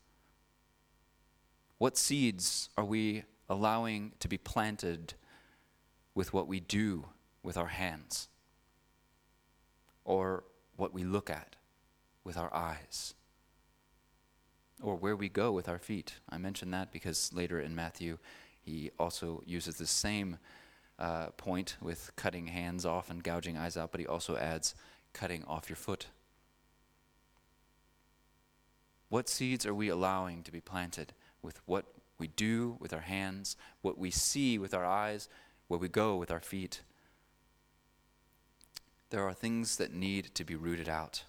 What 1.77 1.97
seeds 1.97 2.69
are 2.77 2.85
we 2.85 3.23
allowing 3.49 4.13
to 4.19 4.27
be 4.27 4.37
planted 4.37 5.13
with 6.13 6.33
what 6.33 6.47
we 6.47 6.59
do 6.59 7.05
with 7.43 7.57
our 7.57 7.67
hands 7.67 8.27
or 10.05 10.43
what 10.75 10.93
we 10.93 11.03
look 11.03 11.29
at 11.29 11.55
with 12.23 12.37
our 12.37 12.53
eyes 12.53 13.13
or 14.81 14.95
where 14.95 15.15
we 15.15 15.29
go 15.29 15.51
with 15.51 15.67
our 15.67 15.79
feet. 15.79 16.13
I 16.29 16.37
mention 16.37 16.71
that 16.71 16.91
because 16.91 17.31
later 17.33 17.59
in 17.59 17.75
Matthew, 17.75 18.17
he 18.61 18.91
also 18.99 19.43
uses 19.45 19.75
the 19.75 19.87
same 19.87 20.37
uh, 20.97 21.27
point 21.37 21.77
with 21.81 22.11
cutting 22.15 22.47
hands 22.47 22.85
off 22.85 23.09
and 23.09 23.23
gouging 23.23 23.57
eyes 23.57 23.77
out, 23.77 23.91
but 23.91 23.99
he 23.99 24.07
also 24.07 24.37
adds 24.37 24.75
cutting 25.13 25.43
off 25.45 25.69
your 25.69 25.75
foot. 25.75 26.07
What 29.09 29.27
seeds 29.27 29.65
are 29.65 29.73
we 29.73 29.89
allowing 29.89 30.43
to 30.43 30.51
be 30.51 30.61
planted 30.61 31.13
with 31.41 31.61
what 31.65 31.85
we 32.19 32.27
do 32.27 32.77
with 32.79 32.93
our 32.93 33.01
hands, 33.01 33.55
what 33.81 33.97
we 33.97 34.11
see 34.11 34.57
with 34.57 34.73
our 34.73 34.85
eyes, 34.85 35.29
where 35.67 35.79
we 35.79 35.87
go 35.87 36.15
with 36.17 36.31
our 36.31 36.39
feet. 36.39 36.81
There 39.09 39.23
are 39.23 39.33
things 39.33 39.77
that 39.77 39.93
need 39.93 40.35
to 40.35 40.43
be 40.43 40.55
rooted 40.55 40.89
out. 40.89 41.23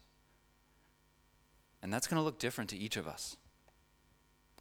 And 1.83 1.93
that's 1.93 2.07
going 2.07 2.21
to 2.21 2.25
look 2.25 2.39
different 2.39 2.69
to 2.71 2.77
each 2.77 2.97
of 2.97 3.07
us. 3.07 3.37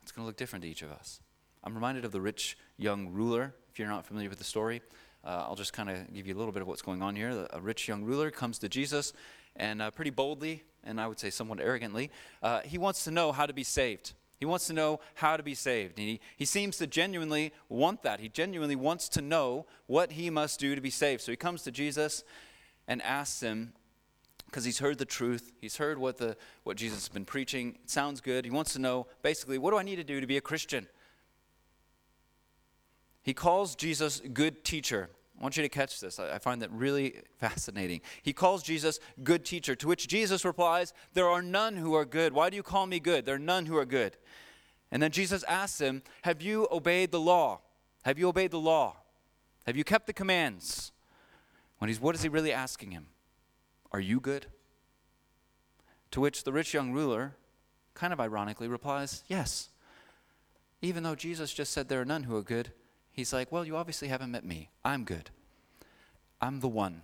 It's 0.02 0.12
going 0.12 0.24
to 0.24 0.28
look 0.28 0.38
different 0.38 0.64
to 0.64 0.70
each 0.70 0.82
of 0.82 0.92
us. 0.92 1.20
I'm 1.64 1.76
reminded 1.76 2.06
of 2.06 2.12
the 2.12 2.22
rich 2.22 2.58
young 2.78 3.10
ruler. 3.10 3.54
If 3.72 3.80
you're 3.80 3.90
not 3.90 4.06
familiar 4.06 4.30
with 4.30 4.38
the 4.38 4.46
story, 4.46 4.82
uh, 5.26 5.46
I'll 5.48 5.56
just 5.56 5.74
kind 5.74 5.90
of 5.90 6.14
give 6.14 6.28
you 6.28 6.34
a 6.34 6.38
little 6.38 6.54
bit 6.54 6.62
of 6.62 6.68
what's 6.68 6.82
going 6.82 7.02
on 7.02 7.16
here. 7.16 7.48
A 7.52 7.60
rich 7.60 7.88
young 7.88 8.04
ruler 8.04 8.32
comes 8.32 8.60
to 8.60 8.70
Jesus 8.70 9.12
and 9.56 9.82
uh, 9.82 9.92
pretty 9.92 10.12
boldly, 10.12 10.64
and 10.84 11.02
I 11.02 11.08
would 11.08 11.20
say 11.20 11.30
somewhat 11.30 11.60
arrogantly, 11.60 12.10
uh, 12.42 12.62
he 12.62 12.78
wants 12.78 13.04
to 13.04 13.12
know 13.12 13.32
how 13.32 13.46
to 13.46 13.54
be 13.54 13.64
saved. 13.64 14.14
He 14.40 14.46
wants 14.46 14.68
to 14.68 14.74
know 14.74 15.02
how 15.16 15.36
to 15.36 15.44
be 15.44 15.54
saved. 15.54 16.00
And 16.00 16.08
he, 16.08 16.20
he 16.38 16.46
seems 16.46 16.78
to 16.78 16.88
genuinely 16.88 17.52
want 17.68 18.04
that. 18.04 18.22
He 18.22 18.30
genuinely 18.30 18.76
wants 18.76 19.10
to 19.10 19.22
know 19.22 19.66
what 19.86 20.14
he 20.14 20.30
must 20.30 20.60
do 20.60 20.76
to 20.76 20.82
be 20.82 20.90
saved. 20.90 21.22
So 21.22 21.32
he 21.32 21.36
comes 21.36 21.64
to 21.64 21.72
Jesus 21.72 22.24
and 22.88 23.02
asks 23.02 23.42
him, 23.42 23.74
because 24.46 24.66
he's 24.66 24.80
heard 24.80 24.98
the 24.98 25.06
truth, 25.06 25.52
he's 25.62 25.78
heard 25.78 26.00
what, 26.00 26.18
the, 26.18 26.36
what 26.64 26.76
Jesus 26.76 27.00
has 27.00 27.10
been 27.10 27.26
preaching. 27.26 27.78
It 27.84 27.90
sounds 27.90 28.20
good. 28.22 28.46
He 28.46 28.52
wants 28.52 28.74
to 28.74 28.80
know, 28.80 29.06
basically, 29.22 29.58
what 29.60 29.72
do 29.72 29.78
I 29.78 29.84
need 29.84 29.98
to 29.98 30.04
do 30.04 30.20
to 30.22 30.26
be 30.26 30.38
a 30.38 30.42
Christian? 30.42 30.88
He 33.22 33.34
calls 33.34 33.76
Jesus 33.76 34.22
good 34.34 34.64
teacher. 34.64 35.10
I 35.40 35.44
want 35.44 35.56
you 35.56 35.64
to 35.64 35.70
catch 35.70 36.02
this. 36.02 36.20
I 36.20 36.38
find 36.38 36.62
that 36.62 36.72
really 36.72 37.16
fascinating. 37.40 38.02
He 38.22 38.34
calls 38.34 38.62
Jesus 38.62 39.00
good 39.24 39.46
teacher, 39.46 39.74
to 39.76 39.88
which 39.88 40.08
Jesus 40.08 40.44
replies, 40.44 40.94
There 41.14 41.30
are 41.30 41.42
none 41.42 41.78
who 41.78 41.94
are 41.96 42.06
good. 42.06 42.34
Why 42.34 42.50
do 42.50 42.58
you 42.58 42.64
call 42.64 42.86
me 42.88 43.00
good? 43.00 43.26
There 43.26 43.36
are 43.36 43.40
none 43.40 43.66
who 43.66 43.78
are 43.78 43.86
good. 43.86 44.18
And 44.92 45.02
then 45.02 45.12
Jesus 45.12 45.44
asks 45.44 45.80
him, 45.80 46.02
Have 46.24 46.42
you 46.42 46.68
obeyed 46.72 47.12
the 47.12 47.22
law? 47.22 47.62
Have 48.04 48.20
you 48.20 48.28
obeyed 48.28 48.52
the 48.52 48.60
law? 48.60 48.98
Have 49.66 49.78
you 49.78 49.84
kept 49.84 50.08
the 50.08 50.14
commands? 50.14 50.92
When 51.78 51.88
he's, 51.88 52.02
what 52.02 52.16
is 52.16 52.22
he 52.22 52.30
really 52.30 52.52
asking 52.52 52.92
him? 52.92 53.08
Are 53.92 54.00
you 54.02 54.20
good? 54.20 54.48
To 56.12 56.20
which 56.20 56.44
the 56.44 56.52
rich 56.52 56.74
young 56.74 56.92
ruler, 56.92 57.36
kind 57.94 58.12
of 58.12 58.20
ironically, 58.20 58.68
replies, 58.68 59.24
Yes. 59.28 59.70
Even 60.82 61.04
though 61.04 61.16
Jesus 61.16 61.54
just 61.54 61.72
said 61.72 61.88
there 61.88 62.02
are 62.02 62.06
none 62.06 62.24
who 62.24 62.36
are 62.36 62.42
good, 62.42 62.72
He's 63.12 63.34
like, 63.34 63.52
Well, 63.52 63.66
you 63.66 63.76
obviously 63.76 64.08
haven't 64.08 64.32
met 64.32 64.46
me. 64.46 64.70
I'm 64.84 65.04
good. 65.04 65.30
I'm 66.42 66.60
the 66.60 66.68
one. 66.68 67.02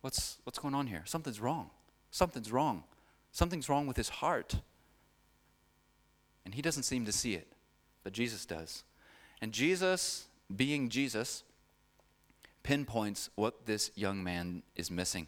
What's, 0.00 0.38
what's 0.44 0.58
going 0.58 0.74
on 0.74 0.88
here? 0.88 1.02
Something's 1.06 1.40
wrong. 1.40 1.70
Something's 2.10 2.52
wrong. 2.52 2.84
Something's 3.32 3.68
wrong 3.68 3.86
with 3.86 3.96
his 3.96 4.08
heart. 4.08 4.56
And 6.44 6.54
he 6.54 6.62
doesn't 6.62 6.82
seem 6.82 7.06
to 7.06 7.12
see 7.12 7.34
it, 7.34 7.48
but 8.02 8.12
Jesus 8.12 8.44
does. 8.44 8.84
And 9.40 9.50
Jesus, 9.50 10.26
being 10.54 10.90
Jesus, 10.90 11.42
pinpoints 12.62 13.30
what 13.34 13.66
this 13.66 13.90
young 13.94 14.22
man 14.22 14.62
is 14.76 14.90
missing 14.90 15.26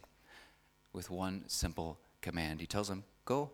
with 0.92 1.10
one 1.10 1.44
simple 1.46 1.98
command. 2.20 2.60
He 2.60 2.66
tells 2.66 2.90
him, 2.90 3.04
Go 3.24 3.50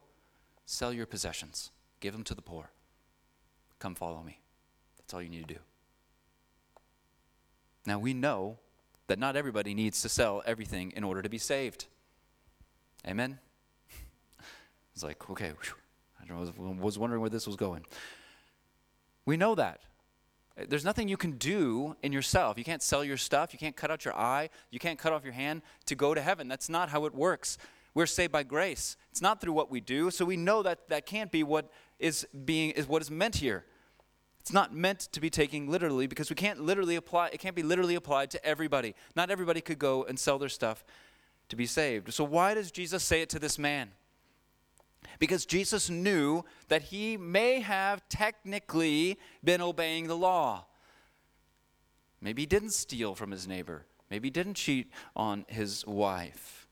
sell 0.66 0.92
your 0.92 1.06
possessions, 1.06 1.70
give 2.00 2.12
them 2.12 2.24
to 2.24 2.34
the 2.34 2.42
poor, 2.42 2.70
come 3.78 3.94
follow 3.94 4.22
me. 4.22 4.41
That's 5.12 5.18
all 5.18 5.22
you 5.22 5.28
need 5.28 5.46
to 5.46 5.54
do. 5.56 5.60
Now, 7.84 7.98
we 7.98 8.14
know 8.14 8.56
that 9.08 9.18
not 9.18 9.36
everybody 9.36 9.74
needs 9.74 10.00
to 10.00 10.08
sell 10.08 10.42
everything 10.46 10.90
in 10.96 11.04
order 11.04 11.20
to 11.20 11.28
be 11.28 11.36
saved. 11.36 11.84
Amen? 13.06 13.38
It's 14.94 15.02
like, 15.02 15.28
okay, 15.28 15.52
I 16.30 16.34
was, 16.34 16.50
was 16.56 16.98
wondering 16.98 17.20
where 17.20 17.28
this 17.28 17.46
was 17.46 17.56
going. 17.56 17.84
We 19.26 19.36
know 19.36 19.54
that. 19.54 19.80
There's 20.56 20.84
nothing 20.84 21.08
you 21.08 21.18
can 21.18 21.32
do 21.32 21.94
in 22.02 22.10
yourself. 22.10 22.56
You 22.56 22.64
can't 22.64 22.82
sell 22.82 23.04
your 23.04 23.18
stuff. 23.18 23.52
You 23.52 23.58
can't 23.58 23.76
cut 23.76 23.90
out 23.90 24.06
your 24.06 24.16
eye. 24.16 24.48
You 24.70 24.78
can't 24.78 24.98
cut 24.98 25.12
off 25.12 25.24
your 25.24 25.34
hand 25.34 25.60
to 25.86 25.94
go 25.94 26.14
to 26.14 26.22
heaven. 26.22 26.48
That's 26.48 26.70
not 26.70 26.88
how 26.88 27.04
it 27.04 27.14
works. 27.14 27.58
We're 27.92 28.06
saved 28.06 28.32
by 28.32 28.44
grace. 28.44 28.96
It's 29.10 29.20
not 29.20 29.42
through 29.42 29.52
what 29.52 29.70
we 29.70 29.82
do. 29.82 30.10
So 30.10 30.24
we 30.24 30.38
know 30.38 30.62
that 30.62 30.88
that 30.88 31.04
can't 31.04 31.30
be 31.30 31.42
what 31.42 31.70
is 31.98 32.26
being 32.46 32.70
is 32.70 32.88
what 32.88 33.02
is 33.02 33.10
meant 33.10 33.36
here. 33.36 33.66
It's 34.42 34.52
not 34.52 34.74
meant 34.74 34.98
to 35.12 35.20
be 35.20 35.30
taken 35.30 35.68
literally 35.68 36.08
because 36.08 36.28
we 36.28 36.34
can't 36.34 36.60
literally 36.60 36.96
apply 36.96 37.28
it 37.28 37.38
can't 37.38 37.54
be 37.54 37.62
literally 37.62 37.94
applied 37.94 38.28
to 38.32 38.44
everybody. 38.44 38.96
Not 39.14 39.30
everybody 39.30 39.60
could 39.60 39.78
go 39.78 40.02
and 40.02 40.18
sell 40.18 40.36
their 40.36 40.48
stuff 40.48 40.84
to 41.48 41.54
be 41.54 41.64
saved. 41.64 42.12
So 42.12 42.24
why 42.24 42.54
does 42.54 42.72
Jesus 42.72 43.04
say 43.04 43.22
it 43.22 43.28
to 43.30 43.38
this 43.38 43.56
man? 43.56 43.92
Because 45.20 45.46
Jesus 45.46 45.88
knew 45.88 46.42
that 46.66 46.82
he 46.82 47.16
may 47.16 47.60
have 47.60 48.02
technically 48.08 49.16
been 49.44 49.60
obeying 49.60 50.08
the 50.08 50.16
law. 50.16 50.64
Maybe 52.20 52.42
he 52.42 52.46
didn't 52.46 52.70
steal 52.72 53.14
from 53.14 53.30
his 53.30 53.46
neighbor. 53.46 53.86
Maybe 54.10 54.26
he 54.26 54.32
didn't 54.32 54.54
cheat 54.54 54.90
on 55.14 55.44
his 55.46 55.86
wife. 55.86 56.66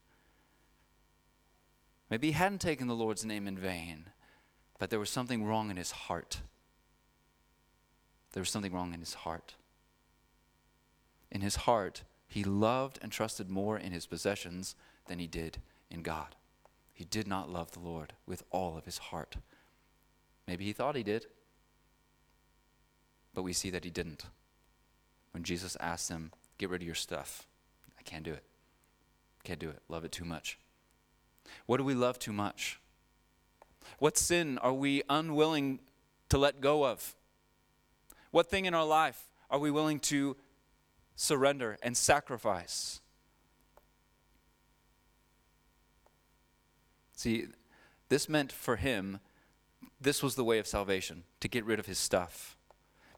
Maybe 2.10 2.28
he 2.28 2.32
hadn't 2.32 2.60
taken 2.60 2.88
the 2.88 2.96
Lord's 2.96 3.24
name 3.24 3.46
in 3.46 3.56
vain, 3.56 4.06
but 4.80 4.90
there 4.90 4.98
was 4.98 5.10
something 5.10 5.44
wrong 5.44 5.70
in 5.70 5.76
his 5.76 5.92
heart. 5.92 6.40
There 8.32 8.40
was 8.40 8.50
something 8.50 8.72
wrong 8.72 8.94
in 8.94 9.00
his 9.00 9.14
heart. 9.14 9.54
In 11.30 11.40
his 11.40 11.56
heart, 11.56 12.02
he 12.26 12.44
loved 12.44 12.98
and 13.02 13.10
trusted 13.10 13.50
more 13.50 13.78
in 13.78 13.92
his 13.92 14.06
possessions 14.06 14.74
than 15.06 15.18
he 15.18 15.26
did 15.26 15.58
in 15.90 16.02
God. 16.02 16.36
He 16.92 17.04
did 17.04 17.26
not 17.26 17.50
love 17.50 17.72
the 17.72 17.80
Lord 17.80 18.12
with 18.26 18.44
all 18.50 18.76
of 18.76 18.84
his 18.84 18.98
heart. 18.98 19.36
Maybe 20.46 20.64
he 20.64 20.72
thought 20.72 20.96
he 20.96 21.02
did, 21.02 21.26
but 23.34 23.42
we 23.42 23.52
see 23.52 23.70
that 23.70 23.84
he 23.84 23.90
didn't. 23.90 24.24
When 25.32 25.44
Jesus 25.44 25.76
asked 25.80 26.08
him, 26.08 26.32
Get 26.58 26.68
rid 26.68 26.82
of 26.82 26.86
your 26.86 26.94
stuff, 26.94 27.46
I 27.98 28.02
can't 28.02 28.24
do 28.24 28.32
it. 28.32 28.44
Can't 29.44 29.58
do 29.58 29.70
it. 29.70 29.80
Love 29.88 30.04
it 30.04 30.12
too 30.12 30.26
much. 30.26 30.58
What 31.66 31.78
do 31.78 31.84
we 31.84 31.94
love 31.94 32.18
too 32.18 32.32
much? 32.32 32.78
What 33.98 34.18
sin 34.18 34.58
are 34.58 34.72
we 34.72 35.02
unwilling 35.08 35.80
to 36.28 36.38
let 36.38 36.60
go 36.60 36.84
of? 36.84 37.14
What 38.30 38.48
thing 38.48 38.64
in 38.64 38.74
our 38.74 38.84
life 38.84 39.24
are 39.50 39.58
we 39.58 39.70
willing 39.70 39.98
to 40.00 40.36
surrender 41.16 41.78
and 41.82 41.96
sacrifice? 41.96 43.00
See, 47.14 47.48
this 48.08 48.28
meant 48.28 48.50
for 48.50 48.76
him, 48.76 49.20
this 50.00 50.22
was 50.22 50.34
the 50.34 50.44
way 50.44 50.58
of 50.58 50.66
salvation, 50.66 51.24
to 51.40 51.48
get 51.48 51.64
rid 51.64 51.78
of 51.78 51.86
his 51.86 51.98
stuff, 51.98 52.56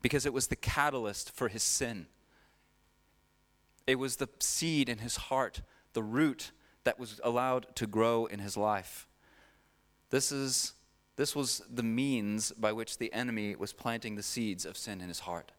because 0.01 0.27
it 0.27 0.33
was 0.33 0.49
the 0.49 0.57
catalyst 0.57 1.31
for 1.31 1.49
his 1.49 1.63
sin. 1.63 2.07
It 3.87 3.97
was 3.97 4.17
the 4.17 4.29
seed 4.41 4.89
in 4.89 4.99
his 4.99 5.17
heart, 5.17 5.63
the 5.93 6.03
root 6.03 6.51
that 6.85 6.99
was 6.99 7.21
allowed 7.23 7.75
to 7.77 7.87
grow 7.87 8.27
in 8.27 8.41
his 8.41 8.57
life. 8.57 9.07
This, 10.11 10.33
is, 10.33 10.73
this 11.17 11.37
was 11.37 11.63
the 11.73 11.83
means 11.83 12.53
by 12.53 12.73
which 12.73 12.99
the 12.99 13.13
enemy 13.13 13.55
was 13.55 13.73
planting 13.73 14.17
the 14.17 14.23
seeds 14.23 14.65
of 14.65 14.77
sin 14.77 15.01
in 15.01 15.09
his 15.09 15.21
heart 15.21 15.53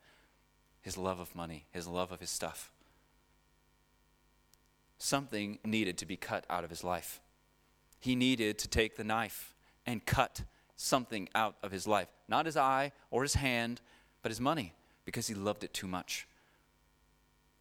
his 0.81 0.97
love 0.97 1.17
of 1.17 1.33
money, 1.33 1.65
his 1.71 1.87
love 1.87 2.11
of 2.11 2.19
his 2.19 2.29
stuff. 2.29 2.69
Something 4.97 5.57
needed 5.63 5.97
to 5.99 6.05
be 6.05 6.17
cut 6.17 6.45
out 6.49 6.65
of 6.65 6.69
his 6.69 6.83
life 6.83 7.21
he 8.03 8.17
needed 8.17 8.57
to 8.57 8.67
take 8.67 8.97
the 8.97 9.03
knife 9.05 9.55
and 9.85 10.05
cut 10.05 10.41
something 10.75 11.29
out 11.33 11.55
of 11.63 11.71
his 11.71 11.87
life. 11.87 12.09
Not 12.27 12.45
his 12.45 12.57
eye 12.57 12.91
or 13.11 13.23
his 13.23 13.35
hand, 13.35 13.79
but 14.21 14.29
his 14.29 14.41
money, 14.41 14.73
because 15.05 15.27
he 15.27 15.33
loved 15.33 15.63
it 15.63 15.73
too 15.73 15.87
much. 15.87 16.27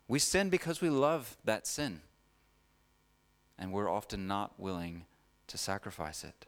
We 0.08 0.18
sin 0.18 0.48
because 0.48 0.80
we 0.80 0.90
love 0.90 1.36
that 1.44 1.68
sin, 1.68 2.00
and 3.56 3.72
we're 3.72 3.88
often 3.88 4.26
not 4.26 4.58
willing 4.58 5.04
to 5.46 5.56
sacrifice 5.56 6.24
it. 6.24 6.46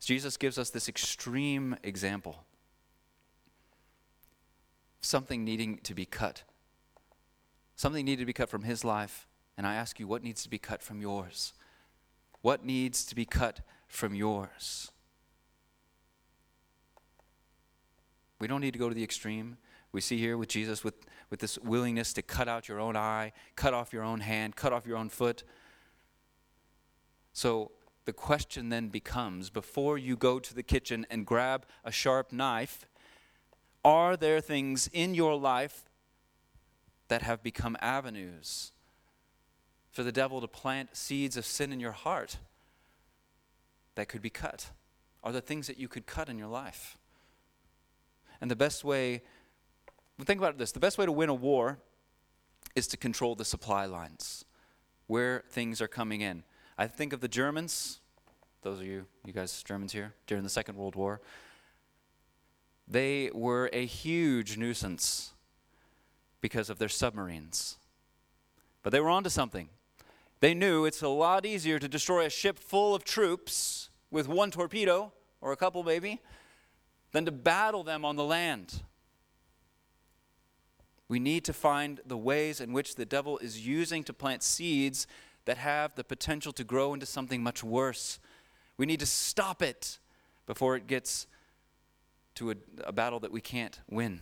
Jesus 0.00 0.36
gives 0.36 0.58
us 0.58 0.70
this 0.70 0.88
extreme 0.88 1.76
example 1.82 2.44
something 5.00 5.44
needing 5.44 5.78
to 5.78 5.94
be 5.94 6.06
cut. 6.06 6.42
Something 7.76 8.04
needed 8.04 8.22
to 8.22 8.26
be 8.26 8.32
cut 8.32 8.48
from 8.48 8.62
his 8.62 8.84
life, 8.84 9.26
and 9.56 9.66
I 9.66 9.74
ask 9.74 10.00
you, 10.00 10.06
what 10.06 10.22
needs 10.22 10.42
to 10.44 10.48
be 10.48 10.58
cut 10.58 10.82
from 10.82 11.00
yours? 11.00 11.52
What 12.40 12.64
needs 12.64 13.04
to 13.06 13.14
be 13.14 13.24
cut 13.24 13.60
from 13.86 14.14
yours? 14.14 14.90
We 18.38 18.48
don't 18.48 18.60
need 18.60 18.72
to 18.72 18.78
go 18.78 18.88
to 18.88 18.94
the 18.94 19.04
extreme. 19.04 19.58
We 19.92 20.00
see 20.00 20.18
here 20.18 20.36
with 20.36 20.48
Jesus 20.48 20.82
with, 20.82 20.94
with 21.30 21.40
this 21.40 21.58
willingness 21.58 22.12
to 22.14 22.22
cut 22.22 22.48
out 22.48 22.68
your 22.68 22.80
own 22.80 22.96
eye, 22.96 23.32
cut 23.56 23.74
off 23.74 23.92
your 23.92 24.02
own 24.02 24.20
hand, 24.20 24.56
cut 24.56 24.72
off 24.72 24.86
your 24.86 24.96
own 24.96 25.08
foot. 25.08 25.44
So 27.32 27.70
the 28.04 28.12
question 28.12 28.68
then 28.68 28.88
becomes 28.88 29.50
before 29.50 29.96
you 29.96 30.16
go 30.16 30.38
to 30.38 30.54
the 30.54 30.62
kitchen 30.62 31.06
and 31.10 31.26
grab 31.26 31.64
a 31.84 31.90
sharp 31.90 32.32
knife, 32.32 32.86
are 33.84 34.16
there 34.16 34.40
things 34.40 34.88
in 34.92 35.14
your 35.14 35.36
life 35.36 35.84
that 37.08 37.22
have 37.22 37.42
become 37.42 37.76
avenues 37.80 38.72
for 39.90 40.02
the 40.02 40.12
devil 40.12 40.40
to 40.40 40.48
plant 40.48 40.96
seeds 40.96 41.36
of 41.36 41.46
sin 41.46 41.72
in 41.72 41.80
your 41.80 41.92
heart 41.92 42.38
that 43.94 44.08
could 44.08 44.22
be 44.22 44.30
cut? 44.30 44.70
Are 45.22 45.32
there 45.32 45.40
things 45.40 45.66
that 45.66 45.78
you 45.78 45.88
could 45.88 46.06
cut 46.06 46.28
in 46.28 46.38
your 46.38 46.48
life? 46.48 46.98
And 48.40 48.50
the 48.50 48.56
best 48.56 48.84
way, 48.84 49.22
think 50.22 50.40
about 50.40 50.58
this 50.58 50.72
the 50.72 50.80
best 50.80 50.98
way 50.98 51.06
to 51.06 51.12
win 51.12 51.28
a 51.28 51.34
war 51.34 51.78
is 52.74 52.86
to 52.88 52.96
control 52.96 53.34
the 53.34 53.44
supply 53.44 53.86
lines, 53.86 54.44
where 55.06 55.44
things 55.48 55.80
are 55.80 55.88
coming 55.88 56.20
in. 56.20 56.42
I 56.76 56.88
think 56.88 57.12
of 57.12 57.20
the 57.20 57.28
Germans, 57.28 58.00
those 58.62 58.80
of 58.80 58.86
you, 58.86 59.06
you 59.24 59.32
guys 59.32 59.62
Germans 59.62 59.92
here, 59.92 60.14
during 60.26 60.42
the 60.42 60.50
Second 60.50 60.76
World 60.76 60.96
War. 60.96 61.20
They 62.88 63.30
were 63.32 63.70
a 63.72 63.86
huge 63.86 64.56
nuisance 64.56 65.32
because 66.40 66.68
of 66.68 66.78
their 66.78 66.88
submarines. 66.88 67.76
But 68.82 68.90
they 68.90 69.00
were 69.00 69.08
onto 69.08 69.30
something. 69.30 69.68
They 70.40 70.52
knew 70.52 70.84
it's 70.84 71.00
a 71.00 71.08
lot 71.08 71.46
easier 71.46 71.78
to 71.78 71.88
destroy 71.88 72.26
a 72.26 72.30
ship 72.30 72.58
full 72.58 72.94
of 72.94 73.04
troops 73.04 73.88
with 74.10 74.28
one 74.28 74.50
torpedo, 74.50 75.12
or 75.40 75.52
a 75.52 75.56
couple 75.56 75.84
maybe, 75.84 76.20
than 77.12 77.24
to 77.24 77.32
battle 77.32 77.84
them 77.84 78.04
on 78.04 78.16
the 78.16 78.24
land. 78.24 78.82
We 81.08 81.20
need 81.20 81.44
to 81.44 81.52
find 81.52 82.00
the 82.04 82.16
ways 82.16 82.60
in 82.60 82.72
which 82.72 82.96
the 82.96 83.04
devil 83.04 83.38
is 83.38 83.64
using 83.66 84.02
to 84.04 84.12
plant 84.12 84.42
seeds 84.42 85.06
that 85.44 85.58
have 85.58 85.94
the 85.94 86.04
potential 86.04 86.52
to 86.52 86.64
grow 86.64 86.94
into 86.94 87.06
something 87.06 87.42
much 87.42 87.62
worse. 87.62 88.18
We 88.76 88.86
need 88.86 89.00
to 89.00 89.06
stop 89.06 89.62
it 89.62 89.98
before 90.46 90.76
it 90.76 90.86
gets 90.86 91.26
to 92.36 92.50
a, 92.50 92.54
a, 92.84 92.92
battle 92.92 93.20
that 93.20 93.30
we 93.30 93.40
can't 93.40 93.80
win 93.88 94.20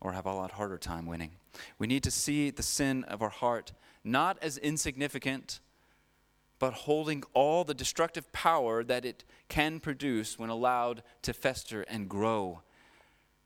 or 0.00 0.12
have 0.12 0.26
a 0.26 0.34
lot 0.34 0.52
harder 0.52 0.76
time 0.76 1.06
winning. 1.06 1.30
We 1.78 1.86
need 1.86 2.02
to 2.02 2.10
see 2.10 2.50
the 2.50 2.62
sin 2.62 3.04
of 3.04 3.22
our 3.22 3.28
heart 3.28 3.72
not 4.02 4.38
as 4.42 4.58
insignificant, 4.58 5.60
but 6.58 6.72
holding 6.72 7.22
all 7.32 7.64
the 7.64 7.74
destructive 7.74 8.30
power 8.32 8.84
that 8.84 9.04
it 9.04 9.24
can 9.48 9.80
produce 9.80 10.38
when 10.38 10.50
allowed 10.50 11.02
to 11.22 11.32
fester 11.32 11.82
and 11.82 12.08
grow, 12.08 12.62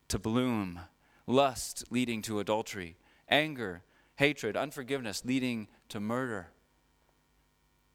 to 0.08 0.18
bloom. 0.18 0.80
Lust 1.26 1.84
leading 1.90 2.22
to 2.22 2.40
adultery, 2.40 2.96
anger, 3.28 3.82
hatred, 4.16 4.56
unforgiveness 4.56 5.26
leading 5.26 5.68
to 5.88 6.00
murder. 6.00 6.48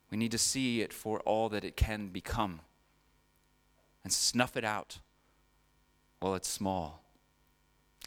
We 0.10 0.18
need 0.18 0.32
to 0.32 0.38
see 0.38 0.82
it 0.82 0.94
for 0.94 1.20
all 1.22 1.50
that 1.50 1.64
it 1.64 1.76
can 1.76 2.10
become 2.10 2.62
and 4.04 4.12
snuff 4.12 4.56
it 4.58 4.64
out 4.64 5.00
while 6.20 6.36
it's 6.36 6.48
small. 6.48 7.04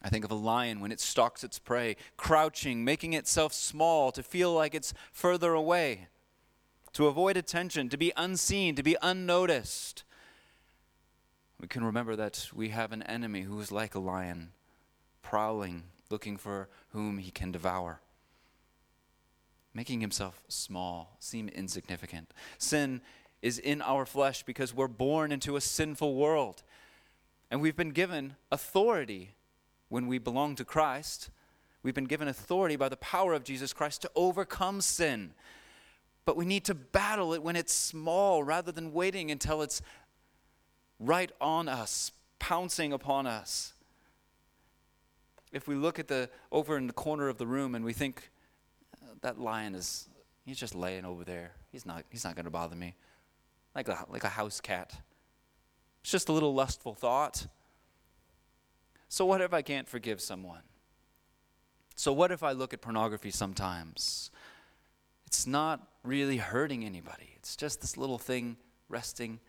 I 0.03 0.09
think 0.09 0.25
of 0.25 0.31
a 0.31 0.35
lion 0.35 0.81
when 0.81 0.93
it 0.93 1.01
stalks 1.01 1.43
its 1.43 1.59
prey, 1.59 1.97
crouching, 2.17 2.85
making 2.85 3.15
itself 3.15 3.53
small 3.53 4.13
to 4.13 4.23
feel 4.23 4.53
like 4.53 4.75
it's 4.75 4.95
further 5.11 5.53
away, 5.53 6.09
to 6.93 7.07
avoid 7.07 7.37
attention, 7.37 7.89
to 7.89 7.97
be 7.97 8.13
unseen, 8.17 8.75
to 8.75 8.83
be 8.83 8.97
unnoticed. 9.03 10.05
We 11.61 11.67
can 11.67 11.83
remember 11.83 12.15
that 12.17 12.51
we 12.55 12.69
have 12.69 12.93
an 12.93 13.03
enemy 13.05 13.43
who 13.43 13.59
is 13.61 13.73
like 13.73 13.95
a 13.95 13.99
lion, 13.99 14.53
prowling, 15.23 15.85
looking 16.11 16.37
for 16.37 16.69
whom 16.91 17.19
he 17.19 17.31
can 17.31 17.51
devour, 17.51 18.01
making 19.77 20.01
himself 20.01 20.43
small, 20.49 21.19
seem 21.21 21.49
insignificant. 21.51 22.33
Sin 22.57 23.03
is 23.43 23.59
in 23.59 23.83
our 23.83 24.07
flesh 24.07 24.43
because 24.43 24.73
we're 24.73 24.89
born 24.89 25.31
into 25.31 25.55
a 25.55 25.61
sinful 25.61 26.15
world. 26.15 26.63
And 27.51 27.61
we've 27.61 27.77
been 27.77 27.91
given 27.91 28.37
authority 28.51 29.35
when 29.91 30.07
we 30.07 30.17
belong 30.17 30.55
to 30.57 30.65
Christ. 30.65 31.29
We've 31.83 31.95
been 31.95 32.07
given 32.07 32.27
authority 32.27 32.77
by 32.77 32.89
the 32.89 32.97
power 32.97 33.35
of 33.35 33.45
Jesus 33.45 33.75
Christ 33.75 34.01
to 34.01 34.11
overcome 34.17 34.81
sin. 34.81 35.35
But 36.25 36.39
we 36.39 36.47
need 36.47 36.65
to 36.65 36.75
battle 36.75 37.35
it 37.35 37.43
when 37.43 37.55
it's 37.55 37.75
small 37.75 38.43
rather 38.43 38.73
than 38.73 38.95
waiting 38.95 39.31
until 39.31 39.61
it's 39.61 39.83
right 40.99 41.31
on 41.39 41.69
us, 41.69 42.13
pouncing 42.39 42.95
upon 42.95 43.27
us. 43.27 43.75
If 45.53 45.69
we 45.69 45.75
look 45.75 45.99
at 45.99 46.09
the 46.09 46.31
over 46.51 46.79
in 46.79 46.87
the 46.87 46.95
corner 46.95 47.29
of 47.29 47.37
the 47.37 47.47
room 47.47 47.75
and 47.75 47.85
we 47.85 47.93
think 47.93 48.31
that 49.23 49.41
lion 49.41 49.75
is 49.75 50.09
he's 50.45 50.59
just 50.59 50.75
laying 50.75 51.05
over 51.05 51.25
there. 51.25 51.53
He's 51.71 51.87
not 51.87 52.05
he's 52.11 52.25
not 52.25 52.35
going 52.35 52.45
to 52.45 52.51
bother 52.51 52.77
me. 52.77 52.97
Like 53.75 53.89
a 53.89 54.05
like 54.09 54.25
a 54.25 54.29
house 54.29 54.61
cat. 54.61 55.01
It's 56.03 56.11
just 56.11 56.29
a 56.29 56.33
little 56.33 56.55
lustful 56.55 56.95
thought. 56.95 57.47
So 59.09 59.25
what 59.25 59.41
if 59.41 59.53
I 59.53 59.63
can't 59.63 59.89
forgive 59.89 60.21
someone? 60.21 60.63
So 61.95 62.13
what 62.13 62.31
if 62.31 62.43
I 62.43 62.53
look 62.53 62.75
at 62.75 62.81
pornography 62.81 63.31
sometimes? 63.31 64.31
It's 65.27 65.47
not 65.47 65.89
really 66.03 66.37
hurting 66.37 66.85
anybody. 66.85 67.35
It's 67.37 67.57
just 67.57 67.81
this 67.81 67.97
little 67.97 68.19
thing 68.19 68.57
resting 68.89 69.41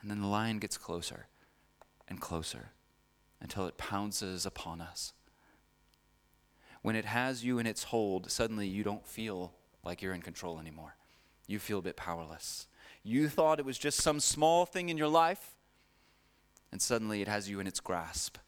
and 0.00 0.10
then 0.10 0.20
the 0.20 0.26
lion 0.26 0.58
gets 0.58 0.78
closer 0.78 1.26
and 2.08 2.20
closer 2.20 2.70
until 3.40 3.66
it 3.66 3.76
pounces 3.76 4.46
upon 4.46 4.80
us. 4.80 5.12
When 6.82 6.96
it 6.96 7.04
has 7.04 7.44
you 7.44 7.58
in 7.58 7.66
its 7.66 7.84
hold, 7.84 8.30
suddenly 8.30 8.66
you 8.66 8.82
don't 8.82 9.06
feel 9.06 9.52
like 9.84 10.02
you're 10.02 10.14
in 10.14 10.22
control 10.22 10.58
anymore. 10.58 10.96
You 11.46 11.58
feel 11.58 11.78
a 11.78 11.82
bit 11.82 11.96
powerless. 11.96 12.66
You 13.02 13.28
thought 13.28 13.58
it 13.58 13.64
was 13.64 13.78
just 13.78 14.00
some 14.00 14.20
small 14.20 14.66
thing 14.66 14.88
in 14.88 14.96
your 14.96 15.08
life, 15.08 15.56
and 16.70 16.80
suddenly 16.80 17.22
it 17.22 17.28
has 17.28 17.48
you 17.48 17.60
in 17.60 17.66
its 17.66 17.80
grasp. 17.80 18.38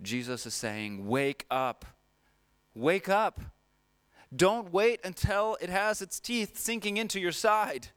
Jesus 0.00 0.46
is 0.46 0.54
saying, 0.54 1.06
Wake 1.06 1.46
up. 1.50 1.84
Wake 2.74 3.08
up. 3.08 3.40
Don't 4.34 4.72
wait 4.72 5.00
until 5.04 5.58
it 5.60 5.68
has 5.68 6.00
its 6.00 6.18
teeth 6.18 6.58
sinking 6.58 6.96
into 6.96 7.20
your 7.20 7.32
side 7.32 7.88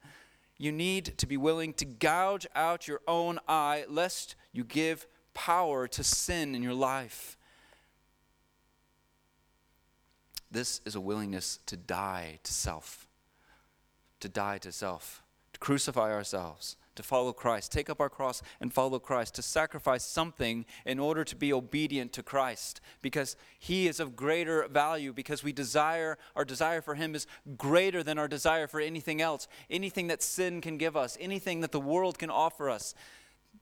you 0.58 0.72
need 0.72 1.18
to 1.18 1.26
be 1.26 1.36
willing 1.36 1.72
to 1.74 1.84
gouge 1.84 2.46
out 2.54 2.88
your 2.88 3.00
own 3.06 3.38
eye 3.46 3.84
lest 3.88 4.34
you 4.52 4.64
give 4.64 5.06
power 5.34 5.86
to 5.88 6.02
sin 6.02 6.54
in 6.54 6.62
your 6.62 6.74
life. 6.74 7.35
This 10.56 10.80
is 10.86 10.94
a 10.94 11.02
willingness 11.02 11.58
to 11.66 11.76
die 11.76 12.38
to 12.42 12.50
self, 12.50 13.06
to 14.20 14.28
die 14.30 14.56
to 14.56 14.72
self, 14.72 15.22
to 15.52 15.60
crucify 15.60 16.10
ourselves, 16.10 16.78
to 16.94 17.02
follow 17.02 17.34
Christ, 17.34 17.72
take 17.72 17.90
up 17.90 18.00
our 18.00 18.08
cross 18.08 18.40
and 18.58 18.72
follow 18.72 18.98
Christ, 18.98 19.34
to 19.34 19.42
sacrifice 19.42 20.02
something 20.02 20.64
in 20.86 20.98
order 20.98 21.24
to 21.24 21.36
be 21.36 21.52
obedient 21.52 22.14
to 22.14 22.22
Christ, 22.22 22.80
because 23.02 23.36
He 23.58 23.86
is 23.86 24.00
of 24.00 24.16
greater 24.16 24.66
value, 24.68 25.12
because 25.12 25.44
we 25.44 25.52
desire, 25.52 26.16
our 26.34 26.46
desire 26.46 26.80
for 26.80 26.94
Him 26.94 27.14
is 27.14 27.26
greater 27.58 28.02
than 28.02 28.18
our 28.18 28.26
desire 28.26 28.66
for 28.66 28.80
anything 28.80 29.20
else, 29.20 29.48
anything 29.68 30.06
that 30.06 30.22
sin 30.22 30.62
can 30.62 30.78
give 30.78 30.96
us, 30.96 31.18
anything 31.20 31.60
that 31.60 31.72
the 31.72 31.78
world 31.78 32.18
can 32.18 32.30
offer 32.30 32.70
us. 32.70 32.94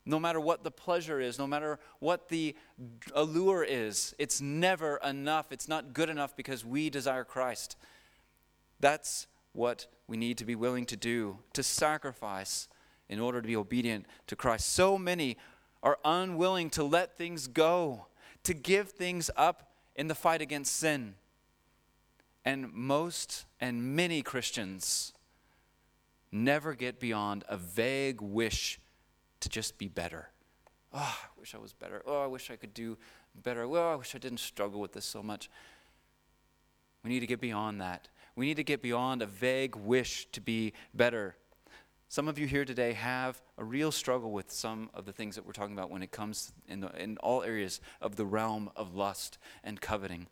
No 0.06 0.20
matter 0.20 0.38
what 0.38 0.64
the 0.64 0.70
pleasure 0.70 1.20
is, 1.20 1.38
no 1.38 1.46
matter 1.46 1.78
what 1.98 2.28
the 2.28 2.54
allure 3.14 3.64
is, 3.64 4.14
it's 4.18 4.40
never 4.40 4.96
enough. 4.98 5.50
It's 5.50 5.68
not 5.68 5.94
good 5.94 6.10
enough 6.10 6.36
because 6.36 6.64
we 6.64 6.90
desire 6.90 7.24
Christ. 7.24 7.76
That's 8.80 9.26
what 9.52 9.86
we 10.06 10.16
need 10.16 10.36
to 10.38 10.44
be 10.44 10.54
willing 10.54 10.84
to 10.86 10.96
do, 10.96 11.38
to 11.54 11.62
sacrifice 11.62 12.68
in 13.08 13.18
order 13.18 13.40
to 13.40 13.46
be 13.46 13.56
obedient 13.56 14.04
to 14.26 14.36
Christ. 14.36 14.68
So 14.72 14.98
many 14.98 15.38
are 15.82 15.98
unwilling 16.04 16.70
to 16.70 16.84
let 16.84 17.16
things 17.16 17.46
go, 17.46 18.06
to 18.42 18.52
give 18.52 18.90
things 18.90 19.30
up 19.36 19.72
in 19.96 20.08
the 20.08 20.14
fight 20.14 20.42
against 20.42 20.76
sin. 20.76 21.14
And 22.44 22.72
most 22.74 23.46
and 23.58 23.96
many 23.96 24.20
Christians 24.20 25.14
never 26.30 26.74
get 26.74 27.00
beyond 27.00 27.44
a 27.48 27.56
vague 27.56 28.20
wish 28.20 28.80
to 29.44 29.48
just 29.48 29.78
be 29.78 29.88
better. 29.88 30.28
Oh, 30.92 30.98
I 31.22 31.40
wish 31.40 31.54
I 31.54 31.58
was 31.58 31.72
better. 31.72 32.02
Oh, 32.06 32.22
I 32.22 32.26
wish 32.26 32.50
I 32.50 32.56
could 32.56 32.74
do 32.74 32.98
better. 33.34 33.66
Well, 33.66 33.90
I 33.90 33.94
wish 33.94 34.14
I 34.14 34.18
didn't 34.18 34.40
struggle 34.40 34.80
with 34.80 34.92
this 34.92 35.04
so 35.04 35.22
much. 35.22 35.48
We 37.02 37.10
need 37.10 37.20
to 37.20 37.26
get 37.26 37.40
beyond 37.40 37.80
that. 37.80 38.08
We 38.36 38.46
need 38.46 38.56
to 38.56 38.64
get 38.64 38.82
beyond 38.82 39.22
a 39.22 39.26
vague 39.26 39.76
wish 39.76 40.26
to 40.32 40.40
be 40.40 40.72
better. 40.92 41.36
Some 42.08 42.28
of 42.28 42.38
you 42.38 42.46
here 42.46 42.64
today 42.64 42.92
have 42.92 43.42
a 43.58 43.64
real 43.64 43.92
struggle 43.92 44.30
with 44.30 44.50
some 44.50 44.88
of 44.94 45.04
the 45.04 45.12
things 45.12 45.34
that 45.34 45.44
we're 45.44 45.52
talking 45.52 45.74
about 45.74 45.90
when 45.90 46.02
it 46.02 46.10
comes 46.10 46.52
in, 46.68 46.80
the, 46.80 46.90
in 47.00 47.16
all 47.18 47.42
areas 47.42 47.80
of 48.00 48.16
the 48.16 48.24
realm 48.24 48.70
of 48.76 48.94
lust 48.94 49.38
and 49.62 49.80
coveting. 49.80 50.28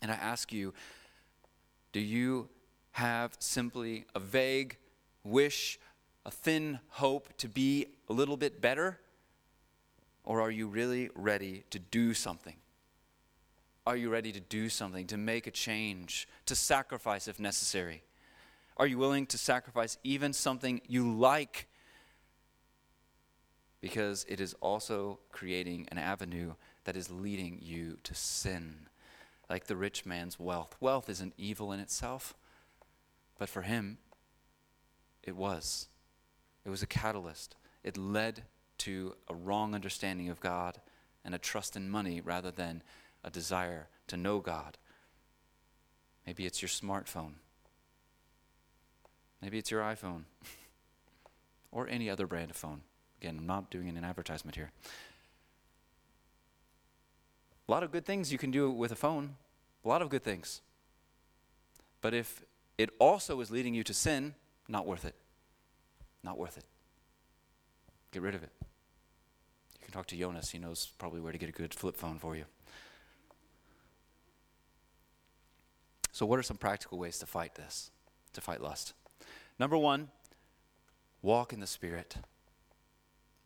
And 0.00 0.10
I 0.10 0.14
ask 0.14 0.52
you, 0.52 0.74
do 1.92 2.00
you 2.00 2.48
have 2.92 3.36
simply 3.38 4.06
a 4.14 4.20
vague 4.20 4.76
wish, 5.24 5.78
a 6.28 6.30
thin 6.30 6.78
hope 6.90 7.34
to 7.38 7.48
be 7.48 7.86
a 8.10 8.12
little 8.12 8.36
bit 8.36 8.60
better? 8.60 9.00
Or 10.24 10.42
are 10.42 10.50
you 10.50 10.66
really 10.66 11.08
ready 11.14 11.64
to 11.70 11.78
do 11.78 12.12
something? 12.12 12.56
Are 13.86 13.96
you 13.96 14.10
ready 14.10 14.30
to 14.32 14.40
do 14.40 14.68
something, 14.68 15.06
to 15.06 15.16
make 15.16 15.46
a 15.46 15.50
change, 15.50 16.28
to 16.44 16.54
sacrifice 16.54 17.28
if 17.28 17.40
necessary? 17.40 18.02
Are 18.76 18.86
you 18.86 18.98
willing 18.98 19.24
to 19.24 19.38
sacrifice 19.38 19.96
even 20.04 20.34
something 20.34 20.82
you 20.86 21.10
like? 21.10 21.66
Because 23.80 24.26
it 24.28 24.38
is 24.38 24.54
also 24.60 25.20
creating 25.32 25.88
an 25.90 25.96
avenue 25.96 26.52
that 26.84 26.94
is 26.94 27.10
leading 27.10 27.58
you 27.62 27.96
to 28.02 28.14
sin, 28.14 28.88
like 29.48 29.66
the 29.66 29.76
rich 29.76 30.04
man's 30.04 30.38
wealth. 30.38 30.76
Wealth 30.78 31.08
isn't 31.08 31.32
evil 31.38 31.72
in 31.72 31.80
itself, 31.80 32.34
but 33.38 33.48
for 33.48 33.62
him, 33.62 33.96
it 35.22 35.34
was. 35.34 35.88
It 36.68 36.70
was 36.70 36.82
a 36.82 36.86
catalyst. 36.86 37.56
It 37.82 37.96
led 37.96 38.42
to 38.76 39.14
a 39.26 39.34
wrong 39.34 39.74
understanding 39.74 40.28
of 40.28 40.38
God 40.38 40.82
and 41.24 41.34
a 41.34 41.38
trust 41.38 41.76
in 41.76 41.88
money 41.88 42.20
rather 42.20 42.50
than 42.50 42.82
a 43.24 43.30
desire 43.30 43.88
to 44.08 44.18
know 44.18 44.40
God. 44.40 44.76
Maybe 46.26 46.44
it's 46.44 46.60
your 46.60 46.68
smartphone. 46.68 47.36
Maybe 49.40 49.56
it's 49.56 49.70
your 49.70 49.80
iPhone 49.80 50.24
or 51.72 51.88
any 51.88 52.10
other 52.10 52.26
brand 52.26 52.50
of 52.50 52.56
phone. 52.56 52.82
Again, 53.22 53.38
I'm 53.38 53.46
not 53.46 53.70
doing 53.70 53.96
an 53.96 54.04
advertisement 54.04 54.54
here. 54.54 54.70
A 57.66 57.72
lot 57.72 57.82
of 57.82 57.90
good 57.90 58.04
things 58.04 58.30
you 58.30 58.36
can 58.36 58.50
do 58.50 58.70
with 58.70 58.92
a 58.92 58.96
phone, 58.96 59.36
a 59.86 59.88
lot 59.88 60.02
of 60.02 60.10
good 60.10 60.22
things. 60.22 60.60
But 62.02 62.12
if 62.12 62.44
it 62.76 62.90
also 62.98 63.40
is 63.40 63.50
leading 63.50 63.72
you 63.72 63.84
to 63.84 63.94
sin, 63.94 64.34
not 64.68 64.86
worth 64.86 65.06
it. 65.06 65.14
Not 66.22 66.38
worth 66.38 66.58
it. 66.58 66.64
Get 68.12 68.22
rid 68.22 68.34
of 68.34 68.42
it. 68.42 68.50
You 68.60 69.84
can 69.84 69.92
talk 69.92 70.06
to 70.08 70.16
Jonas, 70.16 70.50
he 70.50 70.58
knows 70.58 70.90
probably 70.98 71.20
where 71.20 71.32
to 71.32 71.38
get 71.38 71.48
a 71.48 71.52
good 71.52 71.74
flip 71.74 71.96
phone 71.96 72.18
for 72.18 72.36
you. 72.36 72.44
So, 76.12 76.26
what 76.26 76.38
are 76.38 76.42
some 76.42 76.56
practical 76.56 76.98
ways 76.98 77.18
to 77.18 77.26
fight 77.26 77.54
this, 77.54 77.90
to 78.32 78.40
fight 78.40 78.60
lust? 78.60 78.92
Number 79.58 79.78
one, 79.78 80.08
walk 81.22 81.52
in 81.52 81.60
the 81.60 81.66
Spirit. 81.66 82.16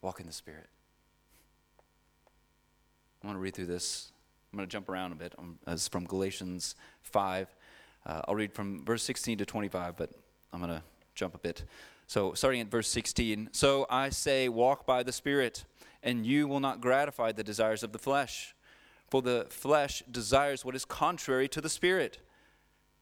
Walk 0.00 0.20
in 0.20 0.26
the 0.26 0.32
Spirit. 0.32 0.68
I'm 3.22 3.28
going 3.28 3.36
to 3.36 3.40
read 3.40 3.54
through 3.54 3.66
this. 3.66 4.10
I'm 4.52 4.56
going 4.56 4.68
to 4.68 4.72
jump 4.72 4.88
around 4.88 5.12
a 5.12 5.14
bit. 5.14 5.34
Um, 5.38 5.58
as 5.66 5.86
from 5.86 6.04
Galatians 6.04 6.74
5. 7.02 7.54
Uh, 8.04 8.22
I'll 8.26 8.34
read 8.34 8.52
from 8.52 8.84
verse 8.84 9.02
16 9.04 9.38
to 9.38 9.46
25, 9.46 9.96
but 9.96 10.10
I'm 10.52 10.60
going 10.60 10.72
to 10.72 10.82
jump 11.14 11.34
a 11.34 11.38
bit. 11.38 11.64
So, 12.06 12.34
starting 12.34 12.60
at 12.60 12.70
verse 12.70 12.88
16. 12.88 13.50
So 13.52 13.86
I 13.88 14.10
say, 14.10 14.48
walk 14.48 14.86
by 14.86 15.02
the 15.02 15.12
Spirit, 15.12 15.64
and 16.02 16.26
you 16.26 16.46
will 16.48 16.60
not 16.60 16.80
gratify 16.80 17.32
the 17.32 17.44
desires 17.44 17.82
of 17.82 17.92
the 17.92 17.98
flesh. 17.98 18.54
For 19.08 19.22
the 19.22 19.46
flesh 19.50 20.02
desires 20.10 20.64
what 20.64 20.74
is 20.74 20.84
contrary 20.84 21.48
to 21.48 21.60
the 21.60 21.68
Spirit, 21.68 22.18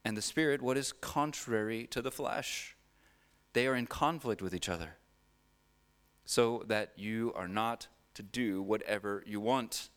and 0.04 0.16
the 0.16 0.22
Spirit 0.22 0.62
what 0.62 0.76
is 0.76 0.92
contrary 0.92 1.86
to 1.88 2.02
the 2.02 2.10
flesh 2.10 2.76
they 3.52 3.66
are 3.66 3.74
in 3.74 3.86
conflict 3.86 4.42
with 4.42 4.54
each 4.54 4.68
other, 4.68 4.96
so 6.24 6.62
that 6.68 6.92
you 6.96 7.32
are 7.34 7.48
not 7.48 7.88
to 8.14 8.22
do 8.22 8.62
whatever 8.62 9.24
you 9.26 9.40
want. 9.40 9.88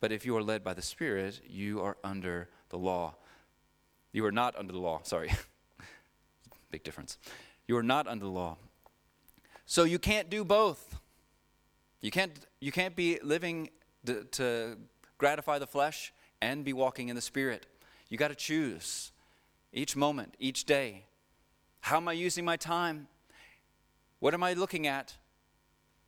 But 0.00 0.12
if 0.12 0.26
you 0.26 0.36
are 0.36 0.42
led 0.42 0.62
by 0.62 0.74
the 0.74 0.82
Spirit, 0.82 1.40
you 1.48 1.80
are 1.80 1.96
under 2.04 2.48
the 2.68 2.78
law. 2.78 3.16
You 4.12 4.24
are 4.26 4.32
not 4.32 4.56
under 4.56 4.72
the 4.72 4.78
law. 4.78 5.00
Sorry. 5.02 5.32
Big 6.70 6.84
difference. 6.84 7.18
You 7.68 7.76
are 7.76 7.82
not 7.82 8.08
under 8.08 8.24
the 8.24 8.30
law. 8.30 8.56
So 9.66 9.84
you 9.84 9.98
can't 9.98 10.30
do 10.30 10.44
both. 10.44 10.98
You 12.00 12.10
can't, 12.10 12.32
you 12.60 12.72
can't 12.72 12.96
be 12.96 13.20
living 13.22 13.68
to, 14.06 14.24
to 14.24 14.78
gratify 15.18 15.58
the 15.58 15.66
flesh 15.66 16.12
and 16.40 16.64
be 16.64 16.72
walking 16.72 17.10
in 17.10 17.16
the 17.16 17.22
Spirit. 17.22 17.66
You 18.08 18.16
got 18.16 18.28
to 18.28 18.34
choose 18.34 19.12
each 19.72 19.94
moment, 19.94 20.34
each 20.38 20.64
day. 20.64 21.04
How 21.80 21.98
am 21.98 22.08
I 22.08 22.12
using 22.12 22.44
my 22.44 22.56
time? 22.56 23.08
What 24.20 24.32
am 24.32 24.42
I 24.42 24.54
looking 24.54 24.86
at? 24.86 25.14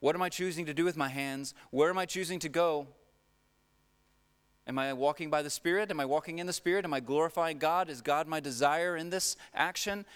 What 0.01 0.15
am 0.15 0.23
I 0.23 0.31
choosing 0.31 0.65
to 0.67 0.75
do 0.75 0.85
with 0.85 0.97
my 0.97 1.09
hands? 1.09 1.55
Where 1.71 1.91
am 1.91 1.99
I 1.99 2.07
choosing 2.07 2.39
to 2.41 2.49
go? 2.49 2.87
Am 4.67 4.79
I 4.79 4.95
walking 4.95 5.29
by 5.29 5.43
the 5.43 5.51
Spirit? 5.51 5.91
Am 5.91 6.01
I 6.01 6.07
walking 6.07 6.39
in 6.39 6.47
the 6.47 6.53
Spirit? 6.53 6.87
Am 6.87 6.95
I 6.95 7.01
glorifying 7.01 7.59
God? 7.59 7.91
Is 7.91 8.01
God 8.01 8.27
my 8.27 8.41
desire 8.41 8.97
in 8.97 9.11
this 9.11 9.37
action? 9.53 10.07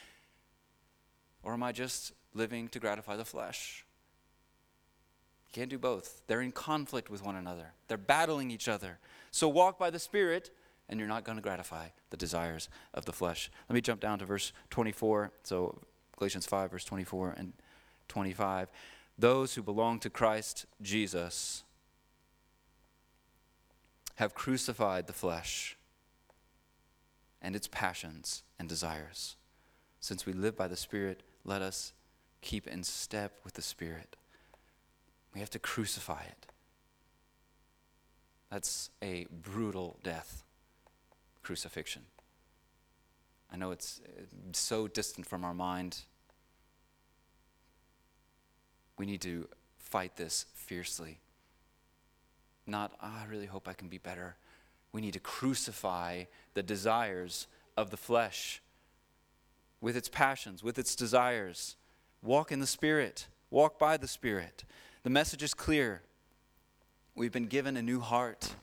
Or 1.45 1.53
am 1.53 1.63
I 1.63 1.73
just 1.73 2.13
living 2.33 2.69
to 2.69 2.81
gratify 2.81 3.17
the 3.17 3.25
flesh? 3.25 3.85
You 5.47 5.61
can't 5.61 5.71
do 5.71 5.79
both. 5.79 6.23
They're 6.27 6.41
in 6.41 6.53
conflict 6.53 7.11
with 7.11 7.25
one 7.25 7.37
another, 7.37 7.73
they're 7.89 7.97
battling 7.97 8.51
each 8.51 8.69
other. 8.69 8.99
So 9.31 9.49
walk 9.49 9.79
by 9.79 9.91
the 9.91 9.99
Spirit, 9.99 10.51
and 10.89 10.99
you're 10.99 11.09
not 11.09 11.25
going 11.25 11.37
to 11.37 11.43
gratify 11.43 11.89
the 12.11 12.17
desires 12.17 12.69
of 12.93 13.05
the 13.05 13.13
flesh. 13.13 13.51
Let 13.69 13.75
me 13.75 13.81
jump 13.81 14.01
down 14.01 14.19
to 14.19 14.25
verse 14.25 14.53
24. 14.71 15.33
So, 15.43 15.81
Galatians 16.17 16.47
5, 16.47 16.71
verse 16.71 16.85
24 16.85 17.35
and 17.37 17.53
25. 18.09 18.69
Those 19.19 19.55
who 19.55 19.63
belong 19.63 19.99
to 20.01 20.11
Christ 20.11 20.67
Jesus 20.83 21.65
have 24.17 24.35
crucified 24.35 25.07
the 25.07 25.13
flesh 25.13 25.77
and 27.43 27.57
its 27.57 27.69
passions 27.69 28.43
and 28.59 28.69
desires. 28.69 29.37
Since 30.01 30.27
we 30.27 30.33
live 30.33 30.57
by 30.57 30.69
the 30.69 30.77
Spirit, 30.77 31.23
let 31.45 31.63
us 31.63 31.93
keep 32.41 32.67
in 32.67 32.83
step 32.83 33.39
with 33.45 33.55
the 33.55 33.63
Spirit. 33.63 34.17
We 35.35 35.41
have 35.41 35.51
to 35.51 35.59
crucify 35.59 36.23
it. 36.23 36.47
That's 38.51 38.91
a 39.03 39.27
brutal 39.31 39.99
death, 40.03 40.45
crucifixion. 41.43 42.03
I 43.53 43.57
know 43.57 43.71
it's 43.71 44.01
so 44.53 44.89
distant 44.89 45.27
from 45.27 45.45
our 45.45 45.55
mind. 45.55 46.03
We 48.97 49.07
need 49.07 49.21
to 49.23 49.49
fight 49.77 50.17
this 50.17 50.47
fiercely. 50.55 51.19
Not, 52.67 52.93
oh, 53.03 53.07
I 53.07 53.27
really 53.31 53.47
hope 53.47 53.69
I 53.69 53.73
can 53.75 53.89
be 53.89 53.99
better. 53.99 54.37
We 54.93 55.01
need 55.01 55.13
to 55.15 55.21
crucify 55.21 56.25
the 56.55 56.63
desires 56.63 57.47
of 57.77 57.91
the 57.91 57.97
flesh 57.97 58.63
with 59.85 59.99
its 59.99 60.09
passions, 60.09 60.65
with 60.65 60.79
its 60.79 60.97
desires. 60.97 61.77
Walk 62.23 62.51
in 62.51 62.59
the 62.59 62.67
Spirit, 62.67 63.29
walk 63.51 63.79
by 63.79 63.99
the 63.99 64.09
Spirit. 64.09 64.65
The 65.03 65.11
message 65.11 65.43
is 65.43 65.53
clear. 65.53 66.01
We've 67.15 67.31
been 67.31 67.49
given 67.49 67.77
a 67.77 67.83
new 67.83 68.01
heart. 68.01 68.55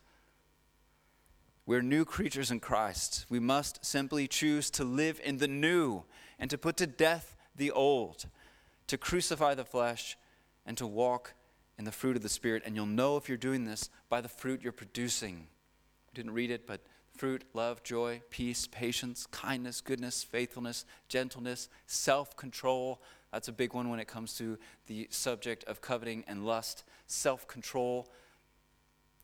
We're 1.67 1.83
new 1.83 2.05
creatures 2.05 2.49
in 2.49 2.59
Christ. 2.59 3.27
We 3.29 3.39
must 3.39 3.85
simply 3.85 4.27
choose 4.27 4.71
to 4.71 4.83
live 4.83 5.21
in 5.23 5.37
the 5.37 5.47
new 5.47 6.05
and 6.39 6.49
to 6.49 6.57
put 6.57 6.75
to 6.77 6.87
death 6.87 7.35
the 7.55 7.69
old, 7.69 8.25
to 8.87 8.97
crucify 8.97 9.53
the 9.53 9.63
flesh 9.63 10.17
and 10.65 10.75
to 10.77 10.87
walk 10.87 11.35
in 11.77 11.85
the 11.85 11.91
fruit 11.91 12.15
of 12.15 12.23
the 12.23 12.29
Spirit. 12.29 12.63
And 12.65 12.75
you'll 12.75 12.87
know 12.87 13.15
if 13.17 13.29
you're 13.29 13.37
doing 13.37 13.65
this 13.65 13.91
by 14.09 14.21
the 14.21 14.27
fruit 14.27 14.63
you're 14.63 14.71
producing. 14.71 15.35
We 16.07 16.15
didn't 16.15 16.33
read 16.33 16.49
it, 16.49 16.65
but 16.65 16.81
fruit, 17.15 17.43
love, 17.53 17.83
joy, 17.83 18.21
peace, 18.29 18.67
patience, 18.67 19.27
kindness, 19.27 19.81
goodness, 19.81 20.23
faithfulness, 20.23 20.85
gentleness, 21.07 21.69
self 21.87 22.35
control. 22.35 23.01
That's 23.31 23.47
a 23.47 23.53
big 23.53 23.73
one 23.73 23.89
when 23.89 23.99
it 23.99 24.07
comes 24.07 24.35
to 24.37 24.57
the 24.87 25.07
subject 25.09 25.63
of 25.65 25.81
coveting 25.81 26.23
and 26.27 26.45
lust. 26.45 26.83
Self 27.07 27.47
control. 27.47 28.09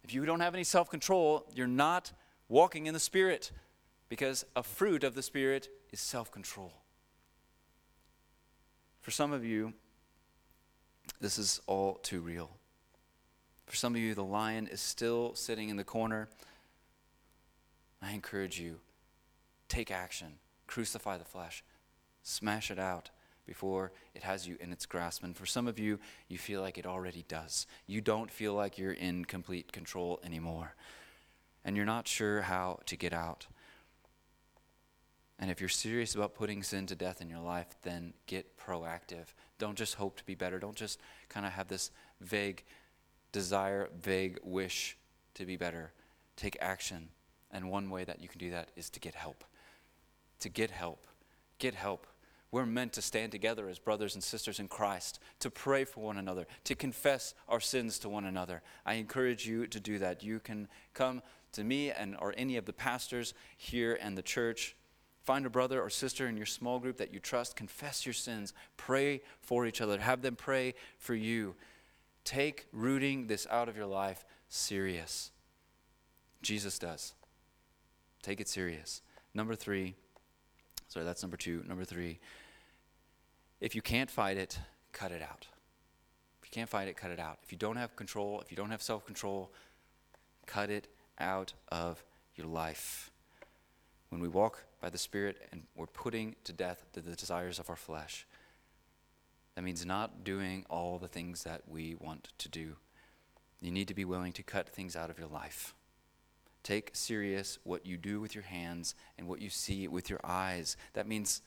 If 0.03 0.13
you 0.13 0.25
don't 0.25 0.39
have 0.39 0.53
any 0.53 0.63
self 0.63 0.89
control, 0.89 1.45
you're 1.53 1.67
not 1.67 2.11
walking 2.49 2.85
in 2.85 2.93
the 2.93 2.99
Spirit 2.99 3.51
because 4.09 4.45
a 4.55 4.63
fruit 4.63 5.03
of 5.03 5.15
the 5.15 5.23
Spirit 5.23 5.69
is 5.91 5.99
self 5.99 6.31
control. 6.31 6.73
For 9.01 9.11
some 9.11 9.31
of 9.31 9.45
you, 9.45 9.73
this 11.21 11.37
is 11.37 11.61
all 11.65 11.95
too 11.95 12.19
real. 12.19 12.51
For 13.65 13.75
some 13.75 13.95
of 13.95 14.01
you, 14.01 14.13
the 14.15 14.23
lion 14.23 14.67
is 14.67 14.81
still 14.81 15.35
sitting 15.35 15.69
in 15.69 15.77
the 15.77 15.83
corner. 15.83 16.29
I 18.01 18.13
encourage 18.13 18.59
you 18.59 18.79
take 19.67 19.91
action, 19.91 20.39
crucify 20.65 21.17
the 21.17 21.25
flesh, 21.25 21.63
smash 22.23 22.71
it 22.71 22.79
out 22.79 23.09
before 23.45 23.91
it 24.13 24.23
has 24.23 24.47
you 24.47 24.57
in 24.59 24.71
its 24.71 24.85
grasp. 24.85 25.23
And 25.23 25.35
for 25.35 25.45
some 25.45 25.67
of 25.67 25.79
you, 25.79 25.99
you 26.27 26.37
feel 26.37 26.61
like 26.61 26.77
it 26.77 26.85
already 26.85 27.25
does. 27.27 27.65
You 27.87 28.01
don't 28.01 28.29
feel 28.29 28.53
like 28.53 28.77
you're 28.77 28.91
in 28.91 29.25
complete 29.25 29.71
control 29.71 30.19
anymore. 30.23 30.75
And 31.63 31.75
you're 31.75 31.85
not 31.85 32.07
sure 32.07 32.41
how 32.41 32.79
to 32.85 32.95
get 32.95 33.13
out. 33.13 33.47
And 35.39 35.51
if 35.51 35.59
you're 35.59 35.69
serious 35.69 36.15
about 36.15 36.35
putting 36.35 36.63
sin 36.63 36.87
to 36.87 36.95
death 36.95 37.21
in 37.21 37.29
your 37.29 37.39
life, 37.39 37.67
then 37.83 38.13
get 38.25 38.57
proactive. 38.57 39.33
Don't 39.59 39.77
just 39.77 39.95
hope 39.95 40.17
to 40.17 40.25
be 40.25 40.35
better. 40.35 40.59
Don't 40.59 40.75
just 40.75 40.99
kind 41.29 41.45
of 41.45 41.53
have 41.53 41.67
this 41.67 41.91
vague 42.21 42.63
desire, 43.31 43.89
vague 43.99 44.39
wish 44.43 44.97
to 45.35 45.45
be 45.45 45.55
better. 45.55 45.93
Take 46.35 46.57
action. 46.59 47.09
And 47.51 47.69
one 47.69 47.89
way 47.89 48.03
that 48.03 48.21
you 48.21 48.27
can 48.27 48.39
do 48.39 48.51
that 48.51 48.69
is 48.75 48.89
to 48.91 48.99
get 48.99 49.15
help. 49.15 49.43
To 50.41 50.49
get 50.49 50.71
help. 50.71 51.07
Get 51.59 51.75
help. 51.75 52.07
We're 52.51 52.65
meant 52.65 52.93
to 52.93 53.01
stand 53.01 53.31
together 53.31 53.67
as 53.67 53.77
brothers 53.77 54.15
and 54.15 54.23
sisters 54.23 54.59
in 54.59 54.67
Christ, 54.67 55.19
to 55.39 55.49
pray 55.49 55.83
for 55.83 56.01
one 56.01 56.17
another, 56.17 56.47
to 56.63 56.75
confess 56.75 57.33
our 57.49 57.59
sins 57.59 57.99
to 57.99 58.09
one 58.09 58.25
another. 58.25 58.61
I 58.85 58.93
encourage 58.93 59.45
you 59.45 59.67
to 59.67 59.79
do 59.79 59.99
that. 59.99 60.23
You 60.23 60.39
can 60.39 60.69
come 60.93 61.21
to 61.53 61.63
me 61.63 61.91
and 61.91 62.15
or 62.19 62.33
any 62.37 62.55
of 62.55 62.65
the 62.65 62.73
pastors 62.73 63.33
here 63.57 63.97
and 64.01 64.17
the 64.17 64.21
church 64.21 64.75
Find 65.27 65.45
a 65.45 65.49
brother 65.49 65.81
or 65.81 65.89
sister 65.89 66.29
in 66.29 66.37
your 66.37 66.45
small 66.45 66.79
group 66.79 66.99
that 66.99 67.13
you 67.13 67.19
trust. 67.19 67.57
Confess 67.57 68.05
your 68.05 68.13
sins. 68.13 68.53
Pray 68.77 69.19
for 69.41 69.65
each 69.65 69.81
other. 69.81 69.99
Have 69.99 70.21
them 70.21 70.37
pray 70.37 70.73
for 70.99 71.15
you. 71.15 71.53
Take 72.23 72.65
rooting 72.71 73.27
this 73.27 73.45
out 73.51 73.67
of 73.67 73.75
your 73.75 73.87
life 73.87 74.23
serious. 74.47 75.31
Jesus 76.41 76.79
does. 76.79 77.13
Take 78.21 78.41
it 78.41 78.47
serious. 78.47 79.01
Number 79.33 79.55
three, 79.55 79.95
sorry, 80.87 81.05
that's 81.05 81.21
number 81.21 81.37
two. 81.37 81.63
Number 81.67 81.85
three, 81.85 82.19
if 83.61 83.75
you 83.75 83.81
can't 83.81 84.09
fight 84.09 84.37
it, 84.37 84.59
cut 84.91 85.11
it 85.11 85.21
out. 85.21 85.47
If 86.41 86.49
you 86.49 86.51
can't 86.51 86.69
fight 86.69 86.87
it, 86.87 86.97
cut 86.97 87.11
it 87.11 87.19
out. 87.19 87.39
If 87.43 87.51
you 87.51 87.57
don't 87.57 87.77
have 87.77 87.95
control, 87.95 88.41
if 88.41 88.51
you 88.51 88.57
don't 88.57 88.71
have 88.71 88.81
self 88.81 89.05
control, 89.05 89.51
cut 90.45 90.69
it 90.69 90.87
out 91.19 91.53
of 91.69 92.03
your 92.35 92.47
life. 92.47 93.11
When 94.09 94.21
we 94.21 94.27
walk 94.27 94.63
by 94.81 94.89
the 94.89 94.97
Spirit 94.97 95.47
and 95.51 95.63
we're 95.75 95.87
putting 95.87 96.35
to 96.43 96.53
death 96.53 96.85
the, 96.93 97.01
the 97.01 97.15
desires 97.15 97.59
of 97.59 97.69
our 97.69 97.75
flesh. 97.75 98.25
That 99.55 99.63
means 99.63 99.85
not 99.85 100.23
doing 100.23 100.65
all 100.69 100.99
the 100.99 101.07
things 101.07 101.43
that 101.43 101.63
we 101.67 101.95
want 101.95 102.29
to 102.37 102.49
do. 102.49 102.75
You 103.59 103.71
need 103.71 103.87
to 103.87 103.95
be 103.95 104.05
willing 104.05 104.33
to 104.33 104.43
cut 104.43 104.69
things 104.69 104.95
out 104.95 105.09
of 105.09 105.17
your 105.17 105.27
life. 105.27 105.73
Take 106.67 106.89
serious 106.91 107.59
what 107.63 107.85
you 107.85 107.95
do 107.95 108.19
with 108.19 108.35
your 108.35 108.43
hands 108.43 108.93
and 109.17 109.25
what 109.25 109.41
you 109.41 109.49
see 109.49 109.87
with 109.87 110.09
your 110.09 110.19
eyes. 110.21 110.75
That 110.95 111.07
means 111.07 111.41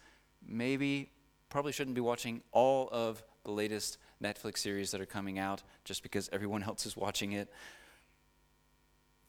maybe, 0.48 1.10
probably 1.50 1.72
shouldn't 1.72 1.94
be 1.94 2.00
watching 2.00 2.40
all 2.52 2.88
of 2.90 3.22
the 3.44 3.50
latest 3.50 3.98
Netflix 4.24 4.60
series 4.60 4.92
that 4.92 5.00
are 5.02 5.04
coming 5.04 5.38
out 5.38 5.62
just 5.84 6.02
because 6.02 6.30
everyone 6.32 6.62
else 6.66 6.86
is 6.86 6.96
watching 6.96 7.32
it. 7.32 7.52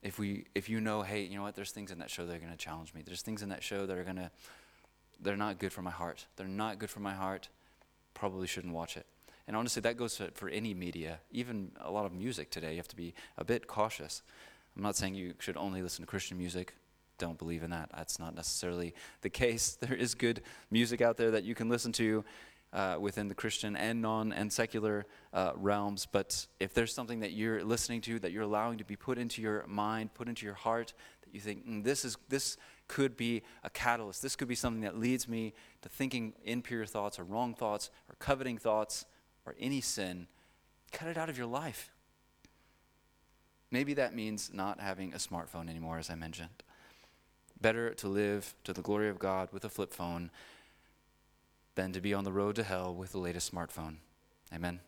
If 0.01 0.17
we 0.17 0.45
if 0.55 0.69
you 0.69 0.79
know 0.79 1.01
hey 1.01 1.23
you 1.23 1.35
know 1.35 1.43
what 1.43 1.55
there's 1.55 1.71
things 1.71 1.91
in 1.91 1.99
that 1.99 2.09
show 2.09 2.25
that 2.25 2.33
are 2.37 2.39
going 2.39 2.53
to 2.53 2.57
challenge 2.57 2.93
me. 2.93 3.01
There's 3.05 3.21
things 3.21 3.41
in 3.41 3.49
that 3.49 3.61
show 3.61 3.85
that 3.85 3.97
are 3.97 4.05
going 4.05 4.15
to 4.15 4.31
they're 5.19 5.35
not 5.35 5.59
good 5.59 5.73
for 5.73 5.81
my 5.81 5.91
heart. 5.91 6.25
They're 6.37 6.47
not 6.47 6.79
good 6.79 6.89
for 6.89 7.01
my 7.01 7.15
heart. 7.15 7.49
Probably 8.13 8.47
shouldn't 8.47 8.73
watch 8.73 8.95
it. 8.95 9.05
And 9.45 9.57
honestly 9.57 9.81
that 9.81 9.97
goes 9.97 10.15
for, 10.15 10.29
for 10.35 10.47
any 10.47 10.73
media. 10.73 11.19
Even 11.33 11.73
a 11.81 11.91
lot 11.91 12.05
of 12.05 12.13
music 12.13 12.49
today 12.49 12.71
you 12.71 12.77
have 12.77 12.87
to 12.87 12.95
be 12.95 13.13
a 13.37 13.43
bit 13.43 13.67
cautious 13.67 14.23
i'm 14.75 14.83
not 14.83 14.95
saying 14.95 15.15
you 15.15 15.33
should 15.39 15.57
only 15.57 15.81
listen 15.81 16.03
to 16.03 16.07
christian 16.07 16.37
music 16.37 16.75
don't 17.17 17.37
believe 17.37 17.61
in 17.61 17.69
that 17.69 17.89
that's 17.95 18.19
not 18.19 18.35
necessarily 18.35 18.93
the 19.21 19.29
case 19.29 19.75
there 19.81 19.93
is 19.93 20.15
good 20.15 20.41
music 20.69 21.01
out 21.01 21.17
there 21.17 21.31
that 21.31 21.43
you 21.43 21.55
can 21.55 21.69
listen 21.69 21.91
to 21.91 22.23
uh, 22.73 22.97
within 22.99 23.27
the 23.27 23.35
Christian 23.35 23.75
and 23.75 24.01
non 24.01 24.31
and 24.31 24.51
secular 24.51 25.05
uh, 25.33 25.51
realms. 25.55 26.07
But 26.09 26.47
if 26.59 26.73
there's 26.73 26.93
something 26.93 27.19
that 27.19 27.33
you're 27.33 27.63
listening 27.63 28.01
to, 28.01 28.19
that 28.19 28.31
you're 28.31 28.43
allowing 28.43 28.77
to 28.77 28.85
be 28.85 28.95
put 28.95 29.17
into 29.17 29.41
your 29.41 29.65
mind, 29.67 30.13
put 30.13 30.27
into 30.27 30.45
your 30.45 30.55
heart, 30.55 30.93
that 31.23 31.33
you 31.33 31.39
think 31.39 31.67
mm, 31.67 31.83
this 31.83 32.05
is 32.05 32.17
this 32.29 32.57
could 32.87 33.15
be 33.15 33.41
a 33.63 33.69
catalyst. 33.69 34.21
This 34.21 34.35
could 34.35 34.47
be 34.47 34.55
something 34.55 34.81
that 34.81 34.97
leads 34.97 35.27
me 35.27 35.53
to 35.81 35.89
thinking 35.89 36.33
impure 36.43 36.85
thoughts 36.85 37.19
or 37.19 37.23
wrong 37.23 37.53
thoughts 37.53 37.89
or 38.09 38.15
coveting 38.19 38.57
thoughts 38.57 39.05
or 39.45 39.55
any 39.59 39.81
sin. 39.81 40.27
Cut 40.91 41.07
it 41.07 41.17
out 41.17 41.29
of 41.29 41.37
your 41.37 41.47
life. 41.47 41.91
Maybe 43.71 43.93
that 43.93 44.13
means 44.13 44.51
not 44.53 44.81
having 44.81 45.13
a 45.13 45.17
smartphone 45.17 45.69
anymore, 45.69 45.97
as 45.97 46.09
I 46.09 46.15
mentioned. 46.15 46.63
Better 47.59 47.93
to 47.93 48.07
live 48.07 48.53
to 48.65 48.73
the 48.73 48.81
glory 48.81 49.09
of 49.09 49.17
God 49.17 49.49
with 49.51 49.63
a 49.63 49.69
flip 49.69 49.93
phone 49.93 50.29
than 51.75 51.93
to 51.93 52.01
be 52.01 52.13
on 52.13 52.25
the 52.25 52.33
road 52.33 52.55
to 52.55 52.63
hell 52.63 52.93
with 52.93 53.13
the 53.13 53.17
latest 53.17 53.53
smartphone. 53.53 53.95
Amen. 54.53 54.81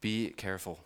Be 0.00 0.30
careful. 0.30 0.78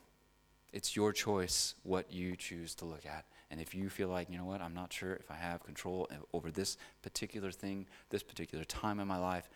It's 0.73 0.97
your 0.97 1.13
choice 1.13 1.75
what 1.83 2.13
you 2.13 2.37
choose 2.37 2.75
to 2.77 2.87
look 2.87 3.05
at. 3.05 3.27
And 3.51 3.61
if 3.61 3.75
you 3.75 3.91
feel 3.91 4.09
like, 4.09 4.31
you 4.31 4.39
know 4.39 4.45
what, 4.45 4.61
I'm 4.61 4.75
not 4.75 4.93
sure 4.93 5.15
if 5.15 5.31
I 5.31 5.35
have 5.35 5.65
control 5.65 6.09
over 6.33 6.51
this 6.51 6.79
particular 7.03 7.51
thing, 7.51 7.87
this 8.09 8.23
particular 8.23 8.65
time 8.65 9.01
in 9.01 9.09
my 9.09 9.19
life, 9.19 9.51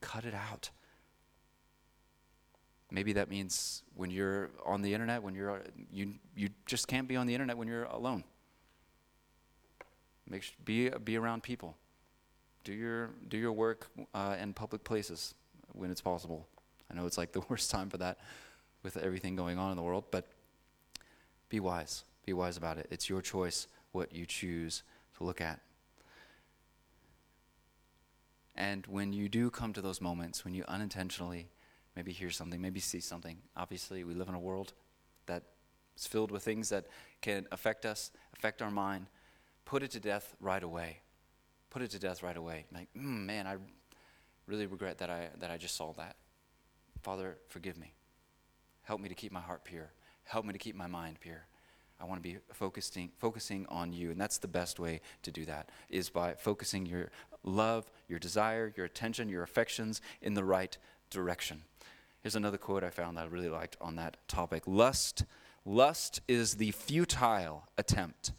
cut 0.00 0.24
it 0.24 0.34
out. 0.34 0.70
Maybe 2.90 3.12
that 3.14 3.28
means 3.28 3.82
when 3.94 4.10
you're 4.10 4.50
on 4.64 4.80
the 4.80 4.94
internet, 4.94 5.22
when 5.22 5.34
you're 5.34 5.62
you 5.92 6.14
you 6.34 6.48
just 6.64 6.88
can't 6.88 7.06
be 7.06 7.16
on 7.16 7.26
the 7.26 7.34
internet 7.34 7.58
when 7.58 7.68
you're 7.68 7.84
alone. 7.84 8.24
Make 10.28 10.42
sure, 10.42 10.54
be 10.64 10.88
be 10.90 11.16
around 11.16 11.42
people. 11.42 11.76
Do 12.64 12.72
your 12.72 13.10
do 13.28 13.36
your 13.36 13.52
work 13.52 13.88
uh, 14.14 14.36
in 14.40 14.54
public 14.54 14.84
places 14.84 15.34
when 15.72 15.90
it's 15.90 16.00
possible. 16.00 16.46
I 16.90 16.94
know 16.94 17.06
it's 17.06 17.18
like 17.18 17.32
the 17.32 17.40
worst 17.48 17.70
time 17.70 17.90
for 17.90 17.98
that 17.98 18.18
with 18.82 18.96
everything 18.96 19.36
going 19.36 19.58
on 19.58 19.70
in 19.70 19.76
the 19.76 19.82
world, 19.82 20.04
but 20.10 20.26
be 21.48 21.60
wise. 21.60 22.04
Be 22.24 22.32
wise 22.32 22.56
about 22.56 22.78
it. 22.78 22.86
It's 22.90 23.08
your 23.08 23.20
choice 23.20 23.66
what 23.92 24.14
you 24.14 24.24
choose 24.24 24.82
to 25.16 25.24
look 25.24 25.40
at. 25.40 25.60
And 28.54 28.86
when 28.86 29.12
you 29.12 29.28
do 29.28 29.50
come 29.50 29.72
to 29.72 29.80
those 29.80 30.00
moments, 30.00 30.44
when 30.44 30.52
you 30.52 30.64
unintentionally 30.68 31.48
maybe 31.98 32.12
hear 32.12 32.30
something, 32.30 32.60
maybe 32.62 32.78
see 32.78 33.00
something, 33.00 33.38
obviously 33.56 34.04
we 34.04 34.14
live 34.14 34.28
in 34.28 34.34
a 34.36 34.38
world 34.38 34.72
that 35.26 35.42
is 35.96 36.06
filled 36.06 36.30
with 36.30 36.44
things 36.44 36.68
that 36.68 36.86
can 37.22 37.44
affect 37.50 37.84
us, 37.84 38.12
affect 38.36 38.62
our 38.62 38.70
mind. 38.70 39.06
Put 39.64 39.82
it 39.82 39.90
to 39.90 40.00
death 40.00 40.36
right 40.40 40.62
away. 40.62 40.98
Put 41.70 41.82
it 41.82 41.90
to 41.90 41.98
death 41.98 42.22
right 42.22 42.36
away. 42.36 42.66
Like, 42.72 42.86
mm, 42.96 43.26
man, 43.26 43.48
I 43.48 43.56
really 44.46 44.66
regret 44.66 44.98
that 44.98 45.10
I, 45.10 45.30
that 45.40 45.50
I 45.50 45.56
just 45.56 45.74
saw 45.74 45.92
that. 45.94 46.14
Father, 47.02 47.36
forgive 47.48 47.76
me. 47.76 47.92
Help 48.84 49.00
me 49.00 49.08
to 49.08 49.16
keep 49.16 49.32
my 49.32 49.40
heart 49.40 49.64
pure. 49.64 49.90
Help 50.22 50.44
me 50.44 50.52
to 50.52 50.58
keep 50.58 50.76
my 50.76 50.86
mind 50.86 51.18
pure. 51.18 51.48
I 52.00 52.04
want 52.04 52.22
to 52.22 52.28
be 52.28 52.38
focusing, 52.52 53.10
focusing 53.18 53.66
on 53.68 53.92
you. 53.92 54.12
And 54.12 54.20
that's 54.20 54.38
the 54.38 54.46
best 54.46 54.78
way 54.78 55.00
to 55.24 55.32
do 55.32 55.44
that, 55.46 55.70
is 55.90 56.10
by 56.10 56.34
focusing 56.34 56.86
your 56.86 57.10
love, 57.42 57.90
your 58.06 58.20
desire, 58.20 58.72
your 58.76 58.86
attention, 58.86 59.28
your 59.28 59.42
affections 59.42 60.00
in 60.22 60.34
the 60.34 60.44
right 60.44 60.78
direction. 61.10 61.62
Here's 62.22 62.36
another 62.36 62.58
quote 62.58 62.84
I 62.84 62.90
found 62.90 63.16
that 63.16 63.24
I 63.24 63.28
really 63.28 63.48
liked 63.48 63.76
on 63.80 63.96
that 63.96 64.16
topic. 64.28 64.64
Lust, 64.66 65.24
lust 65.64 66.20
is 66.28 66.54
the 66.54 66.72
futile 66.72 67.68
attempt 67.76 68.32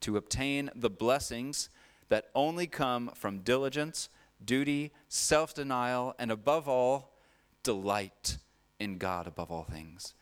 to 0.00 0.16
obtain 0.16 0.70
the 0.74 0.90
blessings 0.90 1.70
that 2.08 2.28
only 2.34 2.66
come 2.66 3.10
from 3.14 3.38
diligence, 3.38 4.08
duty, 4.44 4.92
self 5.08 5.54
denial, 5.54 6.14
and 6.18 6.30
above 6.30 6.68
all, 6.68 7.12
delight 7.62 8.38
in 8.78 8.98
God 8.98 9.26
above 9.26 9.50
all 9.50 9.64
things. 9.64 10.14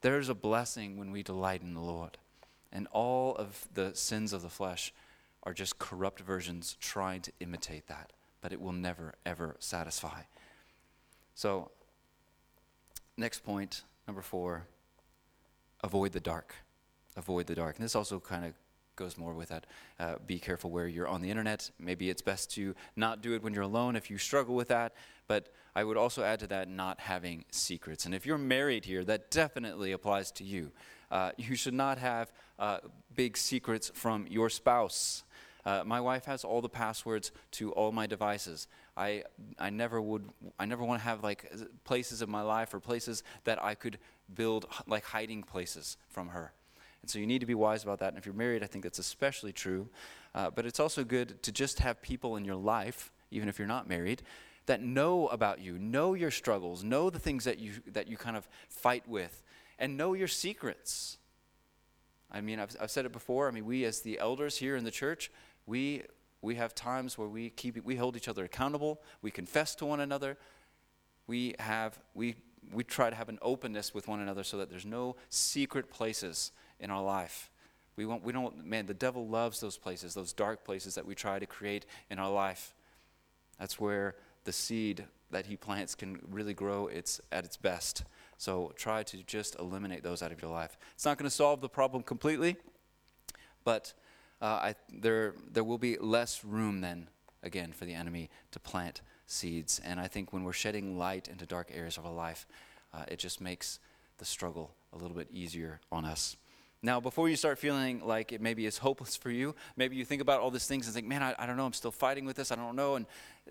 There's 0.00 0.28
a 0.28 0.34
blessing 0.34 0.98
when 0.98 1.10
we 1.10 1.22
delight 1.22 1.62
in 1.62 1.74
the 1.74 1.80
Lord. 1.80 2.18
And 2.70 2.86
all 2.92 3.34
of 3.36 3.68
the 3.72 3.94
sins 3.94 4.32
of 4.32 4.42
the 4.42 4.50
flesh 4.50 4.92
are 5.42 5.54
just 5.54 5.78
corrupt 5.78 6.20
versions 6.20 6.76
trying 6.80 7.22
to 7.22 7.32
imitate 7.40 7.86
that, 7.88 8.12
but 8.40 8.52
it 8.52 8.60
will 8.60 8.72
never, 8.72 9.14
ever 9.24 9.56
satisfy. 9.58 10.22
So, 11.38 11.70
next 13.16 13.44
point, 13.44 13.84
number 14.08 14.22
four 14.22 14.66
avoid 15.84 16.10
the 16.10 16.18
dark. 16.18 16.52
Avoid 17.16 17.46
the 17.46 17.54
dark. 17.54 17.76
And 17.76 17.84
this 17.84 17.94
also 17.94 18.18
kind 18.18 18.44
of 18.44 18.54
goes 18.96 19.16
more 19.16 19.32
with 19.32 19.50
that. 19.50 19.66
Uh, 20.00 20.16
be 20.26 20.40
careful 20.40 20.72
where 20.72 20.88
you're 20.88 21.06
on 21.06 21.22
the 21.22 21.30
internet. 21.30 21.70
Maybe 21.78 22.10
it's 22.10 22.22
best 22.22 22.50
to 22.54 22.74
not 22.96 23.22
do 23.22 23.34
it 23.36 23.44
when 23.44 23.54
you're 23.54 23.62
alone 23.62 23.94
if 23.94 24.10
you 24.10 24.18
struggle 24.18 24.56
with 24.56 24.66
that. 24.66 24.94
But 25.28 25.52
I 25.76 25.84
would 25.84 25.96
also 25.96 26.24
add 26.24 26.40
to 26.40 26.48
that 26.48 26.68
not 26.68 26.98
having 26.98 27.44
secrets. 27.52 28.04
And 28.04 28.16
if 28.16 28.26
you're 28.26 28.36
married 28.36 28.84
here, 28.84 29.04
that 29.04 29.30
definitely 29.30 29.92
applies 29.92 30.32
to 30.32 30.44
you. 30.44 30.72
Uh, 31.08 31.30
you 31.36 31.54
should 31.54 31.72
not 31.72 31.98
have 31.98 32.32
uh, 32.58 32.78
big 33.14 33.36
secrets 33.36 33.92
from 33.94 34.26
your 34.28 34.50
spouse. 34.50 35.22
Uh, 35.64 35.82
my 35.84 36.00
wife 36.00 36.24
has 36.24 36.44
all 36.44 36.62
the 36.62 36.68
passwords 36.68 37.30
to 37.50 37.72
all 37.72 37.92
my 37.92 38.06
devices. 38.06 38.68
I, 38.98 39.22
I 39.58 39.70
never 39.70 40.00
would, 40.00 40.28
I 40.58 40.66
never 40.66 40.84
want 40.84 41.00
to 41.00 41.04
have 41.04 41.22
like 41.22 41.50
places 41.84 42.20
in 42.20 42.28
my 42.28 42.42
life 42.42 42.74
or 42.74 42.80
places 42.80 43.22
that 43.44 43.62
I 43.62 43.74
could 43.74 43.98
build 44.34 44.66
like 44.86 45.04
hiding 45.04 45.44
places 45.44 45.96
from 46.08 46.28
her. 46.28 46.52
And 47.00 47.10
so 47.10 47.18
you 47.18 47.26
need 47.26 47.38
to 47.38 47.46
be 47.46 47.54
wise 47.54 47.84
about 47.84 48.00
that. 48.00 48.08
And 48.08 48.18
if 48.18 48.26
you're 48.26 48.34
married, 48.34 48.62
I 48.64 48.66
think 48.66 48.82
that's 48.82 48.98
especially 48.98 49.52
true. 49.52 49.88
Uh, 50.34 50.50
but 50.50 50.66
it's 50.66 50.80
also 50.80 51.04
good 51.04 51.42
to 51.44 51.52
just 51.52 51.78
have 51.78 52.02
people 52.02 52.36
in 52.36 52.44
your 52.44 52.56
life, 52.56 53.12
even 53.30 53.48
if 53.48 53.58
you're 53.58 53.68
not 53.68 53.88
married, 53.88 54.22
that 54.66 54.82
know 54.82 55.28
about 55.28 55.60
you, 55.60 55.78
know 55.78 56.14
your 56.14 56.30
struggles, 56.30 56.84
know 56.84 57.08
the 57.08 57.18
things 57.18 57.44
that 57.44 57.58
you, 57.58 57.72
that 57.92 58.08
you 58.08 58.16
kind 58.16 58.36
of 58.36 58.48
fight 58.68 59.08
with, 59.08 59.42
and 59.78 59.96
know 59.96 60.12
your 60.12 60.28
secrets. 60.28 61.18
I 62.30 62.40
mean, 62.40 62.58
I've, 62.58 62.76
I've 62.80 62.90
said 62.90 63.06
it 63.06 63.12
before. 63.12 63.48
I 63.48 63.52
mean, 63.52 63.64
we 63.64 63.84
as 63.84 64.00
the 64.00 64.18
elders 64.18 64.58
here 64.58 64.76
in 64.76 64.84
the 64.84 64.90
church, 64.90 65.30
we, 65.66 66.02
we 66.40 66.54
have 66.54 66.74
times 66.74 67.18
where 67.18 67.28
we, 67.28 67.50
keep, 67.50 67.84
we 67.84 67.96
hold 67.96 68.16
each 68.16 68.28
other 68.28 68.44
accountable, 68.44 69.00
we 69.22 69.30
confess 69.30 69.74
to 69.76 69.86
one 69.86 70.00
another, 70.00 70.36
we, 71.26 71.54
have, 71.58 71.98
we, 72.14 72.36
we 72.72 72.84
try 72.84 73.10
to 73.10 73.16
have 73.16 73.28
an 73.28 73.38
openness 73.42 73.92
with 73.92 74.08
one 74.08 74.20
another 74.20 74.44
so 74.44 74.56
that 74.58 74.70
there's 74.70 74.86
no 74.86 75.16
secret 75.28 75.90
places 75.90 76.52
in 76.80 76.90
our 76.90 77.02
life. 77.02 77.50
We, 77.96 78.06
want, 78.06 78.22
we 78.22 78.32
don't, 78.32 78.64
man, 78.64 78.86
the 78.86 78.94
devil 78.94 79.26
loves 79.26 79.60
those 79.60 79.76
places, 79.76 80.14
those 80.14 80.32
dark 80.32 80.64
places 80.64 80.94
that 80.94 81.04
we 81.04 81.14
try 81.14 81.38
to 81.38 81.46
create 81.46 81.84
in 82.10 82.18
our 82.18 82.30
life. 82.30 82.74
That's 83.58 83.80
where 83.80 84.14
the 84.44 84.52
seed 84.52 85.04
that 85.30 85.46
he 85.46 85.56
plants 85.56 85.94
can 85.94 86.20
really 86.30 86.54
grow 86.54 86.86
its, 86.86 87.20
at 87.32 87.44
its 87.44 87.56
best. 87.56 88.04
So 88.38 88.72
try 88.76 89.02
to 89.02 89.22
just 89.24 89.58
eliminate 89.58 90.02
those 90.04 90.22
out 90.22 90.30
of 90.30 90.40
your 90.40 90.50
life. 90.50 90.78
It's 90.94 91.04
not 91.04 91.18
going 91.18 91.28
to 91.28 91.34
solve 91.34 91.60
the 91.60 91.68
problem 91.68 92.02
completely, 92.04 92.56
but 93.64 93.92
uh, 94.40 94.44
I, 94.44 94.74
there, 94.92 95.34
there 95.50 95.64
will 95.64 95.78
be 95.78 95.96
less 95.98 96.44
room 96.44 96.80
then, 96.80 97.08
again, 97.42 97.72
for 97.72 97.84
the 97.84 97.94
enemy 97.94 98.30
to 98.52 98.60
plant 98.60 99.02
seeds. 99.26 99.80
And 99.84 100.00
I 100.00 100.06
think 100.06 100.32
when 100.32 100.44
we're 100.44 100.52
shedding 100.52 100.98
light 100.98 101.28
into 101.28 101.46
dark 101.46 101.70
areas 101.72 101.98
of 101.98 102.06
our 102.06 102.12
life, 102.12 102.46
uh, 102.94 103.04
it 103.08 103.18
just 103.18 103.40
makes 103.40 103.78
the 104.18 104.24
struggle 104.24 104.74
a 104.92 104.96
little 104.96 105.16
bit 105.16 105.28
easier 105.30 105.80
on 105.92 106.04
us. 106.04 106.36
Now, 106.80 107.00
before 107.00 107.28
you 107.28 107.34
start 107.34 107.58
feeling 107.58 108.06
like 108.06 108.32
it 108.32 108.40
maybe 108.40 108.64
is 108.64 108.78
hopeless 108.78 109.16
for 109.16 109.30
you, 109.30 109.56
maybe 109.76 109.96
you 109.96 110.04
think 110.04 110.22
about 110.22 110.40
all 110.40 110.50
these 110.52 110.66
things 110.66 110.86
and 110.86 110.94
think, 110.94 111.08
man, 111.08 111.24
I, 111.24 111.34
I, 111.36 111.44
don't 111.44 111.56
know, 111.56 111.66
I'm 111.66 111.72
still 111.72 111.90
fighting 111.90 112.24
with 112.24 112.36
this, 112.36 112.52
I 112.52 112.54
don't 112.54 112.76
know, 112.76 112.94
and 112.94 113.04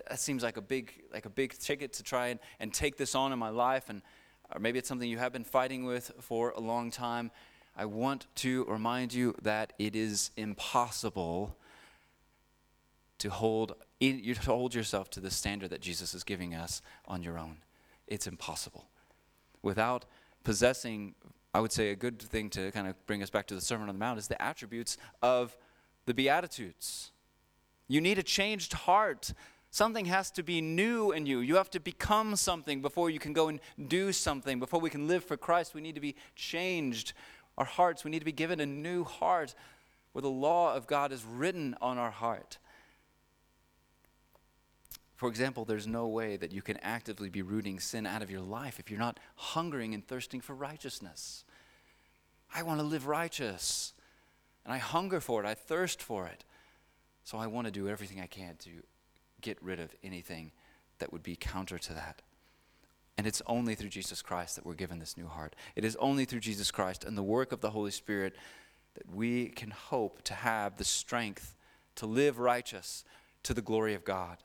that 0.09 0.19
seems 0.19 0.43
like 0.43 0.55
a 0.55 0.61
big, 0.61 0.93
like 1.11 1.25
a 1.25 1.29
big 1.29 1.57
ticket 1.57 1.91
to 1.93 2.03
try 2.03 2.27
and, 2.27 2.39
and 2.61 2.73
take 2.73 2.95
this 2.95 3.15
on 3.15 3.33
in 3.33 3.39
my 3.39 3.49
life, 3.49 3.89
and 3.89 4.01
or 4.53 4.61
maybe 4.61 4.79
it's 4.79 4.87
something 4.87 5.09
you 5.09 5.17
have 5.17 5.33
been 5.33 5.43
fighting 5.43 5.83
with 5.83 6.11
for 6.21 6.51
a 6.51 6.59
long 6.59 6.89
time. 6.89 7.31
I 7.77 7.85
want 7.85 8.27
to 8.37 8.65
remind 8.65 9.13
you 9.13 9.35
that 9.41 9.73
it 9.79 9.95
is 9.95 10.31
impossible 10.35 11.55
to 13.19 13.29
hold, 13.29 13.75
to 14.01 14.33
hold 14.45 14.75
yourself 14.75 15.09
to 15.11 15.19
the 15.19 15.31
standard 15.31 15.69
that 15.69 15.81
Jesus 15.81 16.13
is 16.13 16.23
giving 16.23 16.53
us 16.53 16.81
on 17.05 17.23
your 17.23 17.37
own. 17.37 17.57
It's 18.07 18.27
impossible. 18.27 18.89
Without 19.61 20.05
possessing 20.43 21.15
I 21.57 21.59
would 21.59 21.71
say 21.71 21.89
a 21.89 21.95
good 21.95 22.21
thing 22.21 22.51
to 22.51 22.69
kind 22.69 22.87
of 22.87 23.07
bring 23.07 23.23
us 23.23 23.31
back 23.31 23.47
to 23.47 23.55
the 23.55 23.61
Sermon 23.61 23.89
on 23.89 23.95
the 23.95 23.99
Mount 23.99 24.19
is 24.19 24.27
the 24.27 24.39
attributes 24.39 24.95
of 25.23 25.57
the 26.05 26.13
Beatitudes. 26.13 27.11
You 27.87 27.99
need 27.99 28.19
a 28.19 28.23
changed 28.23 28.73
heart. 28.73 29.33
Something 29.71 30.05
has 30.05 30.29
to 30.31 30.43
be 30.43 30.61
new 30.61 31.11
in 31.11 31.25
you. 31.25 31.39
You 31.39 31.55
have 31.55 31.71
to 31.71 31.79
become 31.79 32.35
something 32.35 32.81
before 32.81 33.09
you 33.09 33.17
can 33.17 33.33
go 33.33 33.47
and 33.47 33.59
do 33.87 34.11
something. 34.11 34.59
Before 34.59 34.79
we 34.79 34.91
can 34.91 35.07
live 35.07 35.23
for 35.23 35.35
Christ, 35.35 35.73
we 35.73 35.81
need 35.81 35.95
to 35.95 36.01
be 36.01 36.15
changed. 36.35 37.13
Our 37.57 37.65
hearts, 37.65 38.03
we 38.03 38.11
need 38.11 38.19
to 38.19 38.25
be 38.25 38.31
given 38.31 38.59
a 38.59 38.65
new 38.65 39.03
heart 39.03 39.55
where 40.11 40.21
the 40.21 40.29
law 40.29 40.75
of 40.75 40.87
God 40.87 41.11
is 41.11 41.25
written 41.25 41.75
on 41.81 41.97
our 41.97 42.11
heart. 42.11 42.57
For 45.15 45.27
example, 45.27 45.65
there's 45.65 45.87
no 45.87 46.07
way 46.07 46.37
that 46.37 46.51
you 46.51 46.61
can 46.61 46.77
actively 46.77 47.29
be 47.29 47.41
rooting 47.41 47.79
sin 47.79 48.05
out 48.05 48.21
of 48.21 48.29
your 48.29 48.41
life 48.41 48.79
if 48.79 48.91
you're 48.91 48.99
not 48.99 49.19
hungering 49.35 49.95
and 49.95 50.07
thirsting 50.07 50.41
for 50.41 50.53
righteousness. 50.53 51.43
I 52.53 52.61
want 52.61 52.79
to 52.79 52.85
live 52.85 53.07
righteous, 53.07 53.93
and 54.63 54.73
I 54.73 54.77
hunger 54.77 55.19
for 55.19 55.43
it, 55.43 55.47
I 55.47 55.55
thirst 55.55 56.03
for 56.03 56.27
it. 56.27 56.43
So 57.23 57.39
I 57.39 57.47
want 57.47 57.65
to 57.65 57.71
do 57.71 57.89
everything 57.89 58.21
I 58.21 58.27
can 58.27 58.55
to 58.57 58.69
get 59.41 59.61
rid 59.61 59.79
of 59.79 59.93
anything 60.03 60.51
that 60.99 61.11
would 61.11 61.23
be 61.23 61.35
counter 61.35 61.77
to 61.79 61.93
that. 61.93 62.21
And 63.17 63.25
it's 63.25 63.41
only 63.47 63.73
through 63.73 63.89
Jesus 63.89 64.21
Christ 64.21 64.55
that 64.55 64.65
we're 64.65 64.75
given 64.75 64.99
this 64.99 65.17
new 65.17 65.27
heart. 65.27 65.55
It 65.75 65.83
is 65.83 65.95
only 65.97 66.25
through 66.25 66.41
Jesus 66.41 66.69
Christ 66.69 67.03
and 67.03 67.17
the 67.17 67.23
work 67.23 67.51
of 67.51 67.61
the 67.61 67.71
Holy 67.71 67.91
Spirit 67.91 68.35
that 68.93 69.13
we 69.13 69.49
can 69.49 69.71
hope 69.71 70.21
to 70.23 70.33
have 70.33 70.77
the 70.77 70.83
strength 70.83 71.55
to 71.95 72.05
live 72.05 72.37
righteous 72.39 73.03
to 73.43 73.53
the 73.53 73.61
glory 73.61 73.93
of 73.93 74.03
God. 74.03 74.37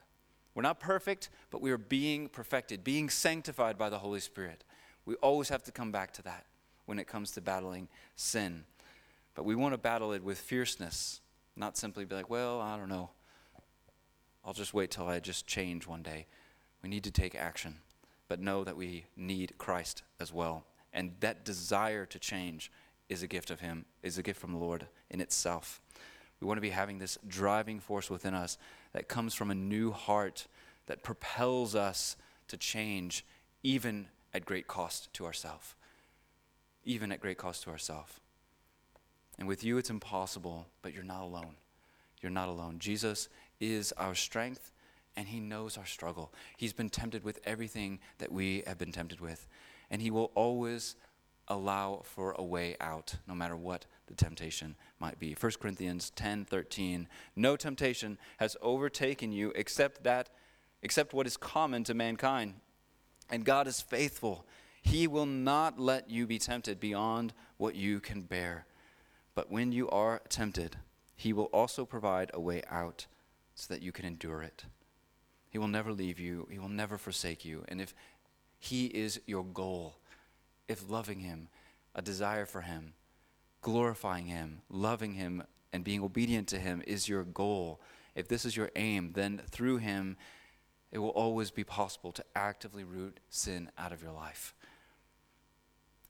We're 0.55 0.63
not 0.63 0.81
perfect, 0.81 1.31
but 1.51 1.63
we 1.63 1.71
are 1.71 1.79
being 1.79 2.29
perfected, 2.29 2.85
being 2.85 3.09
sanctified 3.09 3.79
by 3.79 3.89
the 3.89 3.99
Holy 3.99 4.21
Spirit. 4.21 4.65
We 5.05 5.15
always 5.17 5.49
have 5.49 5.63
to 5.65 5.73
come 5.73 5.93
back 5.93 6.13
to 6.15 6.23
that 6.23 6.47
when 6.87 6.99
it 6.99 7.07
comes 7.07 7.31
to 7.33 7.41
battling 7.41 7.89
sin. 8.17 8.65
But 9.35 9.45
we 9.45 9.55
want 9.55 9.73
to 9.73 9.79
battle 9.79 10.13
it 10.13 10.23
with 10.23 10.39
fierceness, 10.39 11.21
Not 11.57 11.77
simply 11.77 12.05
be 12.05 12.15
like, 12.15 12.31
well, 12.31 12.61
I 12.61 12.77
don't 12.77 12.89
know. 12.89 13.11
I'll 14.45 14.53
just 14.53 14.75
wait 14.75 14.91
till 14.91 15.07
I 15.07 15.21
just 15.21 15.47
change 15.47 15.87
one 15.87 16.03
day. 16.03 16.27
We 16.83 16.89
need 16.89 17.05
to 17.05 17.11
take 17.11 17.35
action, 17.35 17.77
but 18.33 18.41
know 18.41 18.65
that 18.65 18.79
we 18.79 19.05
need 19.15 19.53
Christ 19.59 20.03
as 20.19 20.33
well. 20.33 20.65
And 20.95 21.13
that 21.21 21.45
desire 21.45 22.07
to 22.07 22.19
change 22.19 22.73
is 23.11 23.23
a 23.23 23.27
gift 23.27 23.51
of 23.51 23.61
Him, 23.61 23.85
is 24.03 24.17
a 24.17 24.23
gift 24.23 24.41
from 24.41 24.53
the 24.53 24.59
Lord 24.59 24.87
in 25.11 25.21
itself. 25.21 25.83
We 26.41 26.47
want 26.47 26.57
to 26.57 26.63
be 26.63 26.71
having 26.71 26.99
this 26.99 27.19
driving 27.29 27.79
force 27.79 28.09
within 28.09 28.33
us 28.33 28.57
that 28.95 29.07
comes 29.07 29.35
from 29.35 29.51
a 29.51 29.55
new 29.55 29.91
heart 29.91 30.47
that 30.87 31.03
propels 31.03 31.75
us 31.75 32.17
to 32.49 32.57
change, 32.57 33.23
even 33.63 34.07
at 34.33 34.47
great 34.47 34.67
cost 34.67 35.13
to 35.13 35.27
ourselves. 35.27 35.75
Even 36.87 37.13
at 37.13 37.21
great 37.21 37.37
cost 37.37 37.65
to 37.65 37.71
ourselves. 37.71 38.19
And 39.39 39.47
with 39.47 39.63
you, 39.63 39.77
it's 39.77 39.91
impossible, 39.91 40.69
but 40.81 40.95
you're 40.95 41.05
not 41.05 41.21
alone. 41.21 41.57
You're 42.23 42.33
not 42.33 42.49
alone. 42.49 42.79
Jesus 42.79 43.29
is 43.61 43.93
our 43.99 44.15
strength, 44.15 44.73
and 45.17 45.29
He 45.29 45.41
knows 45.41 45.77
our 45.77 45.87
struggle. 45.87 46.33
He's 46.57 46.73
been 46.73 46.91
tempted 46.91 47.25
with 47.25 47.41
everything 47.45 48.01
that 48.19 48.33
we 48.33 48.63
have 48.67 48.79
been 48.79 48.93
tempted 48.93 49.21
with, 49.21 49.49
and 49.91 50.03
He 50.03 50.11
will 50.11 50.33
always 50.35 50.97
allow 51.49 52.03
for 52.05 52.33
a 52.39 52.43
way 52.43 52.77
out, 52.81 53.17
no 53.27 53.35
matter 53.35 53.57
what 53.57 53.87
the 54.07 54.15
temptation 54.15 54.77
might 54.99 55.19
be. 55.19 55.37
1 55.39 55.53
Corinthians 55.61 56.11
10 56.11 56.45
13. 56.45 57.09
No 57.37 57.57
temptation 57.57 58.19
has 58.39 58.57
overtaken 58.63 59.33
you 59.33 59.53
except 59.55 60.05
that 60.05 60.31
except 60.83 61.15
what 61.15 61.27
is 61.27 61.37
common 61.37 61.85
to 61.85 61.95
mankind. 61.95 62.55
And 63.31 63.45
God 63.45 63.67
is 63.67 63.81
faithful. 63.81 64.45
He 64.83 65.07
will 65.07 65.27
not 65.27 65.79
let 65.79 66.11
you 66.11 66.27
be 66.27 66.39
tempted 66.39 66.81
beyond 66.81 67.33
what 67.57 67.77
you 67.77 68.01
can 68.01 68.23
bear. 68.23 68.67
But 69.35 69.51
when 69.51 69.73
you 69.73 69.89
are 69.91 70.21
tempted, 70.29 70.77
He 71.15 71.33
will 71.33 71.45
also 71.47 71.85
provide 71.85 72.31
a 72.35 72.41
way 72.41 72.63
out 72.69 73.07
so 73.55 73.73
that 73.73 73.83
you 73.83 73.93
can 73.93 74.05
endure 74.05 74.43
it. 74.43 74.65
He 75.53 75.59
will 75.59 75.69
never 75.69 75.93
leave 75.93 76.19
you, 76.19 76.49
He 76.51 76.59
will 76.59 76.71
never 76.71 76.97
forsake 76.97 77.45
you. 77.45 77.63
And 77.69 77.79
if 77.79 77.95
He 78.59 78.87
is 78.87 79.21
your 79.27 79.45
goal, 79.45 79.97
if 80.67 80.89
loving 80.91 81.21
Him, 81.21 81.49
a 81.95 82.01
desire 82.01 82.47
for 82.47 82.63
Him, 82.63 82.95
glorifying 83.61 84.25
Him, 84.25 84.63
loving 84.71 85.13
Him, 85.13 85.43
and 85.71 85.85
being 85.85 86.03
obedient 86.03 86.49
to 86.49 86.59
Him 86.59 86.83
is 86.87 87.07
your 87.07 87.23
goal, 87.23 87.83
if 88.15 88.29
this 88.29 88.47
is 88.47 88.57
your 88.57 88.71
aim, 88.77 89.13
then 89.13 89.43
through 89.51 89.77
Him, 89.77 90.17
it 90.91 90.99
will 90.99 91.11
always 91.11 91.51
be 91.51 91.65
possible 91.65 92.13
to 92.13 92.25
actively 92.35 92.83
root 92.83 93.21
sin 93.29 93.71
out 93.77 93.93
of 93.93 94.03
your 94.03 94.13
life. 94.13 94.55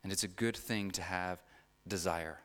And 0.05 0.13
it's 0.13 0.25
a 0.25 0.29
good 0.29 0.57
thing 0.57 0.93
to 0.93 1.03
have 1.03 1.43
desire. 1.89 2.39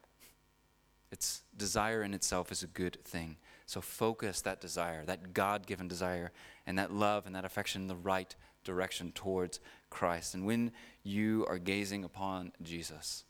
It's 1.12 1.44
desire 1.56 2.02
in 2.02 2.16
itself 2.16 2.52
is 2.52 2.64
a 2.64 2.68
good 2.68 2.98
thing. 3.04 3.38
So 3.68 3.82
focus 3.82 4.42
that 4.42 4.62
desire, 4.62 5.04
that 5.06 5.34
God 5.34 5.68
given 5.68 5.90
desire, 5.90 6.32
and 6.66 6.80
that 6.80 6.92
love 6.92 7.26
and 7.26 7.36
that 7.36 7.46
affection 7.46 7.84
in 7.84 7.88
the 7.88 7.96
right 7.96 8.34
direction 8.64 9.12
towards 9.12 9.60
Christ. 9.90 10.34
And 10.34 10.46
when 10.46 10.72
you 11.04 11.46
are 11.50 11.58
gazing 11.58 12.06
upon 12.06 12.54
Jesus, 12.64 13.26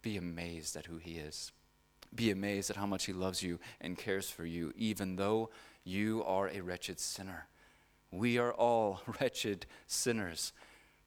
be 0.00 0.16
amazed 0.16 0.76
at 0.76 0.86
who 0.86 0.96
he 0.96 1.18
is. 1.18 1.52
Be 2.14 2.30
amazed 2.30 2.70
at 2.70 2.76
how 2.76 2.86
much 2.86 3.04
he 3.04 3.12
loves 3.12 3.42
you 3.42 3.60
and 3.80 3.98
cares 3.98 4.30
for 4.30 4.46
you, 4.46 4.72
even 4.76 5.16
though 5.16 5.50
you 5.84 6.24
are 6.24 6.48
a 6.48 6.62
wretched 6.62 6.98
sinner. 6.98 7.46
We 8.10 8.38
are 8.38 8.54
all 8.54 9.02
wretched 9.20 9.66
sinners. 9.86 10.54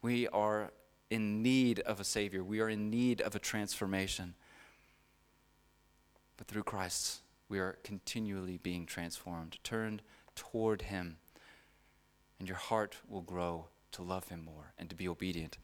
We 0.04 0.28
are 0.28 0.72
in 1.10 1.42
need 1.42 1.80
of 1.80 2.00
a 2.00 2.04
Savior. 2.04 2.44
We 2.44 2.60
are 2.60 2.70
in 2.70 2.92
need 2.92 3.22
of 3.22 3.36
a 3.36 3.40
transformation. 3.40 4.36
But 6.38 6.48
through 6.48 6.64
Christ, 6.64 7.22
we 7.50 7.60
are 7.60 7.78
continually 7.84 8.58
being 8.58 8.86
transformed, 8.86 9.58
turned 9.64 10.02
toward 10.36 10.84
Him. 10.84 11.18
And 12.38 12.48
your 12.48 12.58
heart 12.58 12.98
will 13.08 13.22
grow 13.22 13.66
to 13.92 14.04
love 14.04 14.30
Him 14.30 14.46
more 14.46 14.74
and 14.78 14.90
to 14.90 14.96
be 14.96 15.08
obedient 15.08 15.58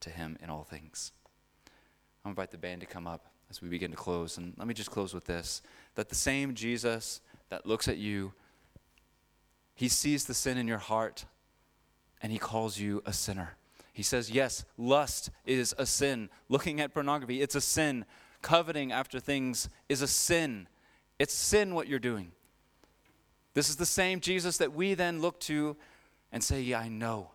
to 0.00 0.10
Him 0.10 0.38
in 0.42 0.48
all 0.48 0.64
things. 0.64 1.12
I'll 2.24 2.30
invite 2.30 2.52
the 2.52 2.58
band 2.58 2.80
to 2.80 2.86
come 2.86 3.06
up 3.06 3.26
as 3.50 3.60
we 3.60 3.68
begin 3.68 3.90
to 3.90 3.96
close. 3.96 4.38
And 4.38 4.54
let 4.56 4.68
me 4.68 4.74
just 4.74 4.90
close 4.90 5.12
with 5.12 5.26
this 5.26 5.60
that 5.96 6.08
the 6.08 6.14
same 6.14 6.54
Jesus 6.54 7.20
that 7.50 7.66
looks 7.66 7.88
at 7.88 7.98
you, 7.98 8.32
He 9.74 9.88
sees 9.88 10.24
the 10.24 10.34
sin 10.34 10.56
in 10.56 10.68
your 10.68 10.78
heart 10.78 11.24
and 12.22 12.32
He 12.32 12.38
calls 12.38 12.78
you 12.78 13.02
a 13.04 13.12
sinner. 13.12 13.56
He 13.92 14.02
says, 14.02 14.30
Yes, 14.30 14.64
lust 14.78 15.30
is 15.44 15.74
a 15.76 15.86
sin. 15.86 16.30
Looking 16.48 16.80
at 16.80 16.94
pornography, 16.94 17.42
it's 17.42 17.54
a 17.56 17.60
sin. 17.60 18.04
Coveting 18.42 18.92
after 18.92 19.20
things 19.20 19.68
is 19.88 20.00
a 20.00 20.06
sin. 20.06 20.68
It's 21.20 21.34
sin 21.34 21.74
what 21.74 21.86
you're 21.86 21.98
doing. 21.98 22.32
This 23.52 23.68
is 23.68 23.76
the 23.76 23.84
same 23.84 24.20
Jesus 24.20 24.56
that 24.56 24.72
we 24.72 24.94
then 24.94 25.20
look 25.20 25.38
to 25.40 25.76
and 26.32 26.42
say, 26.42 26.62
Yeah, 26.62 26.80
I 26.80 26.88
know, 26.88 27.32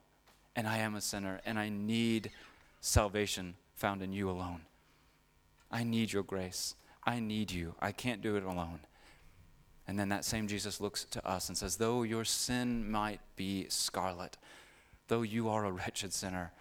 and 0.56 0.68
I 0.68 0.80
am 0.80 0.96
a 0.96 1.02
sinner, 1.02 1.40
and 1.46 1.60
I 1.60 1.70
need 1.70 2.32
salvation 2.82 3.54
found 3.76 4.02
in 4.02 4.12
you 4.12 4.28
alone. 4.28 4.62
I 5.70 5.84
need 5.84 6.12
your 6.12 6.24
grace. 6.24 6.74
I 7.04 7.20
need 7.20 7.52
you. 7.52 7.76
I 7.80 7.92
can't 7.92 8.24
do 8.24 8.36
it 8.36 8.44
alone. 8.44 8.80
And 9.88 10.00
then 10.00 10.10
that 10.10 10.26
same 10.26 10.48
Jesus 10.48 10.82
looks 10.82 11.06
to 11.06 11.28
us 11.28 11.48
and 11.48 11.56
says, 11.56 11.76
Though 11.76 12.02
your 12.02 12.26
sin 12.26 12.90
might 12.90 13.20
be 13.36 13.68
scarlet, 13.70 14.36
though 15.10 15.22
you 15.22 15.48
are 15.48 15.64
a 15.64 15.72
wretched 15.72 16.12
sinner, 16.12 16.54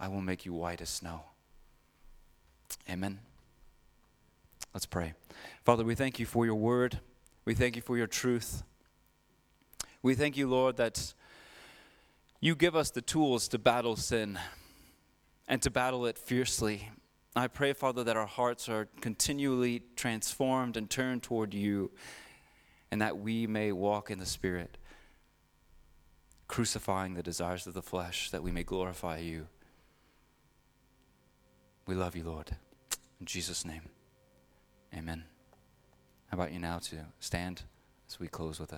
I 0.00 0.08
will 0.08 0.20
make 0.20 0.44
you 0.44 0.52
white 0.52 0.80
as 0.80 0.88
snow. 0.90 1.20
Amen. 2.90 3.20
Let's 4.76 4.84
pray. 4.84 5.14
Father, 5.64 5.84
we 5.84 5.94
thank 5.94 6.18
you 6.18 6.26
for 6.26 6.44
your 6.44 6.56
word. 6.56 7.00
We 7.46 7.54
thank 7.54 7.76
you 7.76 7.80
for 7.80 7.96
your 7.96 8.06
truth. 8.06 8.62
We 10.02 10.14
thank 10.14 10.36
you, 10.36 10.50
Lord, 10.50 10.76
that 10.76 11.14
you 12.42 12.54
give 12.54 12.76
us 12.76 12.90
the 12.90 13.00
tools 13.00 13.48
to 13.48 13.58
battle 13.58 13.96
sin 13.96 14.38
and 15.48 15.62
to 15.62 15.70
battle 15.70 16.04
it 16.04 16.18
fiercely. 16.18 16.90
I 17.34 17.46
pray, 17.46 17.72
Father, 17.72 18.04
that 18.04 18.18
our 18.18 18.26
hearts 18.26 18.68
are 18.68 18.86
continually 19.00 19.82
transformed 19.96 20.76
and 20.76 20.90
turned 20.90 21.22
toward 21.22 21.54
you, 21.54 21.90
and 22.90 23.00
that 23.00 23.16
we 23.16 23.46
may 23.46 23.72
walk 23.72 24.10
in 24.10 24.18
the 24.18 24.26
Spirit, 24.26 24.76
crucifying 26.48 27.14
the 27.14 27.22
desires 27.22 27.66
of 27.66 27.72
the 27.72 27.80
flesh, 27.80 28.28
that 28.28 28.42
we 28.42 28.52
may 28.52 28.62
glorify 28.62 29.16
you. 29.16 29.46
We 31.86 31.94
love 31.94 32.14
you, 32.14 32.24
Lord. 32.24 32.50
In 33.18 33.24
Jesus' 33.24 33.64
name. 33.64 33.88
Amen. 34.96 35.24
How 36.30 36.38
about 36.38 36.52
you 36.52 36.58
now 36.58 36.78
to 36.78 37.04
stand 37.20 37.62
as 38.08 38.18
we 38.18 38.28
close 38.28 38.58
with 38.58 38.72
a 38.72 38.74